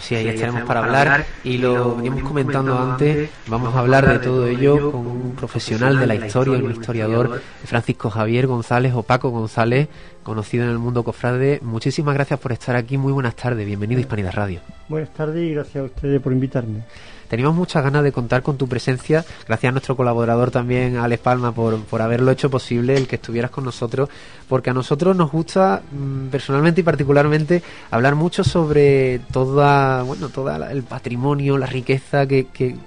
Sí, 0.00 0.14
ahí 0.14 0.28
estaremos 0.28 0.62
para 0.62 0.84
hablar 0.84 1.26
y 1.44 1.58
lo 1.58 1.96
veníamos 1.96 2.22
comentando 2.22 2.78
antes, 2.78 3.30
vamos 3.46 3.74
a 3.74 3.80
hablar 3.80 4.08
de 4.08 4.18
todo 4.18 4.46
ello 4.46 4.92
con 4.92 5.06
un 5.06 5.34
profesional 5.36 5.98
de 5.98 6.06
la 6.06 6.14
historia, 6.14 6.58
un 6.58 6.70
historiador, 6.70 7.40
Francisco 7.64 8.10
Javier 8.10 8.46
González 8.46 8.94
o 8.94 9.02
Paco 9.02 9.30
González, 9.30 9.88
conocido 10.22 10.64
en 10.64 10.70
el 10.70 10.78
mundo 10.78 11.02
cofrade. 11.02 11.60
Muchísimas 11.62 12.14
gracias 12.14 12.38
por 12.38 12.52
estar 12.52 12.76
aquí, 12.76 12.96
muy 12.96 13.12
buenas 13.12 13.34
tardes, 13.34 13.66
bienvenido 13.66 13.98
a 13.98 14.02
Hispanidad 14.02 14.32
Radio. 14.34 14.60
Buenas 14.88 15.12
tardes 15.12 15.42
y 15.42 15.54
gracias 15.54 15.82
a 15.82 15.84
ustedes 15.84 16.20
por 16.20 16.32
invitarme. 16.32 16.82
Teníamos 17.28 17.56
muchas 17.56 17.82
ganas 17.84 18.02
de 18.02 18.12
contar 18.12 18.42
con 18.42 18.56
tu 18.56 18.68
presencia, 18.68 19.24
gracias 19.46 19.68
a 19.68 19.72
nuestro 19.72 19.96
colaborador 19.96 20.50
también, 20.50 20.96
Alex 20.96 21.22
Palma, 21.22 21.52
por, 21.52 21.78
por 21.84 22.02
haberlo 22.02 22.30
hecho 22.30 22.50
posible, 22.50 22.96
el 22.96 23.06
que 23.06 23.16
estuvieras 23.16 23.50
con 23.50 23.64
nosotros, 23.64 24.08
porque 24.48 24.70
a 24.70 24.74
nosotros 24.74 25.14
nos 25.14 25.30
gusta 25.30 25.82
mm, 25.92 26.28
personalmente 26.28 26.80
y 26.80 26.84
particularmente 26.84 27.62
hablar 27.90 28.14
mucho 28.14 28.42
sobre 28.44 29.20
toda, 29.30 30.02
bueno, 30.02 30.28
todo 30.30 30.50
el 30.64 30.82
patrimonio, 30.82 31.58
la 31.58 31.66
riqueza 31.66 32.26
que, 32.26 32.46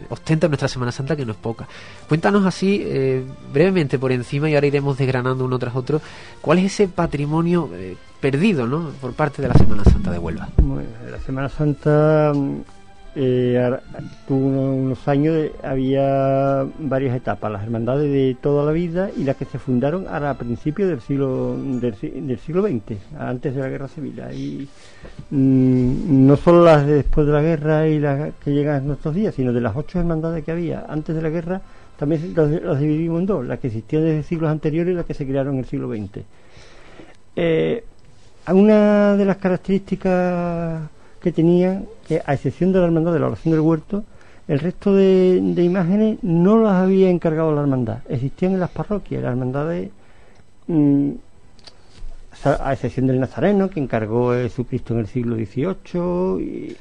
ostenta 0.09 0.47
nuestra 0.47 0.67
Semana 0.67 0.91
Santa, 0.91 1.15
que 1.15 1.25
no 1.25 1.33
es 1.33 1.37
poca. 1.37 1.67
Cuéntanos 2.09 2.45
así, 2.45 2.81
eh, 2.83 3.23
brevemente 3.53 3.99
por 3.99 4.11
encima, 4.11 4.49
y 4.49 4.55
ahora 4.55 4.67
iremos 4.67 4.97
desgranando 4.97 5.45
uno 5.45 5.59
tras 5.59 5.75
otro, 5.75 6.01
cuál 6.41 6.59
es 6.59 6.65
ese 6.65 6.87
patrimonio 6.87 7.69
eh, 7.73 7.95
perdido, 8.19 8.67
¿no?, 8.67 8.89
por 9.01 9.13
parte 9.13 9.41
de 9.41 9.47
la 9.47 9.53
Semana 9.53 9.83
Santa 9.83 10.11
de 10.11 10.17
Huelva. 10.17 10.49
Bueno, 10.57 10.89
la 11.09 11.19
Semana 11.19 11.49
Santa 11.49 12.33
eh, 13.13 13.77
tuvo 14.25 14.73
unos 14.73 15.05
años 15.07 15.51
había 15.63 16.65
varias 16.79 17.15
etapas, 17.15 17.51
las 17.51 17.63
hermandades 17.63 18.09
de 18.09 18.37
toda 18.41 18.65
la 18.65 18.71
vida 18.71 19.09
y 19.17 19.25
las 19.25 19.35
que 19.35 19.43
se 19.45 19.59
fundaron 19.59 20.07
a 20.07 20.33
principios 20.35 20.89
del 20.89 21.01
siglo 21.01 21.57
del, 21.57 21.95
siglo 22.39 22.61
XX, 22.61 22.97
antes 23.19 23.53
de 23.53 23.61
la 23.61 23.67
guerra 23.67 23.89
civil. 23.89 24.21
Y 24.33 24.67
mm, 25.29 26.25
no 26.25 26.37
solo 26.37 26.63
las 26.63 26.87
de 26.87 26.95
después 26.95 27.27
de 27.27 27.33
la 27.33 27.41
guerra 27.41 27.87
y 27.87 27.99
las 27.99 28.33
que 28.35 28.53
llegan 28.53 28.75
a 28.75 28.79
nuestros 28.79 29.13
días, 29.13 29.35
sino 29.35 29.51
de 29.51 29.61
las 29.61 29.75
ocho 29.75 29.99
hermandades 29.99 30.45
que 30.45 30.51
había 30.51 30.85
antes 30.87 31.13
de 31.13 31.21
la 31.21 31.29
guerra, 31.29 31.61
también 31.97 32.33
las, 32.33 32.79
dividimos 32.79 33.19
en 33.19 33.25
dos, 33.25 33.45
las 33.45 33.59
que 33.59 33.67
existían 33.67 34.03
desde 34.03 34.23
siglos 34.23 34.49
anteriores 34.49 34.93
y 34.93 34.95
las 34.95 35.05
que 35.05 35.13
se 35.13 35.27
crearon 35.27 35.55
en 35.55 35.59
el 35.59 35.65
siglo 35.65 35.89
XX. 35.89 36.23
Eh, 37.35 37.83
una 38.47 39.15
de 39.17 39.25
las 39.25 39.37
características 39.37 40.81
que 41.21 41.31
tenían, 41.31 41.85
a 42.25 42.33
excepción 42.33 42.73
de 42.73 42.79
la 42.79 42.85
hermandad 42.85 43.13
de 43.13 43.19
la 43.19 43.27
oración 43.27 43.51
del 43.51 43.61
huerto, 43.61 44.03
el 44.47 44.59
resto 44.59 44.93
de, 44.93 45.37
imágenes 45.37 46.17
no 46.23 46.61
las 46.61 46.73
había 46.73 47.09
encargado 47.09 47.53
la 47.53 47.61
hermandad. 47.61 47.99
Existían 48.09 48.53
en 48.53 48.59
las 48.59 48.71
parroquias, 48.71 49.23
las 49.23 49.31
hermandades, 49.31 49.91
mm, 50.67 51.11
a 52.43 52.73
excepción 52.73 53.07
del 53.07 53.19
Nazareno, 53.19 53.69
que 53.69 53.79
encargó 53.79 54.33
Jesucristo 54.33 54.93
en 54.93 55.01
el 55.01 55.07
siglo 55.07 55.35
XVIII, 55.35 56.75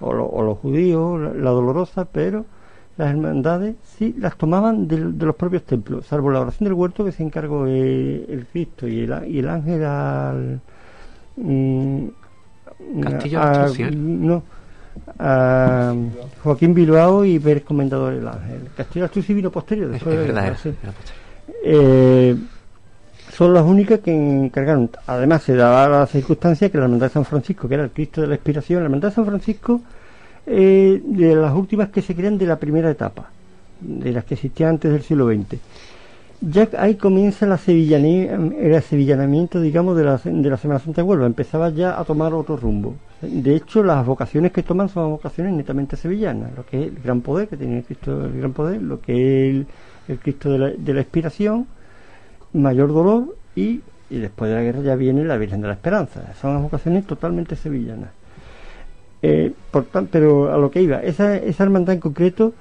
o, 0.00 0.42
los 0.42 0.58
judíos, 0.58 1.20
la, 1.36 1.50
dolorosa, 1.50 2.04
pero 2.04 2.44
las 2.98 3.10
hermandades 3.10 3.76
sí 3.96 4.14
las 4.18 4.36
tomaban 4.36 4.88
de, 4.88 4.98
los 4.98 5.36
propios 5.36 5.62
templos, 5.62 6.06
salvo 6.06 6.30
la 6.30 6.40
oración 6.40 6.64
del 6.64 6.74
huerto 6.74 7.04
que 7.04 7.12
se 7.12 7.22
encargó 7.22 7.66
el, 7.66 8.46
Cristo 8.52 8.88
y 8.88 9.00
el, 9.00 9.28
y 9.28 9.38
el 9.38 9.48
ángel 9.48 9.84
al. 9.84 10.60
Mm, 11.36 12.08
Castillo 13.02 13.40
a, 13.40 13.68
No, 13.94 14.42
a 15.18 15.94
Joaquín 16.42 16.74
Bilbao 16.74 17.24
y 17.24 17.38
Pérez 17.38 17.64
Comendador 17.64 18.14
el 18.14 18.26
Ángel. 18.26 18.68
Castillo 18.76 19.04
Asturias 19.04 19.28
vino 19.34 19.50
posterior. 19.50 19.90
Después 19.90 20.18
es 20.18 20.26
verdad, 20.26 20.56
eh, 21.64 22.36
son 23.32 23.52
las 23.54 23.64
únicas 23.64 24.00
que 24.00 24.12
encargaron. 24.12 24.90
Además, 25.06 25.42
se 25.42 25.54
daba 25.54 25.88
la 25.88 26.06
circunstancia 26.06 26.70
que 26.70 26.78
la 26.78 26.84
Hermandad 26.84 27.06
de 27.08 27.12
San 27.12 27.24
Francisco, 27.24 27.68
que 27.68 27.74
era 27.74 27.84
el 27.84 27.90
Cristo 27.90 28.20
de 28.20 28.28
la 28.28 28.34
Expiración, 28.34 28.80
la 28.80 28.86
Hermandad 28.86 29.08
de 29.08 29.14
San 29.14 29.26
Francisco, 29.26 29.80
eh, 30.46 31.00
de 31.04 31.34
las 31.34 31.54
últimas 31.54 31.88
que 31.90 32.02
se 32.02 32.14
crean 32.14 32.38
de 32.38 32.46
la 32.46 32.56
primera 32.56 32.90
etapa, 32.90 33.30
de 33.80 34.12
las 34.12 34.24
que 34.24 34.34
existían 34.34 34.70
antes 34.70 34.92
del 34.92 35.02
siglo 35.02 35.26
XX 35.26 35.58
ya 36.48 36.68
ahí 36.78 36.94
comienza 36.94 37.44
la 37.46 37.56
el 37.56 38.82
sevillanamiento, 38.82 39.60
digamos, 39.60 39.96
de 39.96 40.04
la, 40.04 40.20
de 40.22 40.50
la 40.50 40.56
Semana 40.56 40.78
Santa 40.78 41.02
de 41.02 41.08
Huelva. 41.08 41.26
Empezaba 41.26 41.70
ya 41.70 41.98
a 41.98 42.04
tomar 42.04 42.34
otro 42.34 42.56
rumbo. 42.56 42.94
De 43.20 43.56
hecho, 43.56 43.82
las 43.82 44.06
vocaciones 44.06 44.52
que 44.52 44.62
toman 44.62 44.88
son 44.88 45.10
vocaciones 45.10 45.54
netamente 45.54 45.96
sevillanas. 45.96 46.54
Lo 46.56 46.64
que 46.64 46.80
es 46.80 46.86
el 46.88 47.02
gran 47.02 47.20
poder, 47.20 47.48
que 47.48 47.56
tiene 47.56 47.78
el 47.78 47.84
Cristo 47.84 48.18
del 48.18 48.38
gran 48.38 48.52
poder, 48.52 48.80
lo 48.80 49.00
que 49.00 49.50
es 49.50 49.66
el, 50.08 50.18
Cristo 50.20 50.50
de 50.50 50.58
la, 50.58 50.70
de 50.70 50.94
la, 50.94 51.00
expiración, 51.00 51.66
mayor 52.52 52.92
dolor 52.92 53.36
y, 53.56 53.80
y, 54.08 54.18
después 54.18 54.48
de 54.48 54.56
la 54.56 54.62
guerra 54.62 54.82
ya 54.82 54.94
viene 54.94 55.24
la 55.24 55.38
Virgen 55.38 55.60
de 55.62 55.68
la 55.68 55.74
Esperanza. 55.74 56.32
Son 56.40 56.62
vocaciones 56.62 57.06
totalmente 57.06 57.56
sevillanas. 57.56 58.10
Eh, 59.22 59.52
por 59.72 59.86
pero 59.86 60.52
a 60.52 60.58
lo 60.58 60.70
que 60.70 60.82
iba, 60.82 60.98
esa, 61.02 61.36
esa 61.36 61.64
hermandad 61.64 61.94
en 61.94 62.00
concreto 62.00 62.52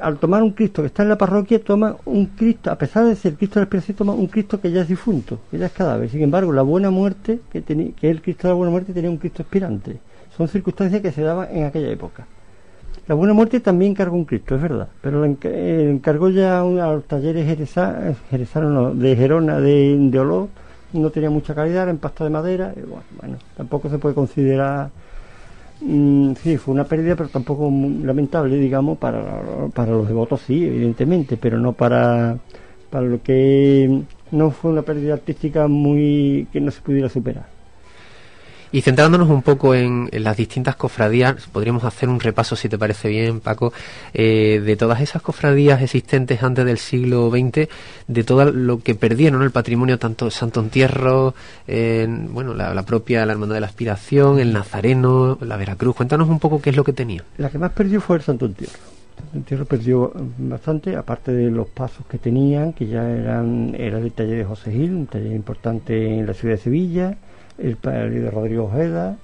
al 0.00 0.18
tomar 0.18 0.42
un 0.42 0.50
Cristo 0.50 0.82
que 0.82 0.86
está 0.86 1.02
en 1.02 1.08
la 1.08 1.18
parroquia, 1.18 1.62
toma 1.62 1.96
un 2.04 2.26
Cristo, 2.26 2.70
a 2.70 2.76
pesar 2.76 3.04
de 3.06 3.16
ser 3.16 3.34
Cristo 3.34 3.60
de 3.60 3.66
la 3.66 3.94
toma 3.94 4.12
un 4.12 4.26
Cristo 4.26 4.60
que 4.60 4.70
ya 4.70 4.82
es 4.82 4.88
difunto, 4.88 5.40
que 5.50 5.58
ya 5.58 5.66
es 5.66 5.72
cadáver. 5.72 6.08
Sin 6.10 6.22
embargo, 6.22 6.52
la 6.52 6.62
buena 6.62 6.90
muerte, 6.90 7.40
que, 7.50 7.62
tenía, 7.62 7.92
que 7.92 8.10
el 8.10 8.22
Cristo 8.22 8.48
de 8.48 8.52
la 8.52 8.56
buena 8.56 8.70
muerte, 8.70 8.92
tenía 8.92 9.10
un 9.10 9.18
Cristo 9.18 9.42
expirante. 9.42 9.98
Son 10.36 10.48
circunstancias 10.48 11.00
que 11.00 11.12
se 11.12 11.22
daban 11.22 11.48
en 11.50 11.64
aquella 11.64 11.90
época. 11.90 12.26
La 13.06 13.14
buena 13.14 13.34
muerte 13.34 13.60
también 13.60 13.92
encargó 13.92 14.16
un 14.16 14.24
Cristo, 14.24 14.54
es 14.54 14.62
verdad, 14.62 14.88
pero 15.02 15.20
lo 15.20 15.36
eh, 15.42 15.90
encargó 15.90 16.30
ya 16.30 16.60
a 16.60 16.64
los 16.64 17.04
talleres 17.04 17.46
jerezanos 18.30 18.98
de 18.98 19.16
Gerona 19.16 19.60
de, 19.60 19.96
de 19.98 20.18
Olot, 20.18 20.48
no 20.94 21.10
tenía 21.10 21.28
mucha 21.28 21.54
calidad, 21.54 21.82
era 21.82 21.90
en 21.90 21.98
pasta 21.98 22.24
de 22.24 22.30
madera, 22.30 22.72
bueno, 22.74 23.02
bueno, 23.20 23.36
tampoco 23.56 23.90
se 23.90 23.98
puede 23.98 24.14
considerar 24.14 24.90
sí, 26.42 26.56
fue 26.56 26.74
una 26.74 26.84
pérdida, 26.84 27.16
pero 27.16 27.28
tampoco 27.28 27.70
lamentable, 28.02 28.56
digamos, 28.56 28.98
para, 28.98 29.42
para 29.74 29.92
los 29.92 30.08
devotos, 30.08 30.40
sí, 30.42 30.64
evidentemente, 30.64 31.36
pero 31.36 31.58
no 31.58 31.72
para, 31.72 32.38
para 32.90 33.06
lo 33.06 33.22
que 33.22 34.02
no 34.30 34.50
fue 34.50 34.72
una 34.72 34.82
pérdida 34.82 35.14
artística 35.14 35.68
muy 35.68 36.46
que 36.52 36.60
no 36.60 36.70
se 36.70 36.80
pudiera 36.80 37.08
superar. 37.08 37.53
Y 38.74 38.82
centrándonos 38.82 39.30
un 39.30 39.42
poco 39.42 39.72
en, 39.76 40.08
las 40.10 40.36
distintas 40.36 40.74
cofradías, 40.74 41.46
podríamos 41.52 41.84
hacer 41.84 42.08
un 42.08 42.18
repaso, 42.18 42.56
si 42.56 42.68
te 42.68 42.76
parece 42.76 43.08
bien, 43.08 43.38
Paco, 43.38 43.72
eh, 44.12 44.60
de 44.66 44.74
todas 44.74 45.00
esas 45.00 45.22
cofradías 45.22 45.80
existentes 45.80 46.42
antes 46.42 46.64
del 46.64 46.78
siglo 46.78 47.30
XX, 47.30 47.68
de 48.08 48.24
todo 48.24 48.50
lo 48.50 48.80
que 48.80 48.96
perdieron 48.96 49.42
el 49.42 49.52
patrimonio, 49.52 49.96
tanto 50.00 50.28
Santo 50.28 50.58
Entierro, 50.58 51.36
bueno, 51.68 52.52
la, 52.52 52.82
propia 52.82 53.24
la 53.24 53.34
Hermandad 53.34 53.54
de 53.54 53.60
la 53.60 53.68
Aspiración, 53.68 54.40
el 54.40 54.52
Nazareno, 54.52 55.38
la 55.40 55.56
Veracruz. 55.56 55.94
Cuéntanos 55.94 56.28
un 56.28 56.40
poco 56.40 56.60
qué 56.60 56.70
es 56.70 56.76
lo 56.76 56.82
que 56.82 56.92
tenía. 56.92 57.22
La 57.38 57.50
que 57.50 57.58
más 57.58 57.70
perdió 57.70 58.00
fue 58.00 58.16
el 58.16 58.22
Santo 58.22 58.46
Entierro. 58.46 58.72
Santo 59.16 59.36
Entierro 59.36 59.66
perdió 59.66 60.12
bastante, 60.36 60.96
aparte 60.96 61.30
de 61.30 61.48
los 61.48 61.68
pasos 61.68 62.04
que 62.06 62.18
tenían, 62.18 62.72
que 62.72 62.88
ya 62.88 63.08
eran 63.08 63.76
era 63.78 63.98
el 63.98 64.10
taller 64.10 64.38
de 64.38 64.44
José 64.44 64.72
Gil, 64.72 64.94
un 64.94 65.06
taller 65.06 65.30
importante 65.30 66.18
en 66.18 66.26
la 66.26 66.34
ciudad 66.34 66.56
de 66.56 66.60
Sevilla 66.60 67.16
el 67.58 67.76
de 67.80 68.30
Rodrigo 68.30 68.64
Ojeda 68.64 69.16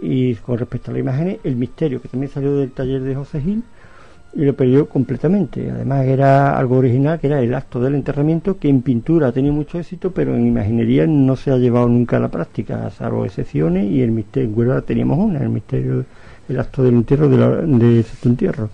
y 0.00 0.34
con 0.36 0.58
respecto 0.58 0.90
a 0.90 0.94
las 0.94 1.00
imágenes, 1.00 1.38
el 1.44 1.56
misterio 1.56 2.00
que 2.00 2.08
también 2.08 2.32
salió 2.32 2.56
del 2.56 2.70
taller 2.72 3.02
de 3.02 3.14
José 3.14 3.40
Gil 3.40 3.62
y 4.34 4.44
lo 4.44 4.54
perdió 4.54 4.88
completamente. 4.88 5.70
Además 5.70 6.06
era 6.06 6.58
algo 6.58 6.78
original, 6.78 7.20
que 7.20 7.28
era 7.28 7.40
el 7.40 7.54
acto 7.54 7.80
del 7.80 7.94
enterramiento, 7.94 8.58
que 8.58 8.68
en 8.68 8.82
pintura 8.82 9.28
ha 9.28 9.32
tenido 9.32 9.54
mucho 9.54 9.78
éxito, 9.78 10.10
pero 10.10 10.34
en 10.34 10.46
imaginería 10.46 11.06
no 11.06 11.36
se 11.36 11.50
ha 11.50 11.56
llevado 11.56 11.88
nunca 11.88 12.16
a 12.16 12.20
la 12.20 12.28
práctica, 12.28 12.90
salvo 12.90 13.24
excepciones, 13.24 13.90
y 13.90 14.02
el 14.02 14.10
misterio, 14.10 14.48
en 14.48 14.58
Huelva 14.58 14.80
teníamos 14.82 15.18
una, 15.18 15.40
el 15.40 15.50
misterio, 15.50 16.04
el 16.48 16.60
acto 16.60 16.82
del 16.82 16.94
entierro 16.94 17.28
de, 17.28 17.36
la, 17.36 17.48
de 17.48 18.04
entierro. 18.24 18.70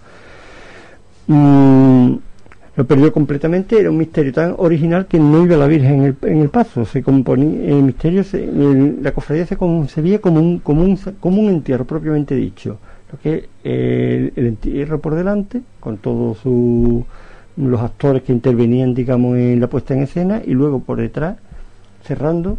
Mm, 1.26 2.14
lo 2.76 2.86
perdió 2.86 3.12
completamente, 3.12 3.78
era 3.78 3.90
un 3.90 3.98
misterio 3.98 4.32
tan 4.32 4.54
original 4.56 5.06
que 5.06 5.18
no 5.18 5.44
iba 5.44 5.56
la 5.56 5.66
Virgen 5.66 5.92
en 5.92 6.04
el, 6.04 6.16
en 6.22 6.42
el 6.42 6.48
paso, 6.50 6.84
se 6.84 7.02
componía, 7.02 7.68
el 7.68 7.82
misterio, 7.82 8.22
la 9.02 9.12
cofradía 9.12 9.46
se 9.46 9.56
concebía 9.56 10.20
como 10.20 10.40
un, 10.40 10.60
como, 10.60 10.82
un, 10.82 10.96
como 11.18 11.40
un 11.40 11.48
entierro 11.48 11.84
propiamente 11.84 12.34
dicho, 12.34 12.78
lo 13.12 13.18
que 13.18 13.48
el, 13.64 14.32
el 14.36 14.46
entierro 14.46 15.00
por 15.00 15.14
delante, 15.14 15.62
con 15.80 15.98
todos 15.98 16.38
los 17.56 17.80
actores 17.80 18.22
que 18.22 18.32
intervenían, 18.32 18.94
digamos, 18.94 19.36
en 19.36 19.60
la 19.60 19.66
puesta 19.66 19.94
en 19.94 20.02
escena, 20.02 20.40
y 20.44 20.52
luego 20.52 20.80
por 20.80 20.98
detrás, 20.98 21.36
cerrando, 22.04 22.56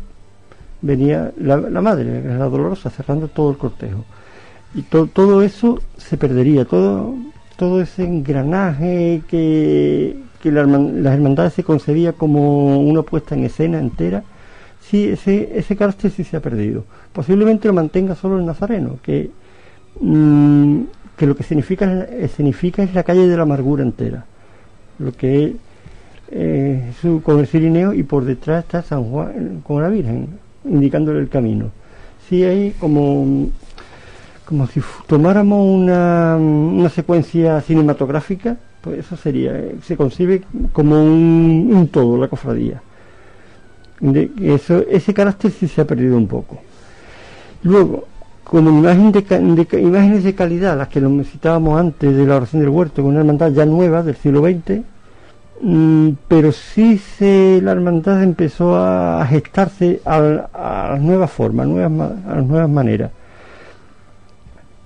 venía 0.82 1.32
la, 1.38 1.57
la 1.57 1.82
madre, 1.82 2.22
la 2.38 2.45
dolorosa, 2.45 2.89
cerrando 2.89 3.30
todo 3.30 3.51
el 3.51 3.57
cortejo. 3.57 4.03
Y 4.74 4.84
todo 4.84 5.41
eso 5.41 5.80
se 5.97 6.18
perdería, 6.18 6.66
todo 6.66 7.16
todo 7.62 7.80
ese 7.80 8.03
engranaje 8.05 9.22
que, 9.28 10.18
que 10.41 10.51
la, 10.51 10.66
las 10.66 11.14
hermandades 11.14 11.53
se 11.53 11.64
concebía 11.64 12.14
como 12.14 12.80
una 12.80 13.03
puesta 13.03 13.36
en 13.36 13.43
escena 13.43 13.78
entera, 13.78 14.24
sí, 14.80 15.09
ese, 15.09 15.51
ese 15.53 15.76
carácter 15.76 16.09
sí 16.09 16.24
se 16.24 16.38
ha 16.38 16.39
perdido. 16.39 16.86
Posiblemente 17.14 17.68
lo 17.68 17.76
mantenga 17.76 18.16
solo 18.16 18.39
el 18.39 18.47
nazareno, 18.47 18.97
que, 19.03 19.30
mm, 19.99 20.82
que 21.16 21.28
lo 21.28 21.36
que 21.36 21.43
significa, 21.43 22.07
significa 22.36 22.82
es 22.82 22.95
la 22.95 23.03
calle 23.03 23.28
de 23.28 23.38
la 23.38 23.43
amargura 23.43 23.84
entera. 23.84 24.26
Lo 24.97 25.12
que 25.12 25.55
eh, 26.32 26.84
Jesús 26.88 27.22
con 27.22 27.41
el 27.41 27.45
cirineo 27.45 27.93
y 27.93 28.01
por 28.01 28.26
detrás 28.26 28.64
está 28.64 28.82
San 28.82 29.03
Juan 29.03 29.62
con 29.64 29.84
la 29.84 29.89
Virgen, 29.89 30.30
indicándole 30.66 31.20
el 31.20 31.30
camino. 31.30 31.70
Sí 32.28 32.43
hay 32.43 32.72
como, 32.72 33.49
como 34.46 34.68
si 34.68 34.82
tomáramos 35.08 35.66
una, 35.66 36.36
una 36.38 36.89
secuencia 36.89 37.62
cinematográfica, 37.62 38.58
pues 38.82 39.00
eso 39.00 39.16
sería, 39.16 39.58
eh, 39.58 39.76
se 39.84 39.96
concibe 39.96 40.42
como 40.74 41.04
un, 41.04 41.89
todo, 41.92 42.18
la 42.18 42.28
cofradía. 42.28 42.82
Eso, 44.42 44.84
ese 44.89 45.14
carácter 45.14 45.52
sí 45.52 45.68
se 45.68 45.82
ha 45.82 45.86
perdido 45.86 46.18
un 46.18 46.28
poco. 46.28 46.60
Luego, 47.64 48.06
como 48.44 48.72
imagen 48.72 49.12
de, 49.12 49.80
imágenes 49.80 50.24
de 50.24 50.34
calidad, 50.34 50.78
las 50.78 50.88
que 50.88 51.00
nos 51.00 51.28
citábamos 51.28 51.80
antes 51.80 52.16
de 52.16 52.26
la 52.26 52.38
oración 52.38 52.62
del 52.62 52.70
huerto, 52.70 53.04
con 53.04 53.12
una 53.12 53.20
hermandad 53.20 53.52
ya 53.52 53.66
nueva 53.66 54.02
del 54.02 54.16
siglo 54.16 54.42
XX, 54.42 54.82
mm, 55.62 56.10
pero 56.28 56.52
sí 56.52 56.98
se, 56.98 57.62
la 57.62 57.74
hermandad 57.74 58.24
empezó 58.24 58.76
a 58.76 59.24
gestarse 59.28 60.02
a, 60.04 60.20
las 60.20 61.02
nuevas 61.02 61.32
formas, 61.32 61.68
nuevas, 61.68 62.12
a 62.28 62.36
las 62.36 62.46
nuevas 62.46 62.70
maneras. 62.70 63.12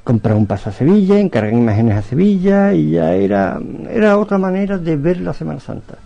Comprar 0.06 0.36
un 0.38 0.46
paso 0.46 0.70
a 0.70 0.72
Sevilla, 0.72 1.20
encargar 1.20 1.52
imágenes 1.52 1.98
a 1.98 2.02
Sevilla 2.02 2.74
y 2.74 2.92
ya 2.92 3.14
era, 3.14 3.60
era 3.92 4.18
otra 4.18 4.38
manera 4.38 4.78
de 4.78 4.96
ver 4.96 5.20
la 5.20 5.34
Semana 5.34 5.60
Santa. 5.60 5.98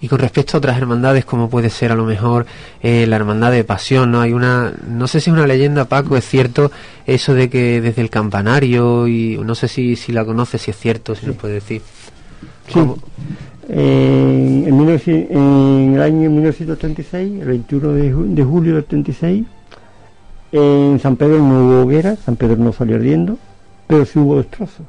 Y 0.00 0.08
con 0.08 0.18
respecto 0.18 0.56
a 0.56 0.58
otras 0.58 0.76
hermandades, 0.78 1.24
como 1.24 1.48
puede 1.48 1.70
ser 1.70 1.92
a 1.92 1.94
lo 1.94 2.04
mejor 2.04 2.44
eh, 2.82 3.06
la 3.06 3.14
hermandad 3.14 3.52
de 3.52 3.62
pasión, 3.62 4.10
¿no? 4.10 4.20
Hay 4.20 4.32
una, 4.32 4.72
no 4.88 5.06
sé 5.06 5.20
si 5.20 5.30
es 5.30 5.34
una 5.36 5.46
leyenda, 5.46 5.84
Paco, 5.84 6.16
es 6.16 6.24
cierto 6.26 6.72
eso 7.06 7.34
de 7.34 7.48
que 7.48 7.80
desde 7.80 8.02
el 8.02 8.10
campanario, 8.10 9.06
y 9.06 9.38
no 9.44 9.54
sé 9.54 9.68
si, 9.68 9.94
si 9.94 10.10
la 10.10 10.24
conoces, 10.24 10.60
si 10.62 10.72
es 10.72 10.76
cierto, 10.76 11.14
si 11.14 11.26
nos 11.26 11.36
puede 11.36 11.54
decir. 11.54 11.82
Sí. 12.66 12.72
¿Cómo? 12.72 12.98
En, 13.68 14.64
en 14.66 14.76
1900 14.76 15.36
en 15.36 15.92
el 15.94 16.02
año 16.02 16.30
1936, 16.30 17.40
el 17.42 17.46
21 17.46 17.88
de, 17.92 18.12
ju- 18.14 18.34
de 18.34 18.42
julio 18.42 18.74
del 18.74 18.84
36, 18.84 19.44
en 20.52 21.00
San 21.00 21.16
Pedro 21.16 21.38
no 21.38 21.66
hubo 21.66 21.82
hoguera, 21.82 22.16
San 22.16 22.36
Pedro 22.36 22.56
no 22.56 22.72
salió 22.72 22.96
ardiendo, 22.96 23.38
pero 23.86 24.04
sí 24.04 24.18
hubo 24.18 24.36
destrozos. 24.36 24.86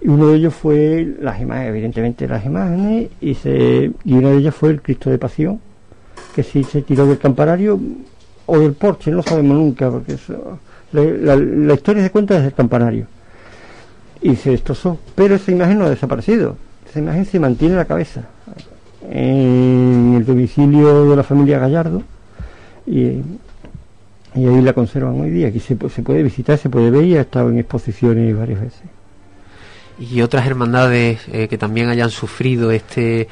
Y 0.00 0.08
uno 0.08 0.28
de 0.28 0.36
ellos 0.36 0.54
fue 0.54 1.14
las 1.20 1.40
imágenes, 1.40 1.70
evidentemente 1.70 2.26
las 2.26 2.44
imágenes, 2.44 3.10
y, 3.20 3.34
se, 3.34 3.92
y 4.04 4.12
una 4.14 4.30
de 4.30 4.38
ellas 4.38 4.54
fue 4.54 4.70
el 4.70 4.82
Cristo 4.82 5.10
de 5.10 5.18
Pasión, 5.18 5.60
que 6.34 6.42
sí 6.42 6.64
se 6.64 6.82
tiró 6.82 7.06
del 7.06 7.18
campanario 7.18 7.78
o 8.46 8.58
del 8.58 8.72
porche, 8.72 9.10
no 9.10 9.22
sabemos 9.22 9.56
nunca, 9.56 9.90
porque 9.90 10.14
eso, 10.14 10.58
la, 10.92 11.74
historia 11.74 12.02
se 12.02 12.10
cuenta 12.10 12.34
desde 12.34 12.48
el 12.48 12.54
campanario 12.54 13.06
y 14.22 14.36
se 14.36 14.50
destrozó. 14.50 14.98
Pero 15.14 15.34
esa 15.34 15.50
imagen 15.50 15.78
no 15.78 15.86
ha 15.86 15.90
desaparecido. 15.90 16.56
Esa 16.88 17.00
imagen 17.00 17.24
se 17.26 17.40
mantiene 17.40 17.74
en 17.74 17.78
la 17.78 17.84
cabeza. 17.84 18.22
En 19.10 20.14
el 20.16 20.24
domicilio 20.24 21.10
de 21.10 21.16
la 21.16 21.22
familia 21.22 21.58
Gallardo. 21.58 22.02
Y, 22.86 23.22
y 24.34 24.46
ahí 24.46 24.60
la 24.62 24.72
conservan 24.72 25.20
hoy 25.20 25.30
día. 25.30 25.48
Aquí 25.48 25.60
se, 25.60 25.76
se 25.88 26.02
puede 26.02 26.22
visitar, 26.22 26.58
se 26.58 26.68
puede 26.68 26.90
ver 26.90 27.04
y 27.04 27.16
ha 27.16 27.22
estado 27.22 27.50
en 27.50 27.58
exposiciones 27.58 28.36
varias 28.36 28.60
veces. 28.60 28.82
y 29.98 30.22
otras 30.22 30.46
hermandades 30.46 31.20
eh, 31.32 31.46
que 31.48 31.56
también 31.56 31.88
hayan 31.88 32.10
sufrido 32.10 32.72
este 32.72 33.28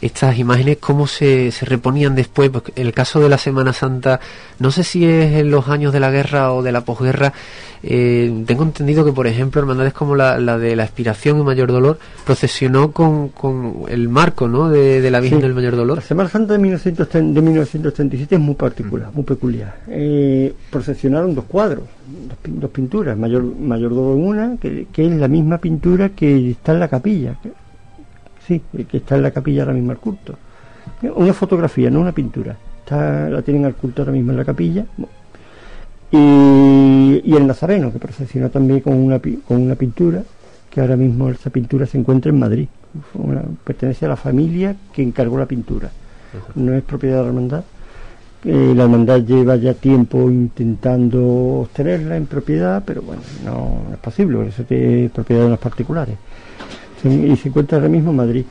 estas 0.00 0.38
imágenes, 0.38 0.78
cómo 0.78 1.06
se, 1.06 1.50
se 1.50 1.66
reponían 1.66 2.14
después. 2.14 2.50
Porque 2.50 2.72
el 2.76 2.92
caso 2.92 3.20
de 3.20 3.28
la 3.28 3.38
Semana 3.38 3.72
Santa, 3.72 4.20
no 4.58 4.70
sé 4.70 4.84
si 4.84 5.04
es 5.04 5.32
en 5.34 5.50
los 5.50 5.68
años 5.68 5.92
de 5.92 6.00
la 6.00 6.10
guerra 6.10 6.52
o 6.52 6.62
de 6.62 6.72
la 6.72 6.82
posguerra, 6.82 7.32
eh, 7.82 8.42
tengo 8.46 8.62
entendido 8.62 9.04
que, 9.04 9.12
por 9.12 9.26
ejemplo, 9.26 9.60
hermandades 9.60 9.92
como 9.92 10.16
la, 10.16 10.38
la 10.38 10.56
de 10.58 10.74
la 10.74 10.84
Expiración 10.84 11.38
y 11.38 11.42
Mayor 11.42 11.70
Dolor 11.70 11.98
procesionó 12.24 12.92
con, 12.92 13.28
con 13.28 13.82
el 13.88 14.08
marco 14.08 14.48
¿no? 14.48 14.70
de, 14.70 15.00
de 15.00 15.10
la 15.10 15.20
Virgen 15.20 15.40
Sí. 15.40 15.42
del 15.42 15.54
Mayor 15.54 15.72
La 15.74 15.78
Dolor. 15.80 16.00
Semana 16.02 16.28
Santa 16.28 16.52
de, 16.54 16.58
1930 16.60 17.34
de 17.40 17.42
1937 17.46 18.34
es 18.36 18.40
muy 18.40 18.54
particular, 18.54 19.10
muy 19.12 19.24
peculiar. 19.24 19.76
Eh, 19.88 20.54
procesionaron 20.70 21.34
dos 21.34 21.44
cuadros, 21.44 21.84
dos, 22.28 22.38
dos 22.60 22.70
pinturas, 22.70 23.16
mayor 23.18 23.42
mayor 23.44 23.92
en 23.92 23.98
una, 23.98 24.56
que, 24.60 24.86
que 24.92 25.06
es 25.06 25.12
la 25.12 25.28
misma 25.28 25.58
pintura 25.58 26.10
que 26.10 26.50
está 26.52 26.72
en 26.72 26.80
la 26.80 26.88
capilla. 26.88 27.36
Sí, 28.46 28.62
que 28.88 28.96
está 28.98 29.16
en 29.16 29.22
la 29.22 29.30
capilla 29.30 29.62
ahora 29.62 29.74
mismo 29.74 29.90
al 29.92 29.98
culto. 29.98 30.34
Una 31.16 31.32
fotografía, 31.32 31.90
no 31.90 32.00
una 32.00 32.12
pintura. 32.12 32.56
Está, 32.80 33.28
la 33.30 33.42
tienen 33.42 33.64
al 33.64 33.74
culto 33.74 34.02
ahora 34.02 34.12
mismo 34.12 34.32
en 34.32 34.36
la 34.38 34.44
capilla. 34.44 34.84
Y, 36.10 37.22
y 37.24 37.34
el 37.36 37.46
Nazareno, 37.46 37.92
que 37.92 37.98
procesionó 37.98 38.50
también 38.50 38.80
con 38.80 38.94
una, 38.94 39.18
con 39.18 39.60
una 39.60 39.74
pintura, 39.74 40.22
que 40.70 40.80
ahora 40.80 40.96
mismo 40.96 41.28
esa 41.30 41.50
pintura 41.50 41.86
se 41.86 41.98
encuentra 41.98 42.30
en 42.30 42.38
Madrid. 42.38 42.68
Una- 43.14 43.42
pertenece 43.64 44.06
a 44.06 44.08
la 44.10 44.16
familia 44.16 44.76
que 44.92 45.02
encargó 45.02 45.38
la 45.38 45.46
pintura. 45.46 45.90
No 46.54 46.74
es 46.74 46.82
propiedad 46.82 47.16
de 47.18 47.22
la 47.22 47.28
hermandad. 47.28 47.64
Eh, 48.44 48.74
la 48.76 48.82
hermandad 48.84 49.20
lleva 49.20 49.56
ya 49.56 49.72
tiempo 49.72 50.30
intentando 50.30 51.60
obtenerla 51.62 52.16
en 52.16 52.26
propiedad, 52.26 52.82
pero 52.84 53.00
bueno, 53.00 53.22
no, 53.44 53.78
no 53.88 53.94
es 53.94 53.98
posible, 54.00 54.46
eso 54.46 54.64
es 54.68 55.10
propiedad 55.10 55.44
de 55.44 55.48
los 55.48 55.58
particulares. 55.58 56.16
Y 57.08 57.36
se 57.36 57.48
encuentra 57.48 57.78
ahora 57.78 57.88
mismo 57.88 58.10
en 58.10 58.16
Madrid. 58.16 58.44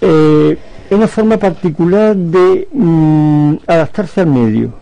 Eh, 0.00 0.58
es 0.90 0.96
una 0.96 1.08
forma 1.08 1.36
particular 1.36 2.16
de 2.16 2.68
mm, 2.72 3.54
adaptarse 3.66 4.20
al 4.22 4.28
medio. 4.28 4.72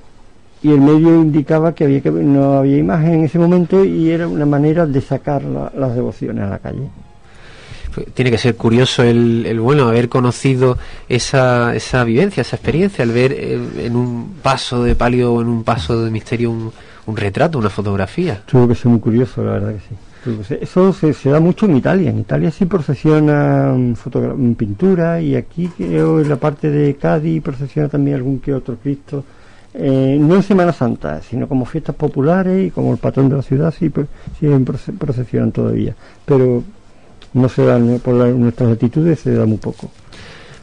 Y 0.63 0.71
el 0.71 0.81
medio 0.81 1.15
indicaba 1.21 1.75
que, 1.75 1.85
había 1.85 2.01
que 2.01 2.11
no 2.11 2.55
había 2.55 2.79
imagen 2.79 3.15
en 3.15 3.25
ese 3.25 3.39
momento 3.39 3.85
y 3.85 4.11
era 4.11 4.27
una 4.27 4.47
manera 4.47 4.87
de 4.87 5.01
sacar 5.01 5.43
la- 5.45 5.71
las 5.77 5.95
devociones 5.95 6.45
a 6.45 6.49
la 6.51 6.59
calle. 6.59 6.89
Pues 7.95 8.07
Tiene 8.15 8.31
que 8.31 8.39
ser 8.39 8.57
curioso 8.57 9.03
el, 9.03 9.47
el 9.47 9.61
bueno 9.61 9.89
haber 9.89 10.09
conocido 10.09 10.77
esa, 11.09 11.75
esa 11.75 12.05
vivencia, 12.05 12.41
esa 12.41 12.57
experiencia, 12.57 13.03
el 13.05 13.13
ver 13.13 13.33
eh, 13.33 13.59
en 13.85 13.97
un 13.97 14.35
paso 14.43 14.83
de 14.83 14.95
palio 14.95 15.35
o 15.35 15.41
en 15.43 15.49
un 15.49 15.63
paso 15.65 16.03
de 16.05 16.11
misterio 16.11 16.51
un, 16.51 16.73
un 17.07 17.17
retrato, 17.17 17.59
una 17.59 17.71
fotografía. 17.71 18.43
Tuvo 18.47 18.67
que 18.69 18.75
ser 18.75 18.87
muy 18.89 19.01
curioso, 19.01 19.43
la 19.45 19.53
verdad 19.53 19.73
que 19.75 19.81
sí. 19.81 19.95
Ser- 20.45 20.63
Eso 20.63 20.93
se, 20.93 21.13
da 21.31 21.41
mucho 21.41 21.67
en 21.67 21.77
Italia. 21.77 22.11
En 22.11 22.19
Italia 22.21 22.51
sí 22.51 22.65
procesiona 22.67 23.73
mm, 23.77 23.95
mm, 24.37 24.55
pintura 24.55 25.21
y 25.21 25.35
aquí 25.37 25.69
creo 25.77 26.21
en 26.21 26.29
la 26.29 26.37
parte 26.37 26.71
de 26.71 26.95
Cádiz 26.97 27.43
procesiona 27.43 27.89
también 27.89 28.17
algún 28.17 28.41
que 28.41 28.55
otro 28.55 28.77
Cristo. 28.77 29.25
Eh, 29.75 30.17
no 30.21 30.37
en 30.37 30.43
Semana 30.43 30.73
Santa, 30.73 31.21
sino 31.21 31.47
como 31.49 31.67
fiestas 31.67 31.95
populares 31.97 32.69
y 32.69 32.71
como 32.71 32.93
el 32.93 32.99
patrón 32.99 33.29
de 33.29 33.37
la 33.37 33.43
ciudad 33.43 33.75
sí, 33.77 33.91
pues, 33.91 34.07
procesionan 34.99 35.53
todavía. 35.53 35.95
Pero 36.25 36.63
no 37.35 37.49
se 37.51 37.65
da, 37.67 37.79
no- 37.79 37.99
por 37.99 38.15
nuestras 38.15 38.71
latitudes 38.71 39.21
se 39.21 39.35
da 39.35 39.45
muy 39.45 39.59
poco. 39.59 39.91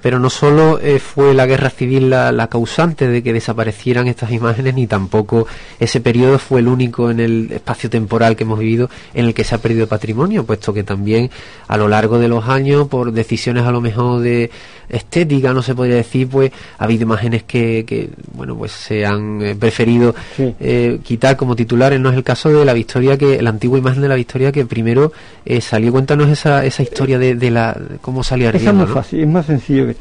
Pero 0.03 0.19
no 0.19 0.29
solo 0.29 0.79
eh, 0.79 0.99
fue 0.99 1.33
la 1.33 1.47
guerra 1.47 1.71
civil 1.71 2.11
la, 2.11 2.31
la 2.31 2.47
causante 2.47 3.07
de 3.07 3.23
que 3.23 3.33
desaparecieran 3.33 4.07
estas 4.07 4.31
imágenes, 4.31 4.75
ni 4.75 4.85
tampoco 4.85 5.47
ese 5.79 5.99
periodo 6.01 6.37
fue 6.37 6.59
el 6.59 6.67
único 6.67 7.09
en 7.09 7.19
el 7.21 7.49
espacio 7.53 7.89
temporal 7.89 8.35
que 8.35 8.43
hemos 8.43 8.59
vivido 8.59 8.89
en 9.15 9.25
el 9.25 9.33
que 9.33 9.43
se 9.45 9.55
ha 9.55 9.57
perdido 9.57 9.87
patrimonio, 9.87 10.45
puesto 10.45 10.73
que 10.73 10.83
también 10.83 11.31
a 11.67 11.77
lo 11.77 11.87
largo 11.87 12.19
de 12.19 12.27
los 12.27 12.47
años, 12.49 12.87
por 12.89 13.11
decisiones 13.13 13.63
a 13.65 13.71
lo 13.71 13.81
mejor 13.81 14.21
de 14.21 14.51
estética, 14.89 15.53
no 15.53 15.61
se 15.63 15.73
podría 15.73 15.95
decir, 15.95 16.27
pues 16.27 16.51
ha 16.77 16.83
habido 16.83 17.03
imágenes 17.03 17.43
que, 17.43 17.85
que 17.87 18.09
bueno, 18.33 18.55
pues 18.57 18.71
se 18.73 19.05
han 19.05 19.41
eh, 19.41 19.55
preferido 19.55 20.13
Sí. 20.35 20.53
eh, 20.59 20.99
quitar 21.03 21.37
como 21.37 21.55
titulares. 21.55 21.99
No 21.99 22.09
es 22.09 22.15
el 22.17 22.23
caso 22.23 22.49
de 22.49 22.65
la 22.65 22.73
Victoria, 22.73 23.17
que 23.17 23.41
la 23.41 23.49
antigua 23.49 23.79
imagen 23.79 24.01
de 24.01 24.07
la 24.09 24.15
Victoria 24.15 24.51
que 24.51 24.65
primero 24.65 25.11
eh, 25.45 25.61
salió. 25.61 25.91
Cuéntanos 25.91 26.29
esa, 26.29 26.65
esa 26.65 26.83
historia 26.83 27.17
de, 27.17 27.35
de 27.35 27.49
la 27.49 27.73
de 27.73 27.97
cómo 28.01 28.23
salió 28.23 28.49
Esa 28.49 28.57
es 28.57 28.67
ardiendo. 28.67 28.93
fácil, 28.93 29.21
es 29.21 29.27
más 29.27 29.45
sencillo 29.45 29.85
que 29.85 29.92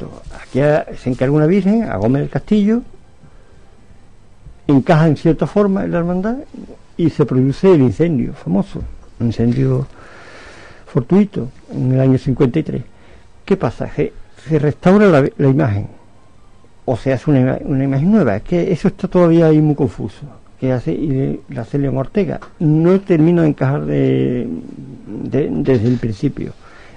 Aquí 0.43 0.61
se 0.97 1.11
encarga 1.11 1.33
una 1.35 1.47
virgen, 1.47 1.85
a 1.85 1.97
Gómez 1.97 2.23
del 2.23 2.31
Castillo, 2.31 2.83
encaja 4.67 5.07
en 5.09 5.17
cierta 5.17 5.47
forma 5.47 5.85
en 5.85 5.93
la 5.93 5.99
hermandad 5.99 6.37
y 6.97 7.11
se 7.11 7.25
produce 7.27 7.73
el 7.73 7.83
incendio 7.83 8.33
famoso, 8.35 8.83
un 9.21 9.27
incendio 9.27 9.87
fortuito 10.87 11.49
en 11.73 11.93
el 11.93 12.01
año 12.01 12.19
53. 12.19 12.83
¿Qué 13.45 13.57
pasa? 13.57 13.91
Se, 13.95 14.59
restaura 14.59 15.31
la, 15.39 15.49
imagen 15.49 15.89
o 16.85 16.97
se 16.97 17.13
hace 17.13 17.31
una, 17.31 17.59
una 17.65 17.85
imagen 17.85 18.11
nueva. 18.11 18.37
Es 18.37 18.43
que 18.43 18.73
eso 18.73 18.89
está 18.89 19.09
todavía 19.09 19.47
ahí 19.47 19.61
muy 19.61 19.75
confuso. 19.75 20.21
Que 20.61 20.73
hace 20.73 20.93
y 20.93 21.41
la 21.49 21.67
León 21.73 21.97
Ortega. 21.97 22.39
No 22.61 23.01
termino 23.01 23.43
de 23.43 23.49
encajar 23.49 23.85
de- 23.85 24.49
desde 25.07 25.89
el 25.89 25.99
principio. 25.99 26.53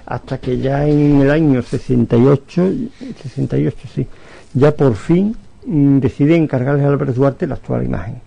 Hasta 0.06 0.38
que 0.38 0.58
ya 0.58 0.86
en 0.86 1.20
el 1.20 1.30
año 1.30 1.62
68, 1.62 2.72
68 3.22 3.76
sí, 3.92 4.06
ya 4.54 4.70
por 4.70 4.94
fin 4.94 5.36
mm, 5.66 5.98
decide 5.98 6.36
encargarle 6.36 6.84
a 6.84 6.88
Álvarez 6.88 7.16
Duarte 7.16 7.46
la 7.46 7.54
actual 7.54 7.84
imagen. 7.84 8.20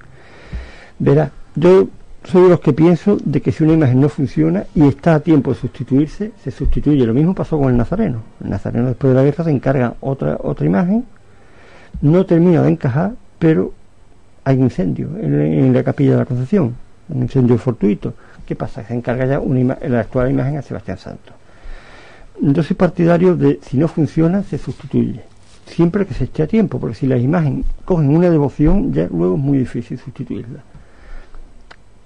Verá, 0.99 1.31
yo 1.55 1.87
soy 2.23 2.43
de 2.43 2.49
los 2.49 2.59
que 2.59 2.73
pienso 2.73 3.17
de 3.23 3.41
que 3.41 3.51
si 3.51 3.63
una 3.63 3.73
imagen 3.73 4.01
no 4.01 4.09
funciona 4.09 4.65
y 4.75 4.87
está 4.87 5.15
a 5.15 5.19
tiempo 5.21 5.51
de 5.53 5.59
sustituirse, 5.59 6.33
se 6.43 6.51
sustituye. 6.51 7.05
Lo 7.05 7.13
mismo 7.13 7.33
pasó 7.33 7.57
con 7.57 7.69
el 7.69 7.77
Nazareno. 7.77 8.21
El 8.43 8.49
Nazareno 8.49 8.87
después 8.87 9.13
de 9.13 9.15
la 9.15 9.23
guerra 9.23 9.45
se 9.45 9.51
encarga 9.51 9.95
otra, 10.01 10.37
otra 10.41 10.65
imagen, 10.65 11.05
no 12.01 12.25
termina 12.25 12.61
de 12.61 12.71
encajar, 12.71 13.13
pero 13.39 13.73
hay 14.43 14.57
incendio 14.57 15.09
en, 15.17 15.73
la 15.73 15.83
capilla 15.83 16.11
de 16.11 16.17
la 16.17 16.25
Concepción, 16.25 16.75
un 17.07 17.21
incendio 17.21 17.57
fortuito. 17.57 18.13
¿Qué 18.45 18.55
pasa? 18.55 18.83
Se 18.83 18.93
encarga 18.93 19.25
ya 19.25 19.39
una 19.39 19.77
la 19.87 20.01
actual 20.01 20.29
imagen 20.29 20.57
a 20.57 20.61
Sebastián 20.61 20.97
Santos. 20.97 21.38
Yo 22.41 22.63
soy 22.63 22.75
partidario 22.75 23.35
de 23.35 23.59
si 23.61 23.77
no 23.77 23.87
funciona, 23.87 24.43
se 24.43 24.57
sustituye. 24.57 25.21
Siempre 25.65 26.05
que 26.05 26.13
se 26.13 26.23
esté 26.23 26.43
a 26.43 26.47
tiempo, 26.47 26.79
porque 26.79 26.95
si 26.95 27.07
las 27.07 27.21
imágenes 27.21 27.65
cogen 27.85 28.09
una 28.09 28.29
devoción, 28.29 28.91
ya 28.91 29.07
luego 29.07 29.35
es 29.35 29.41
muy 29.41 29.57
difícil 29.59 29.97
sustituirla. 29.97 30.63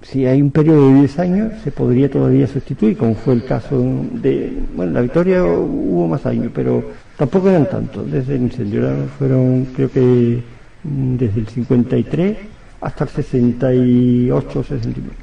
Si 0.01 0.25
hay 0.25 0.41
un 0.41 0.51
periodo 0.51 0.89
de 0.89 0.95
10 0.95 1.19
años, 1.19 1.53
se 1.63 1.71
podría 1.71 2.11
todavía 2.11 2.45
sustituir, 2.45 2.97
como 2.97 3.15
fue 3.15 3.35
el 3.35 3.45
caso 3.45 3.81
de. 4.11 4.51
Bueno, 4.75 4.91
la 4.91 5.01
victoria 5.01 5.45
hubo 5.45 6.07
más 6.07 6.25
años, 6.25 6.51
pero 6.53 6.83
tampoco 7.17 7.49
eran 7.49 7.69
tantos. 7.69 8.11
Desde 8.11 8.35
el 8.35 8.41
incendio 8.41 8.81
fueron, 9.17 9.65
creo 9.73 9.89
que 9.89 10.43
mm, 10.83 11.15
desde 11.15 11.39
el 11.39 11.47
53 11.47 12.37
hasta 12.81 13.05
el 13.05 13.09
68 13.11 14.59
o 14.59 14.63
69. 14.63 15.15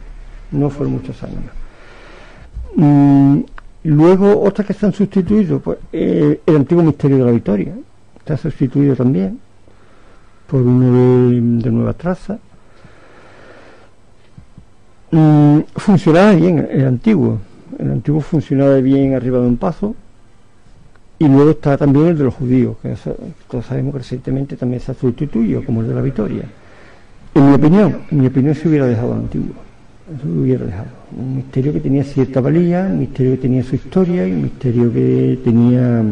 No 0.52 0.70
fueron 0.70 0.94
muchos 0.94 1.22
años. 1.22 1.44
Luego, 3.85 4.43
otras 4.43 4.66
que 4.66 4.74
se 4.74 4.87
han 4.87 4.93
sustituido, 4.93 5.61
pues 5.61 5.78
eh, 5.93 6.41
el 6.45 6.57
antiguo 6.57 6.83
misterio 6.83 7.18
de 7.18 7.24
la 7.24 7.33
victoria. 7.33 7.74
Está 8.18 8.37
sustituido 8.37 8.95
también 8.95 9.41
por 10.47 10.62
uno 10.62 11.31
de, 11.31 11.41
de 11.62 11.70
nueva 11.70 11.95
traza. 11.95 12.39
Mm, 15.11 15.61
funcionaba 15.76 16.33
bien 16.33 16.68
el 16.70 16.87
antiguo. 16.87 17.39
El 17.78 17.91
antiguo 17.91 18.20
funcionaba 18.20 18.76
bien 18.76 19.14
arriba 19.14 19.41
de 19.41 19.47
un 19.47 19.57
paso. 19.57 19.95
Y 21.18 21.28
luego 21.28 21.51
está 21.51 21.76
también 21.76 22.07
el 22.07 22.18
de 22.18 22.24
los 22.24 22.35
judíos, 22.35 22.78
que 22.81 22.97
todos 23.47 23.66
sabemos 23.66 23.93
que 23.93 23.99
recientemente 23.99 24.57
también 24.57 24.81
se 24.81 24.93
ha 24.93 24.95
sustituido, 24.95 25.62
como 25.62 25.83
el 25.83 25.89
de 25.89 25.95
la 25.95 26.01
victoria. 26.01 26.45
En 27.35 27.47
mi 27.47 27.55
opinión, 27.55 27.99
en 28.11 28.20
mi 28.20 28.26
opinión 28.26 28.55
se 28.55 28.66
hubiera 28.66 28.87
dejado 28.87 29.12
el 29.12 29.18
antiguo. 29.18 29.55
Lo 30.24 30.43
hubiera 30.43 30.64
dejado. 30.64 30.99
Un 31.16 31.36
misterio 31.36 31.72
que 31.72 31.80
tenía 31.80 32.04
cierta 32.04 32.40
valía, 32.40 32.86
un 32.90 33.00
misterio 33.00 33.32
que 33.32 33.38
tenía 33.38 33.62
su 33.62 33.74
historia 33.74 34.26
y 34.26 34.32
un 34.32 34.42
misterio 34.42 34.92
que 34.92 35.38
tenía 35.42 36.02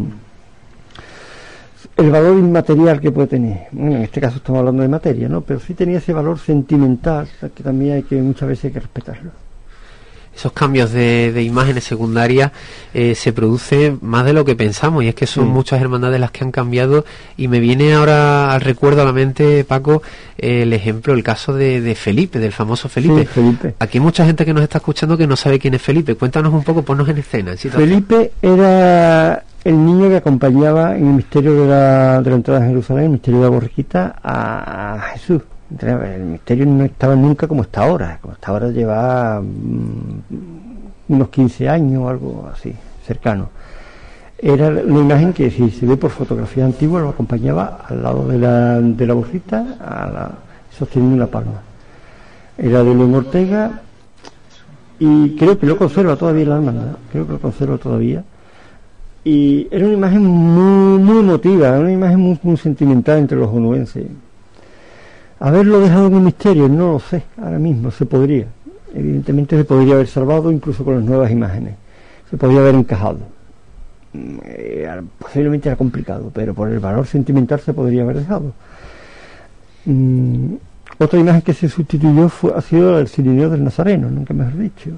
el 1.96 2.10
valor 2.10 2.38
inmaterial 2.38 3.00
que 3.00 3.10
puede 3.10 3.28
tener. 3.28 3.66
Bueno, 3.72 3.96
en 3.96 4.02
este 4.02 4.20
caso 4.20 4.36
estamos 4.36 4.60
hablando 4.60 4.82
de 4.82 4.88
materia, 4.88 5.28
¿no? 5.28 5.40
Pero 5.40 5.60
sí 5.60 5.74
tenía 5.74 5.98
ese 5.98 6.12
valor 6.12 6.38
sentimental 6.38 7.28
que 7.54 7.62
también 7.62 7.96
hay 7.96 8.02
que 8.04 8.20
muchas 8.22 8.48
veces 8.48 8.66
hay 8.66 8.72
que 8.72 8.80
respetarlo. 8.80 9.47
Esos 10.38 10.52
cambios 10.52 10.92
de, 10.92 11.42
imágenes 11.42 11.82
secundarias 11.82 12.52
eh, 12.94 13.16
se 13.16 13.32
producen 13.32 13.98
más 14.02 14.24
de 14.24 14.32
lo 14.32 14.44
que 14.44 14.54
pensamos 14.54 15.02
y 15.02 15.08
es 15.08 15.16
que 15.16 15.26
son 15.26 15.48
muchas 15.48 15.80
hermandades 15.80 16.20
las 16.20 16.30
que 16.30 16.44
han 16.44 16.52
cambiado 16.52 17.04
y 17.36 17.48
me 17.48 17.58
viene 17.58 17.94
ahora 17.94 18.52
al 18.52 18.60
recuerdo 18.60 19.02
a 19.02 19.04
la 19.04 19.12
mente, 19.12 19.64
Paco, 19.64 20.00
el 20.36 20.72
ejemplo, 20.72 21.12
el 21.12 21.24
caso 21.24 21.54
de, 21.54 21.94
Felipe, 21.96 22.38
del 22.38 22.52
famoso 22.52 22.88
Felipe. 22.88 23.26
Felipe. 23.26 23.74
Aquí 23.80 23.98
hay 23.98 24.04
mucha 24.04 24.24
gente 24.24 24.44
que 24.44 24.54
nos 24.54 24.62
está 24.62 24.78
escuchando 24.78 25.16
que 25.16 25.26
no 25.26 25.34
sabe 25.34 25.58
quién 25.58 25.74
es 25.74 25.82
Felipe. 25.82 26.14
Cuéntanos 26.14 26.54
un 26.54 26.62
poco, 26.62 26.82
ponnos 26.82 27.08
en 27.08 27.18
escena. 27.18 27.56
Felipe 27.56 28.30
era 28.40 29.42
el 29.64 29.84
niño 29.84 30.08
que 30.08 30.16
acompañaba 30.16 30.96
en 30.96 31.08
el 31.08 31.14
misterio 31.14 31.62
de 31.62 31.66
la, 31.66 32.22
de 32.22 32.30
la 32.30 32.36
entrada 32.36 32.64
a 32.64 32.68
Jerusalén, 32.68 33.04
el 33.06 33.10
misterio 33.10 33.40
de 33.40 33.44
la 33.44 33.50
borriquita, 33.50 34.16
a, 34.22 35.00
Jesús. 35.14 35.42
El 35.80 36.24
misterio 36.24 36.64
no 36.66 36.84
estaba 36.84 37.14
nunca 37.14 37.46
como 37.46 37.62
está 37.62 37.82
ahora, 37.82 38.18
como 38.22 38.34
está 38.34 38.52
ahora 38.52 38.68
lleva 38.68 39.40
mm, 39.40 41.12
unos 41.12 41.28
15 41.28 41.68
años 41.68 42.02
o 42.02 42.08
algo 42.08 42.50
así, 42.52 42.74
cercano. 43.06 43.50
Era 44.38 44.68
una 44.68 45.00
imagen 45.00 45.32
que 45.32 45.50
si 45.50 45.70
se 45.70 45.84
ve 45.84 45.96
por 45.96 46.10
fotografía 46.10 46.64
antigua 46.64 47.00
lo 47.00 47.10
acompañaba 47.10 47.84
al 47.86 48.02
lado 48.02 48.28
de 48.28 48.38
la, 48.38 48.80
de 48.80 49.06
la 49.06 49.14
borrita, 49.14 49.76
a 49.80 50.06
la, 50.06 50.30
sosteniendo 50.70 51.16
una 51.16 51.26
palma. 51.26 51.60
Era 52.56 52.82
de 52.82 52.94
León 52.94 53.14
Ortega 53.14 53.80
y 54.98 55.36
creo 55.36 55.58
que 55.58 55.66
lo 55.66 55.76
conserva 55.76 56.16
todavía 56.16 56.46
la 56.46 56.56
hermandad, 56.56 56.96
creo 57.12 57.26
que 57.26 57.32
lo 57.32 57.40
conserva 57.40 57.78
todavía 57.78 58.24
y 59.28 59.68
era 59.70 59.84
una 59.84 59.94
imagen 59.94 60.24
muy, 60.24 60.98
muy 61.02 61.18
emotiva, 61.18 61.78
una 61.78 61.92
imagen 61.92 62.38
muy, 62.42 62.56
sentimental 62.56 63.18
entre 63.18 63.36
los 63.36 63.48
onuenses. 63.48 64.06
Haberlo 65.40 65.80
dejado 65.80 66.08
en 66.08 66.14
un 66.14 66.24
misterio, 66.24 66.68
no 66.68 66.92
lo 66.92 67.00
sé, 67.00 67.22
ahora 67.40 67.58
mismo 67.58 67.90
se 67.90 68.06
podría. 68.06 68.46
Evidentemente 68.94 69.56
se 69.56 69.64
podría 69.64 69.94
haber 69.94 70.08
salvado 70.08 70.50
incluso 70.50 70.84
con 70.84 70.96
las 70.96 71.04
nuevas 71.04 71.30
imágenes. 71.30 71.74
Se 72.28 72.36
podría 72.36 72.60
haber 72.60 72.74
encajado. 72.74 73.20
Mm, 74.12 74.38
eh, 74.44 75.02
posiblemente 75.18 75.68
era 75.68 75.76
complicado, 75.76 76.30
pero 76.34 76.54
por 76.54 76.68
el 76.68 76.80
valor 76.80 77.06
sentimental 77.06 77.60
se 77.60 77.72
podría 77.72 78.02
haber 78.02 78.16
dejado. 78.18 78.52
Mm, 79.84 80.54
otra 80.98 81.20
imagen 81.20 81.42
que 81.42 81.54
se 81.54 81.68
sustituyó 81.68 82.28
fue, 82.28 82.52
ha 82.56 82.60
sido 82.60 82.90
la 82.92 82.98
del 82.98 83.08
sirineo 83.08 83.48
del 83.48 83.62
Nazareno, 83.62 84.10
nunca 84.10 84.34
mejor 84.34 84.58
dicho, 84.58 84.90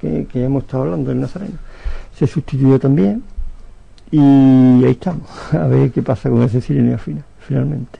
que, 0.00 0.26
que 0.30 0.44
hemos 0.44 0.64
estado 0.64 0.82
hablando 0.82 1.10
del 1.10 1.20
Nazareno. 1.20 1.56
Se 2.14 2.26
sustituyó 2.26 2.78
también 2.78 3.22
y 4.10 4.84
ahí 4.84 4.90
estamos, 4.90 5.28
a 5.52 5.66
ver 5.66 5.90
qué 5.90 6.02
pasa 6.02 6.28
con 6.28 6.42
ese 6.42 6.60
silenio 6.60 6.98
final, 6.98 7.24
finalmente. 7.40 7.98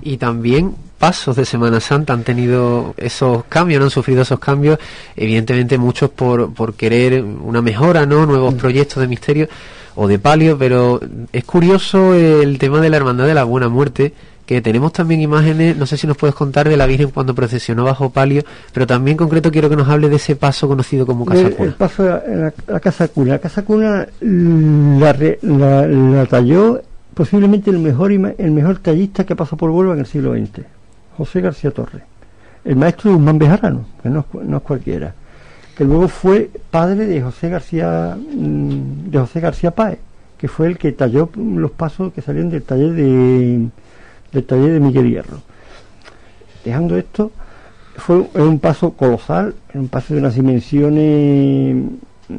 Y 0.00 0.16
también 0.16 0.74
pasos 0.98 1.36
de 1.36 1.44
Semana 1.44 1.80
Santa 1.80 2.12
han 2.12 2.24
tenido 2.24 2.94
esos 2.96 3.44
cambios, 3.44 3.78
no 3.78 3.86
han 3.86 3.90
sufrido 3.90 4.22
esos 4.22 4.38
cambios, 4.38 4.78
evidentemente 5.16 5.78
muchos 5.78 6.10
por, 6.10 6.52
por 6.52 6.74
querer 6.74 7.22
una 7.22 7.62
mejora, 7.62 8.04
¿no? 8.04 8.26
Nuevos 8.26 8.54
mm. 8.54 8.58
proyectos 8.58 9.00
de 9.00 9.08
misterio 9.08 9.48
o 9.94 10.06
de 10.06 10.18
palio, 10.18 10.58
pero 10.58 11.00
es 11.32 11.44
curioso 11.44 12.14
el 12.14 12.58
tema 12.58 12.80
de 12.80 12.90
la 12.90 12.98
Hermandad 12.98 13.26
de 13.26 13.34
la 13.34 13.44
Buena 13.44 13.68
Muerte, 13.68 14.12
que 14.46 14.62
tenemos 14.62 14.94
también 14.94 15.20
imágenes, 15.20 15.76
no 15.76 15.84
sé 15.84 15.98
si 15.98 16.06
nos 16.06 16.16
puedes 16.16 16.34
contar 16.34 16.68
de 16.68 16.76
la 16.76 16.86
Virgen 16.86 17.10
cuando 17.10 17.34
procesionó 17.34 17.84
bajo 17.84 18.08
palio, 18.08 18.42
pero 18.72 18.86
también 18.86 19.14
en 19.14 19.18
concreto 19.18 19.50
quiero 19.50 19.68
que 19.68 19.76
nos 19.76 19.88
hable 19.88 20.08
de 20.08 20.16
ese 20.16 20.36
paso 20.36 20.66
conocido 20.66 21.04
como 21.04 21.26
Casa 21.26 21.50
Cuna. 21.50 21.68
El, 21.68 21.74
paso 21.74 22.02
de 22.04 22.52
la, 22.66 22.80
Casa 22.80 23.08
Cuna. 23.08 23.32
La 23.32 23.38
Casa 23.40 23.62
Cuna 23.62 24.08
la, 24.22 26.26
talló 26.26 26.80
posiblemente 27.12 27.70
el 27.70 27.78
mejor, 27.78 28.10
el 28.10 28.50
mejor 28.52 28.78
tallista 28.78 29.26
que 29.26 29.36
pasó 29.36 29.56
por 29.56 29.68
Huelva 29.68 29.94
en 29.94 30.00
el 30.00 30.06
siglo 30.06 30.32
XX, 30.32 30.77
José 31.18 31.42
García 31.42 31.70
Torres, 31.72 32.02
el 32.64 32.76
maestro 32.76 33.10
de 33.10 33.16
Guzmán 33.16 33.38
Bejarano, 33.38 33.84
que 34.02 34.08
no, 34.08 34.24
es 34.56 34.62
cualquiera, 34.62 35.14
que 35.76 35.84
luego 35.84 36.08
fue 36.08 36.50
padre 36.70 37.04
de 37.06 37.20
José 37.20 37.50
García, 37.50 38.16
mm, 38.16 39.10
de 39.10 39.18
José 39.18 39.40
García 39.40 39.72
Páez, 39.72 39.98
que 40.38 40.48
fue 40.48 40.68
el 40.68 40.78
que 40.78 40.92
talló 40.92 41.28
los 41.36 41.72
pasos 41.72 42.12
que 42.12 42.22
salían 42.22 42.48
del 42.48 42.62
taller 42.62 42.92
de 42.92 43.68
del 44.32 44.44
taller 44.44 44.72
de 44.72 44.80
Miguel 44.80 45.10
Hierro. 45.10 45.38
Dejando 46.64 46.96
esto, 46.96 47.30
fue 47.96 48.24
un 48.34 48.58
paso 48.58 48.92
colosal, 48.92 49.54
un 49.74 49.88
paso 49.88 50.14
de 50.14 50.20
unas 50.20 50.34
dimensiones 50.34 51.76
mm, 52.28 52.38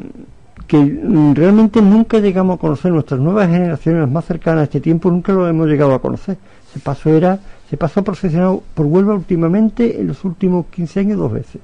que 0.68 1.02
realmente 1.34 1.82
nunca 1.82 2.20
llegamos 2.20 2.58
a 2.58 2.62
conocer, 2.62 2.92
nuestras 2.92 3.20
nuevas 3.20 3.50
generaciones 3.50 4.08
más 4.08 4.26
cercanas 4.26 4.62
a 4.62 4.64
este 4.66 4.80
tiempo 4.80 5.10
nunca 5.10 5.34
lo 5.34 5.48
hemos 5.48 5.68
llegado 5.68 5.96
a 5.96 6.02
conocer. 6.02 6.38
Ese 6.70 6.80
paso 6.80 7.10
era, 7.10 7.40
se 7.70 7.78
pasó 7.78 8.04
procesionado 8.04 8.64
por 8.74 8.86
Huelva 8.86 9.14
últimamente 9.14 10.00
en 10.00 10.08
los 10.08 10.24
últimos 10.26 10.66
15 10.68 11.00
años 11.02 11.20
dos 11.20 11.32
veces, 11.32 11.62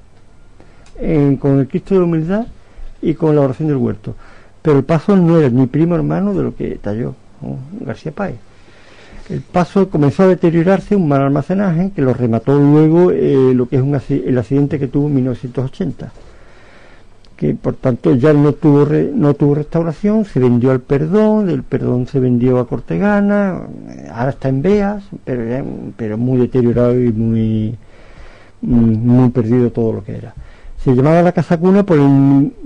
con 1.40 1.58
el 1.58 1.68
Cristo 1.68 1.94
de 1.94 2.00
la 2.00 2.06
Humildad 2.06 2.46
y 3.02 3.14
con 3.14 3.34
la 3.34 3.42
oración 3.42 3.68
del 3.68 3.78
huerto. 3.78 4.14
Pero 4.62 4.78
el 4.78 4.84
paso 4.84 5.16
no 5.16 5.38
era 5.38 5.48
ni 5.48 5.66
primo 5.66 5.94
hermano 5.94 6.32
de 6.34 6.42
lo 6.42 6.54
que 6.54 6.76
talló 6.76 7.14
García 7.80 8.12
Páez. 8.12 8.36
El 9.28 9.40
paso 9.40 9.90
comenzó 9.90 10.22
a 10.22 10.28
deteriorarse, 10.28 10.94
un 10.94 11.08
mal 11.08 11.22
almacenaje 11.22 11.90
que 11.94 12.02
lo 12.02 12.14
remató 12.14 12.56
luego 12.56 13.10
eh, 13.10 13.52
lo 13.54 13.68
que 13.68 13.76
es 13.76 13.82
un, 13.82 14.00
el 14.08 14.38
accidente 14.38 14.78
que 14.78 14.86
tuvo 14.86 15.08
en 15.08 15.16
1980 15.16 16.12
que 17.36 17.54
por 17.54 17.74
tanto 17.74 18.14
ya 18.14 18.32
no 18.32 18.52
tuvo 18.52 18.86
no 19.14 19.34
tuvo 19.34 19.56
restauración, 19.56 20.24
se 20.24 20.40
vendió 20.40 20.70
al 20.70 20.80
perdón, 20.80 21.46
del 21.46 21.62
perdón 21.62 22.06
se 22.06 22.20
vendió 22.20 22.58
a 22.58 22.66
Cortegana, 22.66 23.62
ahora 24.12 24.30
está 24.30 24.48
en 24.48 24.62
Beas, 24.62 25.04
pero, 25.24 25.64
pero 25.96 26.18
muy 26.18 26.38
deteriorado 26.38 26.98
y 26.98 27.12
muy, 27.12 27.76
muy 28.62 29.30
perdido 29.30 29.70
todo 29.70 29.92
lo 29.92 30.04
que 30.04 30.16
era 30.16 30.34
se 30.86 30.94
llamaba 30.94 31.20
la 31.20 31.32
casa 31.32 31.58
cuna 31.58 31.82
por, 31.82 31.98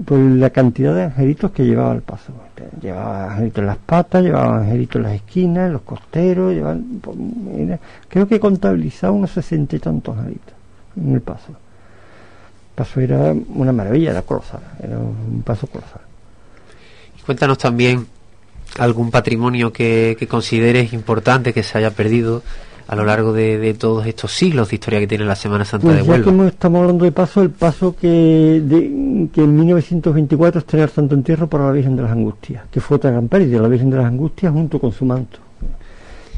por 0.04 0.18
la 0.18 0.50
cantidad 0.50 0.94
de 0.94 1.04
angelitos 1.04 1.52
que 1.52 1.64
llevaba 1.64 1.94
el 1.94 2.02
paso. 2.02 2.34
Llevaba 2.82 3.32
angelitos 3.32 3.60
en 3.60 3.66
las 3.66 3.78
patas, 3.78 4.22
llevaba 4.22 4.58
angelitos 4.58 4.96
en 4.96 5.02
las 5.04 5.12
esquinas, 5.14 5.66
en 5.68 5.72
los 5.72 5.80
costeros, 5.80 6.52
llevaban, 6.52 7.00
creo 8.08 8.28
que 8.28 8.38
contabilizaba 8.38 9.14
unos 9.14 9.30
sesenta 9.30 9.74
y 9.74 9.78
tantos 9.78 10.18
angelitos 10.18 10.52
en 10.98 11.14
el 11.14 11.22
paso. 11.22 11.54
Paso 12.80 12.98
era 12.98 13.34
una 13.54 13.72
maravilla, 13.72 14.12
era 14.12 14.22
colosal, 14.22 14.62
era 14.82 14.96
un 14.96 15.42
paso 15.44 15.66
colosal. 15.66 16.00
Cuéntanos 17.26 17.58
también 17.58 18.06
algún 18.78 19.10
patrimonio 19.10 19.70
que, 19.70 20.16
que 20.18 20.26
consideres 20.26 20.94
importante 20.94 21.52
que 21.52 21.62
se 21.62 21.76
haya 21.76 21.90
perdido 21.90 22.42
a 22.88 22.96
lo 22.96 23.04
largo 23.04 23.34
de, 23.34 23.76
todos 23.78 24.06
estos 24.06 24.32
siglos 24.32 24.70
de 24.70 24.76
historia 24.76 24.98
que 24.98 25.06
tiene 25.06 25.26
la 25.26 25.36
Semana 25.36 25.66
Santa 25.66 25.88
pues 25.88 25.96
de 25.98 26.02
Huelva. 26.04 26.32
Ya 26.32 26.38
que 26.38 26.46
estamos 26.48 26.80
hablando 26.80 27.04
de 27.04 27.12
paso, 27.12 27.42
el 27.42 27.50
paso 27.50 27.94
que, 27.94 29.28
que 29.30 29.42
en 29.42 29.56
1924 29.56 30.60
estrenó 30.60 30.84
el 30.84 30.90
Santo 30.90 31.14
Entierro 31.14 31.48
para 31.48 31.66
la 31.66 31.72
Virgen 31.72 31.96
de 31.96 32.02
las 32.04 32.12
Angustias, 32.12 32.64
que 32.70 32.80
fue 32.80 32.96
otra 32.96 33.10
gran 33.10 33.28
pérdida, 33.28 33.60
la 33.60 33.68
Virgen 33.68 33.90
de 33.90 33.98
las 33.98 34.06
Angustias 34.06 34.54
junto 34.54 34.78
con 34.78 34.92
su 34.92 35.04
manto. 35.04 35.38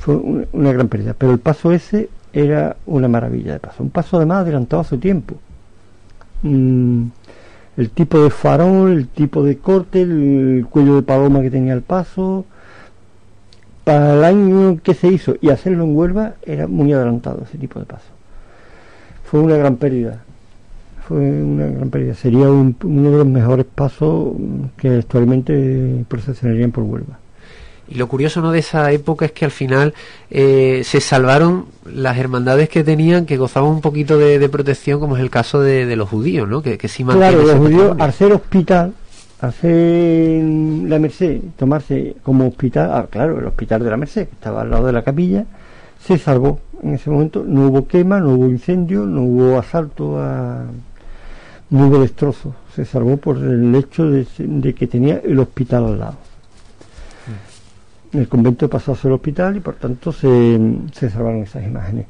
Fue 0.00 0.16
una, 0.16 0.72
gran 0.72 0.88
pérdida, 0.88 1.14
pero 1.16 1.30
el 1.30 1.38
paso 1.38 1.70
ese 1.70 2.08
era 2.32 2.74
una 2.86 3.06
maravilla 3.06 3.52
de 3.52 3.60
paso, 3.60 3.84
un 3.84 3.90
paso 3.90 4.16
además 4.16 4.38
adelantado 4.38 4.82
a 4.82 4.84
su 4.84 4.98
tiempo. 4.98 5.36
Mm, 6.42 7.06
el 7.76 7.90
tipo 7.90 8.22
de 8.22 8.30
farol, 8.30 8.90
el 8.92 9.08
tipo 9.08 9.42
de 9.44 9.58
corte, 9.58 10.02
el 10.02 10.66
cuello 10.70 10.96
de 10.96 11.02
paloma 11.02 11.40
que 11.40 11.50
tenía 11.50 11.72
el 11.74 11.82
paso. 11.82 12.44
Para 13.84 14.14
el 14.14 14.24
año 14.24 14.78
que 14.82 14.94
se 14.94 15.08
hizo 15.08 15.34
y 15.40 15.50
hacerlo 15.50 15.82
en 15.84 15.96
Huelva 15.96 16.34
era 16.42 16.68
muy 16.68 16.92
adelantado 16.92 17.42
ese 17.44 17.58
tipo 17.58 17.80
de 17.80 17.86
paso. 17.86 18.06
Fue 19.24 19.40
una 19.40 19.56
gran 19.56 19.76
pérdida. 19.76 20.22
Fue 21.08 21.18
una 21.18 21.66
gran 21.66 21.90
pérdida. 21.90 22.14
Sería 22.14 22.48
un- 22.50 22.76
uno 22.84 23.10
de 23.10 23.16
los 23.18 23.26
mejores 23.26 23.66
pasos 23.66 24.34
que 24.76 24.88
actualmente 24.98 26.04
procesionarían 26.08 26.70
por 26.70 26.84
Huelva. 26.84 27.18
Y 27.92 27.98
lo 27.98 28.08
curioso 28.08 28.40
¿no? 28.40 28.52
de 28.52 28.60
esa 28.60 28.90
época 28.90 29.26
es 29.26 29.32
que 29.32 29.44
al 29.44 29.50
final 29.50 29.92
eh, 30.30 30.80
se 30.82 30.98
salvaron 31.00 31.66
las 31.84 32.16
hermandades 32.16 32.70
que 32.70 32.82
tenían, 32.82 33.26
que 33.26 33.36
gozaban 33.36 33.68
un 33.68 33.82
poquito 33.82 34.16
de, 34.16 34.38
de 34.38 34.48
protección, 34.48 34.98
como 34.98 35.16
es 35.16 35.22
el 35.22 35.28
caso 35.28 35.60
de, 35.60 35.84
de 35.84 35.94
los 35.94 36.08
judíos, 36.08 36.48
¿no? 36.48 36.62
que, 36.62 36.78
que 36.78 36.88
sí 36.88 37.04
Claro, 37.04 37.42
los 37.42 37.56
judíos, 37.56 37.94
al 37.98 38.12
ser 38.14 38.32
hospital, 38.32 38.94
al 39.42 39.52
ser 39.52 40.42
la 40.88 40.98
Merced, 40.98 41.42
tomarse 41.58 42.16
como 42.22 42.48
hospital, 42.48 42.90
ah, 42.94 43.06
claro, 43.10 43.38
el 43.40 43.46
hospital 43.46 43.84
de 43.84 43.90
la 43.90 43.98
Merced, 43.98 44.26
que 44.26 44.34
estaba 44.36 44.62
al 44.62 44.70
lado 44.70 44.86
de 44.86 44.92
la 44.92 45.02
capilla, 45.02 45.44
se 46.00 46.16
salvó. 46.16 46.60
En 46.82 46.94
ese 46.94 47.10
momento 47.10 47.44
no 47.46 47.66
hubo 47.66 47.86
quema, 47.86 48.20
no 48.20 48.30
hubo 48.30 48.46
incendio, 48.46 49.04
no 49.04 49.22
hubo 49.22 49.58
asalto, 49.58 50.18
a, 50.18 50.64
no 51.68 51.88
hubo 51.88 51.98
destrozo. 51.98 52.54
Se 52.74 52.86
salvó 52.86 53.18
por 53.18 53.36
el 53.36 53.74
hecho 53.74 54.10
de, 54.10 54.26
de 54.38 54.74
que 54.74 54.86
tenía 54.86 55.20
el 55.22 55.38
hospital 55.38 55.84
al 55.84 55.98
lado. 55.98 56.31
El 58.12 58.28
convento 58.28 58.68
pasó 58.68 58.92
a 58.92 58.96
ser 58.96 59.10
hospital 59.12 59.56
y 59.56 59.60
por 59.60 59.74
tanto 59.74 60.12
se, 60.12 60.60
se 60.92 61.08
salvaron 61.10 61.42
esas 61.42 61.64
imágenes. 61.64 62.06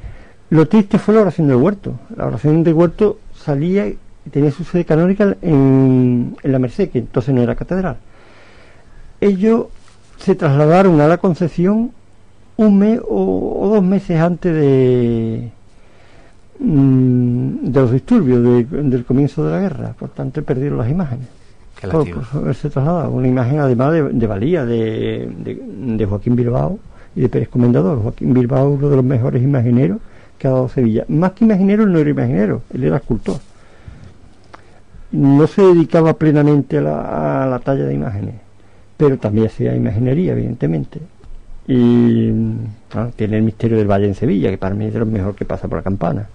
Lo 0.50 0.66
triste 0.68 0.98
fue 0.98 1.14
la 1.14 1.20
oración 1.22 1.46
del 1.46 1.57
huerto. 1.57 1.94
La 2.16 2.26
oración 2.26 2.64
del 2.64 2.74
huerto 2.74 3.18
salía 3.34 3.86
y 3.86 3.96
tenía 4.30 4.50
su 4.50 4.64
sede 4.64 4.84
canónica 4.84 5.36
en, 5.42 6.36
en 6.42 6.53
la 6.53 6.59
Merced, 6.59 6.90
que 6.90 6.98
entonces 6.98 7.34
no 7.34 7.40
era 7.42 7.55
catedral. 7.55 7.96
Ellos 9.20 9.66
se 10.18 10.34
trasladaron 10.34 11.00
a 11.00 11.07
la 11.09 11.18
Concepción 11.18 11.92
un 12.57 12.78
mes 12.78 13.00
o, 13.09 13.70
dos 13.72 13.82
meses 13.82 14.20
antes 14.20 14.53
de, 14.55 15.50
mm, 16.59 17.70
de 17.70 17.80
los 17.80 17.92
disturbios 17.92 18.42
de- 18.42 18.64
del 18.82 19.05
comienzo 19.05 19.44
de 19.44 19.53
la 19.53 19.61
guerra. 19.61 19.94
Por 19.98 20.11
tanto, 20.11 20.42
perdieron 20.42 20.78
las 20.78 20.90
imágenes. 20.90 21.28
Por, 21.91 21.95
lástima. 22.07 22.28
por 22.33 22.43
haberse 22.43 22.70
trasladado. 22.70 23.11
Una 23.11 23.28
imagen 23.28 23.59
además 23.61 23.93
de, 23.93 24.03
de 24.11 24.26
valía 24.26 24.64
de, 24.64 25.28
de- 25.39 25.62
de 25.97 26.07
Joaquín 26.07 26.37
Bilbao 26.37 26.78
y 27.16 27.20
de 27.22 27.28
Pérez 27.28 27.49
Comendador. 27.49 28.01
Joaquín 28.03 28.33
Bilbao, 28.35 28.70
uno 28.70 28.89
de 28.89 28.97
los 28.97 29.05
mejores 29.05 29.43
imagineros 29.43 29.99
que 30.39 30.49
ha 30.49 30.51
dado 30.51 30.68
Sevilla. 30.68 31.05
Más 31.09 31.33
que 31.33 31.45
imaginero, 31.45 31.85
él 31.85 31.93
no 31.93 31.99
era 31.99 32.11
imaginero, 32.11 32.62
él 32.72 32.85
era 32.85 32.97
escultor. 32.97 33.37
No 35.12 35.47
se 35.47 35.62
dedicaba 35.62 36.14
plenamente 36.14 36.78
a 36.78 36.80
la, 36.80 37.43
a 37.43 37.47
la 37.47 37.59
talla 37.59 37.85
de 37.85 37.95
imágenes, 37.95 38.35
pero 38.97 39.18
también 39.18 39.47
hacía 39.47 39.74
imaginería, 39.76 40.33
evidentemente. 40.33 41.01
Y 41.68 42.33
tiene 43.16 43.37
el 43.37 43.43
misterio 43.43 43.76
del 43.76 43.87
Valle 43.91 44.07
en 44.07 44.14
Sevilla, 44.14 44.51
que 44.51 44.59
para 44.59 44.74
mí 44.74 44.87
es 44.87 44.93
de 44.95 44.99
lo 45.01 45.07
mejor 45.07 45.35
que 45.35 45.45
pasa 45.45 45.68
por 45.68 45.78
la 45.78 45.83
campana. 45.83 46.26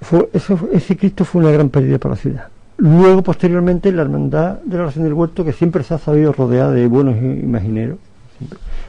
Fue, 0.00 0.28
eso, 0.32 0.68
ese 0.72 0.96
Cristo 0.96 1.24
fue 1.24 1.42
una 1.42 1.50
gran 1.50 1.68
pérdida 1.70 1.98
para 1.98 2.14
la 2.14 2.20
ciudad. 2.20 2.48
Luego, 2.78 3.22
posteriormente, 3.22 3.90
la 3.90 4.02
hermandad 4.02 4.58
de 4.64 4.76
la 4.76 4.82
oración 4.84 5.04
del 5.04 5.14
huerto, 5.14 5.44
que 5.44 5.52
siempre 5.52 5.82
se 5.82 5.94
ha 5.94 5.98
sabido 5.98 6.32
rodear 6.32 6.72
de 6.72 6.86
buenos 6.86 7.16
imagineros, 7.16 7.98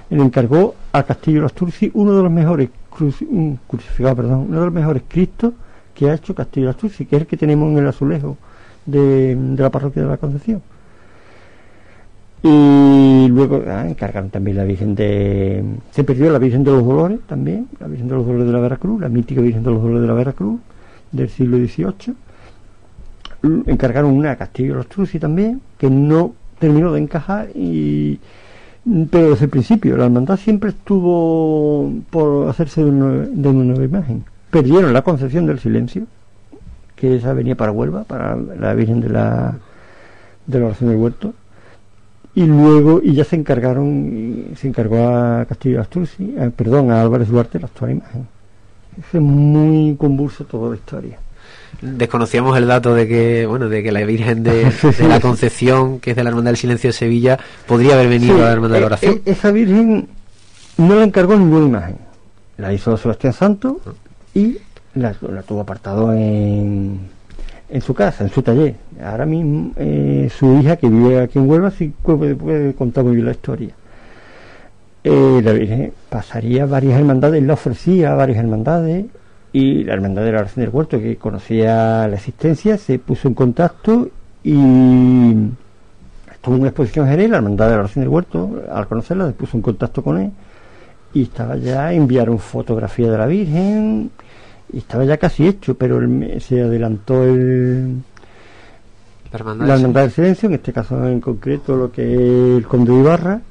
le 0.10 0.22
encargó 0.22 0.76
a 0.92 1.04
Castillo 1.04 1.42
Lasturci 1.42 1.90
uno 1.94 2.16
de 2.16 2.24
los 2.24 2.32
mejores 2.32 2.70
cruci- 2.92 3.28
un 3.30 3.60
crucificado, 3.68 4.16
perdón, 4.18 4.46
uno 4.50 4.60
de 4.60 4.66
los 4.66 4.74
mejores 4.74 5.04
Cristos 5.08 5.54
que 5.96 6.10
ha 6.10 6.16
hecho 6.16 6.36
Castillo 6.36 6.68
Lasturci, 6.68 7.06
que 7.06 7.16
es 7.16 7.22
el 7.22 7.28
que 7.28 7.38
tenemos 7.38 7.70
en 7.72 7.78
el 7.78 7.88
azulejo 7.88 8.38
de, 8.86 9.36
de 9.36 9.64
la 9.64 9.70
parroquia 9.70 10.04
de 10.04 10.10
la 10.10 10.18
Concepción. 10.18 10.62
Y 12.44 13.28
luego 13.30 13.64
ah, 13.68 13.88
encargaron 13.90 14.30
también 14.30 14.58
la 14.58 14.64
Virgen 14.64 14.96
de. 14.96 15.64
Se 15.92 16.04
perdió 16.04 16.32
la 16.32 16.40
Virgen 16.40 16.64
de 16.64 16.72
los 16.72 16.86
Dolores 16.86 17.20
también, 17.28 17.68
la 17.80 17.88
Virgen 17.88 18.08
de 18.08 18.16
los 18.16 18.26
Dolores 18.26 18.46
de 18.48 18.54
la 18.54 18.60
Veracruz, 18.60 19.02
la 19.02 19.10
mítica 19.10 19.42
Virgen 19.42 19.64
de 19.64 19.72
los 19.72 19.82
Dolores 19.82 20.02
de 20.02 20.08
la 20.08 20.14
Veracruz 20.14 20.60
del 21.12 21.30
siglo 21.30 21.58
XVIII. 21.58 22.16
L- 23.44 23.64
Encargaron 23.68 24.12
una 24.12 24.32
a 24.32 24.36
Castillo 24.36 24.76
Lasturci 24.76 25.20
también, 25.20 25.62
que 25.78 25.90
no 25.90 26.34
terminó 26.60 26.92
de 26.92 27.02
encajar, 27.02 27.50
y 27.56 28.20
pero 29.12 29.32
desde 29.32 29.46
el 29.46 29.52
principio 29.52 29.98
la 29.98 30.06
hermandad 30.06 30.38
siempre 30.38 30.70
estuvo 30.70 31.92
por 32.10 32.48
hacerse 32.50 32.84
de 32.84 32.90
una, 32.90 33.26
de 33.26 33.50
una 33.50 33.64
nueva 33.66 33.84
imagen. 33.84 34.24
Perdieron 34.50 34.94
la 34.94 35.02
concepción 35.02 35.46
del 35.46 35.60
silencio, 35.60 36.06
que 36.96 37.18
esa 37.18 37.34
venía 37.34 37.56
para 37.56 37.72
Huelva, 37.74 38.06
para 38.06 38.36
la 38.36 38.74
Virgen 38.74 39.02
de 39.02 39.10
la, 39.10 39.56
de 40.46 40.60
la 40.60 40.66
oración 40.68 40.90
del 40.90 41.00
huerto 41.00 41.34
y 42.34 42.46
luego 42.46 43.02
y 43.04 43.14
ya 43.14 43.24
se 43.24 43.36
encargaron 43.36 44.46
se 44.56 44.68
encargó 44.68 45.08
a 45.08 45.46
Castillo 45.46 45.82
Asturci 45.82 46.36
eh, 46.38 46.52
perdón 46.56 46.92
a 46.92 47.02
Álvarez 47.02 47.30
Duarte 47.30 47.60
la 47.60 47.66
actual 47.66 47.92
imagen 47.92 48.28
es 48.98 49.20
muy 49.20 49.96
convulso 49.96 50.44
toda 50.46 50.70
la 50.70 50.76
historia 50.76 51.18
Desconocíamos 51.82 52.58
el 52.58 52.68
dato 52.68 52.94
de 52.96 53.08
que, 53.08 53.46
bueno, 53.46 53.70
de 53.70 53.84
que 53.84 53.92
la 53.92 54.04
Virgen 54.04 54.44
de, 54.44 54.72
la. 55.08 55.20
Concepción, 55.22 56.00
que 56.00 56.12
es 56.12 56.16
de 56.16 56.24
la 56.24 56.30
Hermandad 56.30 56.52
del 56.52 56.58
Silencio 56.58 56.90
de 56.90 56.94
Sevilla, 56.94 57.38
podría 57.68 57.94
haber 57.94 58.10
venido 58.10 58.36
Sí, 58.36 58.42
a 58.42 58.46
la 58.46 58.52
Hermandad 58.54 58.76
de 58.76 58.80
la 58.82 58.86
eh, 58.86 58.88
Oración. 58.88 59.14
eh, 59.16 59.22
esa 59.26 59.52
virgen 59.52 60.08
no 60.78 60.96
la 60.96 61.04
encargó 61.04 61.36
ninguna 61.36 61.66
imagen 61.66 62.08
la 62.58 62.74
hizo 62.74 62.98
Sebastián 62.98 63.34
Santo 63.34 63.80
y 64.34 64.58
la, 64.96 65.16
la 65.32 65.44
tuvo 65.44 65.62
apartado 65.62 66.12
en, 66.14 67.00
en 67.70 67.82
su 67.82 67.94
casa, 67.94 68.24
en 68.24 68.32
su 68.32 68.42
taller. 68.42 68.74
Ahora 69.04 69.28
mismo 69.28 69.74
eh, 69.76 70.28
su 70.36 70.58
hija 70.60 70.76
que 70.78 70.90
vive 70.90 71.22
aquí 71.22 71.38
en 71.38 71.48
Huelva 71.48 71.70
sí 71.70 71.94
puede, 72.02 72.34
puede 72.36 72.74
contar 72.74 73.04
muy 73.04 73.14
bien 73.14 73.26
la 73.28 73.32
historia. 73.34 73.70
Eh, 75.04 75.42
la 75.44 75.52
Virgen 75.54 75.94
pasaría 76.10 76.66
varias 76.66 77.00
hermandades, 77.00 77.44
la 77.44 77.54
ofrecía 77.54 78.14
a 78.14 78.16
varias 78.16 78.40
hermandades 78.40 79.06
y 79.54 79.84
la 79.84 79.94
hermandad 79.94 80.24
de 80.24 80.32
la 80.34 80.40
oración 80.40 80.66
del 80.66 80.74
huerto 80.74 81.00
que 81.00 81.16
conocía 81.18 82.08
la 82.08 82.16
existencia 82.16 82.78
se 82.78 83.00
puso 83.00 83.28
en 83.28 83.34
contacto 83.34 84.10
y 84.44 84.54
estuvo 86.32 86.56
en 86.56 86.62
una 86.62 86.70
exposición 86.70 87.06
en 87.06 87.12
Jerez, 87.12 87.30
la 87.30 87.38
hermandad 87.38 87.66
de 87.68 87.74
la 87.74 87.80
oración 87.80 88.04
del 88.04 88.10
huerto 88.10 88.62
al 88.72 88.88
conocerla 88.88 89.28
se 89.28 89.34
puso 89.34 89.58
en 89.58 89.64
contacto 89.64 90.04
con 90.04 90.18
él 90.20 90.32
y 91.14 91.24
estaba 91.24 91.56
ya 91.56 91.94
enviaron 91.94 92.40
fotografía 92.40 93.10
de 93.10 93.18
la 93.18 93.26
Virgen 93.26 94.12
y 94.72 94.78
estaba 94.80 95.06
ya 95.06 95.18
casi 95.18 95.48
hecho 95.48 95.76
pero 95.76 96.00
me- 96.02 96.40
se 96.40 96.62
adelantó 96.62 97.24
el 97.24 97.96
La 99.32 99.40
Hermandad 99.40 99.66
la 99.68 99.74
del 99.74 99.82
hermandad 99.82 100.02
del 100.02 100.12
silencio 100.12 100.50
en 100.50 100.56
este 100.56 100.74
caso 100.74 101.08
en 101.08 101.22
concreto 101.22 101.76
lo 101.76 101.92
que 101.92 102.14
es 102.14 102.58
el 102.58 102.68
conde 102.68 102.92
de 102.94 103.00
Ibarra 103.00 103.42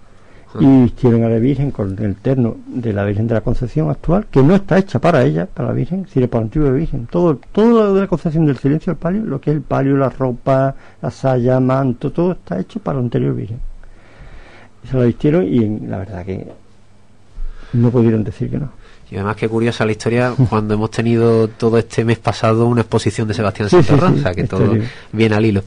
Y 0.59 0.83
vistieron 0.85 1.25
a 1.25 1.29
la 1.29 1.39
Virgen 1.39 1.71
con 1.71 1.99
el 2.03 2.17
terno 2.17 2.57
de 2.67 2.93
la 2.93 3.05
Virgen 3.05 3.27
de 3.27 3.35
la 3.35 3.41
Concepción 3.41 3.91
actual 3.91 4.27
que 4.31 4.43
no 4.43 4.55
está 4.55 4.79
hecha 4.79 4.99
para 4.99 5.23
ella 5.23 5.47
para 5.47 5.69
la 5.69 5.75
Virgen 5.75 6.07
sino 6.09 6.29
para 6.29 6.43
la 6.43 6.45
antigua 6.47 6.71
Virgen. 6.71 7.07
Todo 7.11 7.39
todo 7.53 7.71
lo 7.71 7.95
de 7.95 8.01
la 8.03 8.07
Concepción 8.07 8.47
del 8.47 8.57
silencio 8.57 8.93
el 8.93 8.97
palio 8.97 9.23
lo 9.25 9.41
que 9.41 9.51
es 9.51 9.57
el 9.57 9.63
palio 9.63 9.97
la 9.97 10.09
ropa 10.09 10.75
la 11.03 11.11
saya 11.11 11.61
manto 11.61 12.11
todo 12.13 12.33
está 12.33 12.59
hecho 12.59 12.81
para 12.81 12.99
la 12.99 13.05
anterior 13.05 13.35
Virgen. 13.35 13.61
Se 14.89 14.97
la 14.97 15.05
vistieron 15.05 15.45
y 15.45 15.81
la 15.87 15.99
verdad 15.99 16.25
que 16.25 16.47
no 17.73 17.91
pudieron 17.91 18.25
decir 18.25 18.49
que 18.51 18.59
no 18.59 18.71
Y 19.11 19.15
además, 19.15 19.37
qué 19.37 19.49
curiosa 19.49 19.85
la 19.87 19.93
historia 19.93 20.33
cuando 20.49 20.75
hemos 20.75 20.91
tenido 20.91 21.47
todo 21.49 21.79
este 21.79 22.05
mes 22.05 22.19
pasado 22.19 22.67
una 22.67 22.81
exposición 22.81 23.29
de 23.29 23.35
Sebastián 23.35 23.69
Sí, 23.71 23.77
sí, 23.77 23.83
Santorra, 23.85 24.11
sí, 24.13 24.19
o 24.19 24.23
sea 24.23 24.35
que 24.35 24.45
todo 24.45 24.75
bien 25.13 25.33
al 25.33 25.47
hilo. 25.47 25.63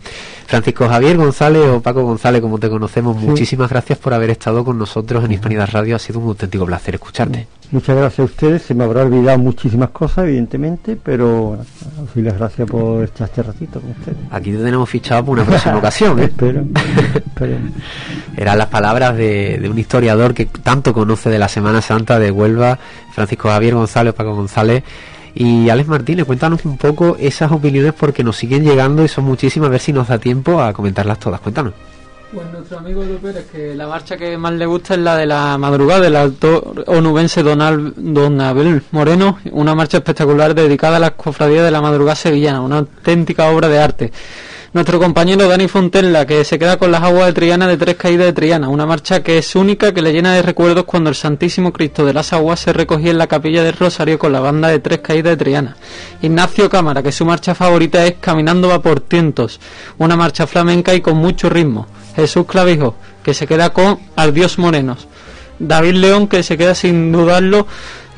Francisco 0.46 0.90
Javier 0.90 1.16
González 1.16 1.64
o 1.68 1.80
Paco 1.82 2.04
González, 2.04 2.42
como 2.42 2.58
te 2.58 2.70
conocemos, 2.70 3.18
Sí. 3.20 3.26
muchísimas 3.28 3.70
gracias 3.70 3.98
por 4.00 4.14
haber 4.14 4.32
estado 4.32 4.66
con 4.66 4.78
nosotros 4.78 5.24
en 5.24 5.32
Hispanidad 5.32 5.70
Radio. 5.72 5.96
Ha 5.96 6.00
sido 6.00 6.20
un 6.20 6.28
auténtico 6.28 6.66
placer 6.66 6.96
escucharte. 6.96 7.48
Muchas 7.72 7.96
gracias 7.96 8.20
a 8.20 8.24
ustedes. 8.24 8.64
Se 8.64 8.74
me 8.74 8.84
habrá 8.84 9.04
olvidado 9.04 9.38
muchísimas 9.38 9.92
cosas, 9.92 10.26
evidentemente, 10.26 10.98
pero 11.02 11.60
sí 12.16 12.22
les 12.24 12.36
gracias 12.36 12.68
por 12.68 13.04
estar 13.04 13.30
este 13.30 13.44
ratito 13.44 13.80
con 13.80 13.92
ustedes. 13.92 14.18
Aquí 14.32 14.52
te 14.52 14.58
tenemos 14.58 14.90
fichado 14.90 15.22
para 15.22 15.32
una 15.34 15.46
próxima 15.46 15.78
ocasión. 15.78 16.20
¿eh? 16.20 16.24
Espero, 16.26 16.64
espero. 17.14 17.58
Eran 18.36 18.58
las 18.58 18.68
palabras 18.70 19.16
de, 19.16 19.60
de 19.62 19.70
un 19.70 19.78
historiador 19.78 20.34
que 20.34 20.48
tanto 20.48 20.94
conoce 20.96 21.30
de 21.30 21.38
la 21.38 21.48
Semana 21.48 21.80
Santa 21.82 22.18
de 22.18 22.32
Huelva, 22.32 22.80
Francisco 23.20 23.50
Javier 23.50 23.76
González, 23.76 24.14
Paco 24.14 24.34
González. 24.34 24.84
Y 25.36 25.70
Alex 25.70 25.88
Martínez, 25.88 26.26
cuéntanos 26.26 26.66
un 26.66 26.78
poco 26.78 27.16
esas 27.20 27.52
opiniones 27.52 27.94
porque 27.94 28.24
nos 28.24 28.36
siguen 28.38 28.64
llegando 28.64 29.04
y 29.04 29.08
son 29.08 29.26
muchísimas, 29.26 29.68
a 29.68 29.72
ver 29.72 29.80
si 29.82 29.94
nos 29.94 30.08
da 30.08 30.18
tiempo 30.18 30.62
a 30.62 30.74
comentarlas 30.74 31.20
todas. 31.20 31.40
Cuéntanos. 31.42 31.74
Pues 32.34 32.46
nuestro 32.54 32.78
amigo 32.78 33.04
Edu 33.04 33.18
Pérez, 33.18 33.46
que 33.52 33.74
la 33.76 33.88
marcha 33.88 34.16
que 34.16 34.38
más 34.38 34.54
le 34.54 34.66
gusta 34.68 34.94
es 34.94 35.00
la 35.00 35.18
de 35.18 35.26
la 35.26 35.58
madrugada 35.58 36.02
del 36.02 36.16
autor 36.16 36.84
onubense 36.88 37.42
Don, 37.42 37.60
Al- 37.62 37.94
Don 37.98 38.40
Abel 38.40 38.84
Moreno, 38.92 39.40
una 39.52 39.74
marcha 39.76 39.98
espectacular 39.98 40.54
dedicada 40.54 40.98
a 40.98 41.00
las 41.00 41.12
cofradías 41.12 41.64
de 41.66 41.72
la 41.72 41.82
madrugada 41.82 42.16
sevillana, 42.16 42.62
una 42.62 42.78
auténtica 42.80 43.50
obra 43.50 43.68
de 43.68 43.80
arte. 43.80 44.12
Nuestro 44.72 45.00
compañero 45.00 45.48
Dani 45.48 45.68
Fontella, 45.68 46.26
que 46.26 46.44
se 46.44 46.60
queda 46.60 46.78
con 46.78 46.92
las 46.92 47.02
aguas 47.02 47.28
de 47.28 47.34
Triana 47.34 47.68
de 47.68 47.78
Tres 47.78 47.96
Caídas 47.96 48.28
de 48.28 48.34
Triana, 48.34 48.70
una 48.70 48.86
marcha 48.86 49.24
que 49.24 49.40
es 49.40 49.56
única, 49.56 49.94
que 49.94 50.02
le 50.02 50.14
llena 50.14 50.34
de 50.34 50.42
recuerdos 50.42 50.86
cuando 50.86 51.10
el 51.10 51.16
Santísimo 51.16 51.74
Cristo 51.74 52.06
de 52.06 52.14
las 52.14 52.34
Aguas 52.34 52.60
se 52.60 52.74
recogía 52.74 53.12
en 53.12 53.18
la 53.18 53.28
capilla 53.28 53.64
del 53.64 53.74
Rosario 53.74 54.20
con 54.20 54.32
la 54.32 54.40
banda 54.40 54.68
de 54.68 54.80
Tres 54.80 55.00
Caídas 55.00 55.32
de 55.32 55.38
Triana. 55.38 55.76
Ignacio 56.22 56.70
Cámara, 56.70 57.02
que 57.02 57.12
su 57.12 57.26
marcha 57.26 57.56
favorita 57.56 58.06
es 58.06 58.16
Caminando 58.20 58.70
va 58.70 58.82
por 58.82 59.00
tientos, 59.00 59.60
una 59.98 60.16
marcha 60.16 60.46
flamenca 60.46 60.94
y 60.94 61.02
con 61.02 61.18
mucho 61.18 61.50
ritmo. 61.50 61.88
Jesús 62.16 62.46
Clavijo, 62.46 62.96
que 63.24 63.34
se 63.34 63.48
queda 63.48 63.72
con 63.72 64.00
Al 64.16 64.34
Dios 64.34 64.60
Morenos. 64.60 65.08
David 65.58 65.96
León, 65.96 66.28
que 66.28 66.44
se 66.44 66.58
queda 66.58 66.74
sin 66.74 67.12
dudarlo 67.12 67.68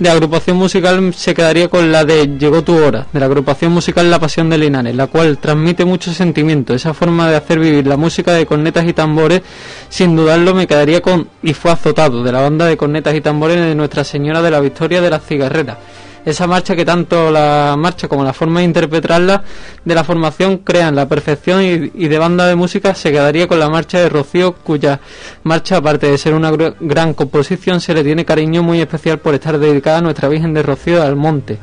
de 0.01 0.09
agrupación 0.09 0.57
musical 0.57 1.13
se 1.13 1.35
quedaría 1.35 1.67
con 1.67 1.91
la 1.91 2.03
de 2.03 2.25
Llegó 2.39 2.63
tu 2.63 2.75
hora, 2.75 3.05
de 3.13 3.19
la 3.19 3.27
agrupación 3.27 3.71
musical 3.71 4.09
La 4.09 4.17
Pasión 4.17 4.49
de 4.49 4.57
Linares, 4.57 4.95
la 4.95 5.05
cual 5.05 5.37
transmite 5.37 5.85
mucho 5.85 6.11
sentimiento. 6.11 6.73
Esa 6.73 6.95
forma 6.95 7.29
de 7.29 7.35
hacer 7.35 7.59
vivir 7.59 7.85
la 7.85 7.97
música 7.97 8.33
de 8.33 8.47
cornetas 8.47 8.87
y 8.87 8.93
tambores, 8.93 9.43
sin 9.89 10.15
dudarlo 10.15 10.55
me 10.55 10.65
quedaría 10.65 11.01
con 11.01 11.27
Y 11.43 11.53
fue 11.53 11.69
azotado, 11.69 12.23
de 12.23 12.31
la 12.31 12.41
banda 12.41 12.65
de 12.65 12.77
cornetas 12.77 13.13
y 13.13 13.21
tambores 13.21 13.57
de 13.57 13.75
Nuestra 13.75 14.03
Señora 14.03 14.41
de 14.41 14.49
la 14.49 14.59
Victoria 14.59 15.01
de 15.01 15.09
las 15.11 15.23
Cigarreras 15.23 15.77
esa 16.25 16.47
marcha 16.47 16.75
que 16.75 16.85
tanto 16.85 17.31
la 17.31 17.75
marcha 17.77 18.07
como 18.07 18.23
la 18.23 18.33
forma 18.33 18.59
de 18.59 18.65
interpretarla 18.65 19.43
de 19.83 19.95
la 19.95 20.03
formación 20.03 20.59
crean 20.59 20.95
la 20.95 21.07
perfección 21.07 21.61
y, 21.63 22.07
de 22.07 22.17
banda 22.17 22.45
de 22.47 22.55
música 22.55 22.93
se 22.93 23.11
quedaría 23.11 23.47
con 23.47 23.59
la 23.59 23.69
marcha 23.69 23.99
de 23.99 24.09
Rocío 24.09 24.53
cuya 24.53 24.99
marcha 25.43 25.77
aparte 25.77 26.07
de 26.07 26.17
ser 26.17 26.33
una 26.33 26.51
gran 26.79 27.13
composición 27.13 27.81
se 27.81 27.93
le 27.93 28.03
tiene 28.03 28.25
cariño 28.25 28.63
muy 28.63 28.81
especial 28.81 29.19
por 29.19 29.33
estar 29.33 29.57
dedicada 29.57 29.99
a 29.99 30.01
nuestra 30.01 30.29
Virgen 30.29 30.53
de 30.53 30.63
Rocío 30.63 31.01
al 31.01 31.15
Monte 31.15 31.57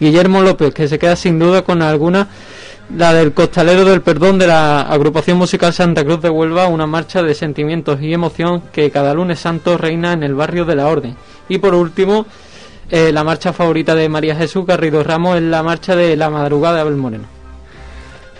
Guillermo 0.00 0.42
López 0.42 0.72
que 0.72 0.88
se 0.88 0.98
queda 0.98 1.16
sin 1.16 1.38
duda 1.38 1.62
con 1.62 1.82
alguna 1.82 2.28
la 2.96 3.12
del 3.12 3.34
Costalero 3.34 3.84
del 3.84 4.00
Perdón 4.00 4.38
de 4.38 4.46
la 4.46 4.80
agrupación 4.80 5.36
musical 5.36 5.74
Santa 5.74 6.04
Cruz 6.04 6.22
de 6.22 6.30
Huelva, 6.30 6.68
una 6.68 6.86
marcha 6.86 7.22
de 7.22 7.34
sentimientos 7.34 8.00
y 8.00 8.14
emoción 8.14 8.62
que 8.72 8.90
cada 8.90 9.12
lunes 9.12 9.40
santo 9.40 9.76
reina 9.76 10.14
en 10.14 10.22
el 10.22 10.34
barrio 10.34 10.64
de 10.64 10.74
la 10.74 10.86
Orden. 10.86 11.14
Y 11.50 11.58
por 11.58 11.74
último, 11.74 12.24
eh, 12.90 13.12
la 13.12 13.24
marcha 13.24 13.52
favorita 13.52 13.94
de 13.94 14.08
María 14.08 14.34
Jesús 14.34 14.64
Garrido 14.66 15.02
Ramos 15.02 15.36
es 15.36 15.42
la 15.42 15.62
marcha 15.62 15.94
de 15.94 16.16
la 16.16 16.30
madrugada 16.30 16.76
de 16.76 16.80
Abel 16.82 16.96
Moreno. 16.96 17.24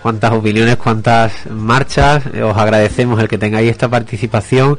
Cuántas 0.01 0.31
opiniones, 0.31 0.77
cuántas 0.77 1.45
marchas. 1.51 2.23
Eh, 2.33 2.41
os 2.41 2.57
agradecemos 2.57 3.19
el 3.19 3.27
que 3.27 3.37
tengáis 3.37 3.69
esta 3.69 3.89
participación. 3.89 4.77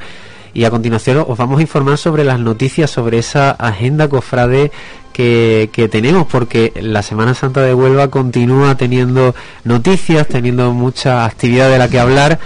Y 0.52 0.64
a 0.64 0.70
continuación 0.70 1.24
os 1.28 1.38
vamos 1.38 1.60
a 1.60 1.62
informar 1.62 1.96
sobre 1.96 2.24
las 2.24 2.40
noticias 2.40 2.90
sobre 2.90 3.18
esa 3.18 3.52
agenda 3.52 4.08
cofrade 4.08 4.72
que, 5.12 5.70
que, 5.72 5.88
tenemos, 5.88 6.26
porque 6.26 6.72
la 6.80 7.02
Semana 7.02 7.34
Santa 7.34 7.60
de 7.60 7.72
Huelva 7.72 8.08
continúa 8.08 8.74
teniendo 8.76 9.34
noticias, 9.62 10.26
teniendo 10.26 10.72
mucha 10.72 11.24
actividad 11.24 11.70
de 11.70 11.78
la 11.78 11.88
que 11.88 12.00
hablar 12.00 12.40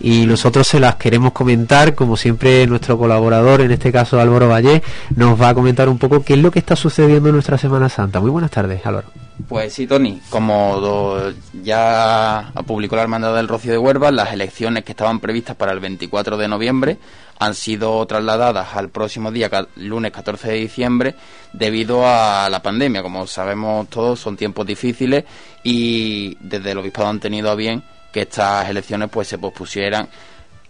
y 0.00 0.26
nosotros 0.26 0.66
se 0.66 0.80
las 0.80 0.96
queremos 0.96 1.32
comentar, 1.32 1.94
como 1.94 2.16
siempre 2.16 2.66
nuestro 2.66 2.98
colaborador, 2.98 3.60
en 3.60 3.70
este 3.70 3.92
caso 3.92 4.20
Álvaro 4.20 4.48
Valle, 4.48 4.82
nos 5.14 5.40
va 5.40 5.50
a 5.50 5.54
comentar 5.54 5.88
un 5.88 5.98
poco 5.98 6.22
qué 6.22 6.34
es 6.34 6.40
lo 6.40 6.50
que 6.50 6.58
está 6.58 6.76
sucediendo 6.76 7.28
en 7.28 7.34
nuestra 7.34 7.58
Semana 7.58 7.88
Santa. 7.88 8.20
Muy 8.20 8.30
buenas 8.30 8.50
tardes, 8.50 8.84
Álvaro. 8.84 9.08
Pues 9.48 9.74
sí, 9.74 9.86
Tony, 9.86 10.20
como 10.30 11.18
ya 11.62 12.52
publicó 12.66 12.96
la 12.96 13.02
Hermandad 13.02 13.36
del 13.36 13.48
Rocío 13.48 13.72
de 13.72 13.78
Huelva, 13.78 14.10
las 14.10 14.32
elecciones 14.32 14.82
que 14.82 14.92
estaban 14.92 15.20
previstas 15.20 15.56
para 15.56 15.72
el 15.72 15.80
24 15.80 16.38
de 16.38 16.48
noviembre 16.48 16.98
han 17.38 17.54
sido 17.54 18.04
trasladadas 18.06 18.74
al 18.74 18.88
próximo 18.88 19.30
día, 19.30 19.50
lunes 19.76 20.10
14 20.10 20.48
de 20.48 20.54
diciembre, 20.54 21.14
debido 21.52 22.06
a 22.06 22.48
la 22.50 22.62
pandemia. 22.62 23.02
Como 23.02 23.26
sabemos 23.26 23.88
todos, 23.88 24.18
son 24.18 24.36
tiempos 24.36 24.66
difíciles 24.66 25.24
y 25.62 26.36
desde 26.40 26.70
el 26.70 26.78
obispado 26.78 27.08
han 27.08 27.20
tenido 27.20 27.50
a 27.50 27.54
bien 27.54 27.82
que 28.16 28.22
estas 28.22 28.66
elecciones 28.70 29.10
pues 29.12 29.28
se 29.28 29.36
pospusieran 29.36 30.08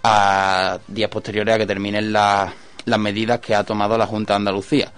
a 0.03 0.80
días 0.88 1.09
posteriores 1.09 1.55
a 1.55 1.59
que 1.59 1.64
terminen 1.64 2.12
las 2.12 2.51
medidas 2.99 3.38
que 3.38 3.55
ha 3.55 3.62
tomado 3.62 3.97
la 3.97 4.05
Junta 4.05 4.32
de 4.32 4.38
Andalucía 4.38 4.90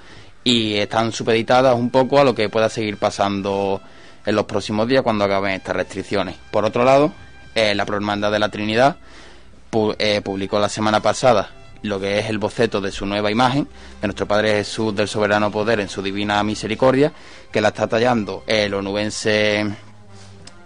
y 0.44 0.76
están 0.76 1.12
supeditadas 1.12 1.74
un 1.74 1.90
poco 1.90 2.18
a 2.18 2.24
lo 2.24 2.34
que 2.34 2.49
pueda 2.49 2.70
seguir 2.70 2.96
pasando 2.96 3.82
en 4.24 4.34
los 4.34 4.46
próximos 4.46 4.88
días 4.88 5.03
cuando 5.03 5.26
acaben 5.26 5.53
estas 5.53 5.76
restricciones. 5.76 6.36
Por 6.51 6.64
otro 6.64 6.84
lado, 6.84 7.12
eh, 7.55 7.74
la 7.74 7.84
Prohermandad 7.84 8.32
de 8.32 8.38
la 8.38 8.49
Trinidad 8.49 8.96
eh, 9.99 10.22
publicó 10.22 10.59
la 10.59 10.70
semana 10.70 11.01
pasada 11.01 11.51
lo 11.82 12.01
que 12.01 12.18
es 12.18 12.30
el 12.30 12.38
boceto 12.38 12.80
de 12.80 12.90
su 12.90 13.05
nueva 13.05 13.30
imagen 13.30 13.68
de 14.01 14.07
nuestro 14.07 14.26
Padre 14.26 14.53
Jesús 14.53 14.96
del 14.96 15.07
Soberano 15.07 15.51
Poder 15.51 15.80
en 15.80 15.90
su 15.90 16.01
divina 16.01 16.42
misericordia, 16.42 17.12
que 17.53 17.61
la 17.61 17.68
está 17.68 17.86
tallando 17.86 18.42
el 18.46 18.72
onubense 18.72 19.66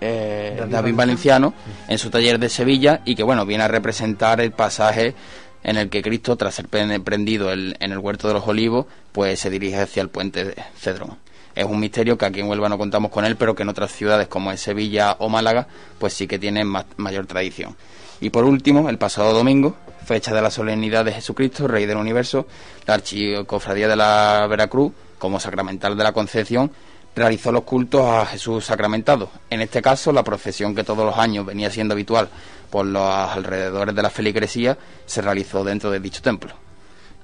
eh, 0.03 0.67
David, 0.69 0.95
Valenciano 0.95 1.55
en 1.87 1.99
su 1.99 2.11
taller 2.11 2.39
de 2.39 2.49
Sevilla 2.49 3.03
y 3.05 3.15
que 3.15 3.23
bueno 3.23 3.47
viene 3.47 3.65
a 3.65 3.69
representar 3.69 4.41
el 4.41 4.51
pasaje 4.51 5.15
en 5.63 5.77
el 5.77 5.89
que 5.91 6.03
Cristo 6.03 6.37
tras 6.37 6.57
ser 6.57 6.67
prendido 6.69 7.53
en 7.53 7.77
el 7.79 7.99
huerto 7.99 8.27
de 8.27 8.35
los 8.35 8.47
olivos 8.49 8.87
pues 9.13 9.39
se 9.39 9.49
dirige 9.49 9.81
hacia 9.81 10.03
el 10.03 10.09
puente 10.09 10.45
de 10.45 10.55
Cedrón. 10.77 11.19
Es 11.55 11.65
un 11.65 11.79
misterio 11.79 12.19
que 12.19 12.25
aquí 12.25 12.41
en 12.41 12.49
Huelva 12.49 12.69
no 12.69 12.79
contamos 12.79 13.13
con 13.13 13.25
él 13.25 13.37
pero 13.37 13.55
que 13.55 13.63
en 13.63 13.69
otras 13.69 13.93
ciudades 13.93 14.27
como 14.27 14.51
en 14.51 14.59
Sevilla 14.59 15.17
o 15.21 15.29
Málaga 15.29 15.69
pues 15.99 16.15
sí 16.15 16.27
que 16.27 16.39
tiene 16.39 16.65
mayor 16.65 17.27
tradición. 17.27 17.77
Y 18.21 18.31
por 18.31 18.45
último 18.45 18.89
el 18.89 18.99
pasado 18.99 19.33
domingo 19.33 19.77
fecha 20.05 20.35
de 20.35 20.43
la 20.43 20.51
solemnidad 20.51 21.05
de 21.05 21.13
Jesucristo 21.13 21.69
Rey 21.69 21.87
del 21.87 21.97
Universo 21.97 22.47
la 22.87 22.95
Archicofradía 22.95 23.87
de 23.87 23.97
la 23.97 24.47
Veracruz 24.49 24.93
como 25.19 25.39
sacramental 25.39 25.97
de 25.97 26.03
la 26.03 26.13
Concepción 26.13 26.73
realizó 27.15 27.53
los 27.53 27.63
cultos 27.63 28.03
a 28.03 28.27
Jesús 28.27 28.65
sacramentado. 28.65 29.31
En 29.51 29.61
este 29.61 29.83
caso, 29.83 30.13
la 30.13 30.23
procesión 30.23 30.75
que 30.75 30.85
todos 30.85 31.05
los 31.05 31.19
años 31.19 31.47
venía 31.47 31.71
siendo 31.71 31.95
habitual 31.95 32.29
por 32.71 32.87
los 32.87 33.03
alrededores 33.03 33.95
de 33.95 34.03
la 34.03 34.11
feligresía 34.11 34.79
se 35.05 35.21
realizó 35.21 35.63
dentro 35.63 35.91
de 35.91 36.01
dicho 36.01 36.23
templo. 36.23 36.55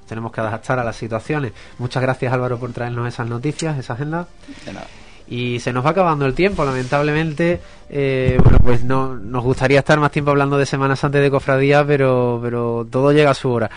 Tenemos 0.07 0.33
que 0.33 0.41
adaptar 0.41 0.79
a 0.79 0.85
las 0.85 0.97
situaciones. 0.97 1.53
Muchas 1.79 2.03
gracias 2.03 2.33
Álvaro 2.33 2.59
por 2.59 2.73
traernos 2.73 3.09
esas 3.09 3.29
noticias, 3.29 3.79
esa 3.79 3.95
agenda. 3.95 4.27
De 4.65 4.73
nada. 4.73 4.87
Y 5.31 5.61
se 5.61 5.73
nos 5.75 5.85
va 5.85 5.91
acabando 5.91 6.25
el 6.25 6.35
tiempo, 6.35 6.65
lamentablemente. 6.65 7.61
Eh, 7.91 8.39
bueno, 8.43 8.59
pues 8.63 8.83
no, 8.85 9.15
nos 9.15 9.45
gustaría 9.45 9.81
estar 9.81 10.01
más 10.01 10.11
tiempo 10.11 10.31
hablando 10.31 10.57
de 10.57 10.65
Semanas 10.65 11.05
antes 11.05 11.21
de 11.21 11.31
Cofradía, 11.31 11.87
pero, 11.87 12.41
pero 12.43 12.87
todo 12.91 13.13
llega 13.13 13.31
a 13.31 13.35
su 13.35 13.51
hora. 13.51 13.71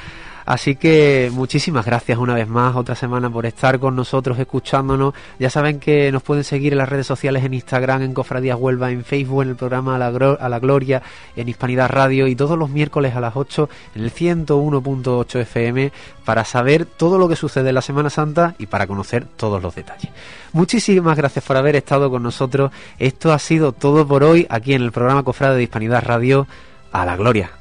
Así 0.51 0.75
que 0.75 1.31
muchísimas 1.31 1.85
gracias 1.85 2.17
una 2.17 2.33
vez 2.33 2.45
más, 2.45 2.75
otra 2.75 2.93
semana 2.93 3.29
por 3.29 3.45
estar 3.45 3.79
con 3.79 3.95
nosotros, 3.95 4.37
escuchándonos. 4.37 5.13
Ya 5.39 5.49
saben 5.49 5.79
que 5.79 6.11
nos 6.11 6.23
pueden 6.23 6.43
seguir 6.43 6.73
en 6.73 6.79
las 6.79 6.89
redes 6.89 7.07
sociales, 7.07 7.45
en 7.45 7.53
Instagram, 7.53 8.01
en 8.01 8.13
Cofradías 8.13 8.57
Huelva, 8.59 8.91
en 8.91 9.05
Facebook, 9.05 9.43
en 9.43 9.49
el 9.51 9.55
programa 9.55 9.95
a 9.95 9.97
la, 9.97 10.07
a 10.07 10.49
la 10.49 10.59
Gloria, 10.59 11.03
en 11.37 11.47
Hispanidad 11.47 11.89
Radio 11.89 12.27
y 12.27 12.35
todos 12.35 12.59
los 12.59 12.69
miércoles 12.69 13.15
a 13.15 13.21
las 13.21 13.37
8 13.37 13.69
en 13.95 14.03
el 14.03 14.13
101.8 14.13 15.39
FM 15.39 15.93
para 16.25 16.43
saber 16.43 16.83
todo 16.85 17.17
lo 17.17 17.29
que 17.29 17.37
sucede 17.37 17.69
en 17.69 17.75
la 17.75 17.81
Semana 17.81 18.09
Santa 18.09 18.53
y 18.59 18.65
para 18.65 18.87
conocer 18.87 19.23
todos 19.37 19.63
los 19.63 19.73
detalles. 19.73 20.11
Muchísimas 20.51 21.15
gracias 21.15 21.45
por 21.45 21.55
haber 21.55 21.77
estado 21.77 22.11
con 22.11 22.23
nosotros. 22.23 22.73
Esto 22.99 23.31
ha 23.31 23.39
sido 23.39 23.71
todo 23.71 24.05
por 24.05 24.25
hoy 24.25 24.47
aquí 24.49 24.73
en 24.73 24.81
el 24.81 24.91
programa 24.91 25.23
Cofrade 25.23 25.55
de 25.55 25.63
Hispanidad 25.63 26.03
Radio. 26.03 26.45
A 26.91 27.05
la 27.05 27.15
Gloria. 27.15 27.60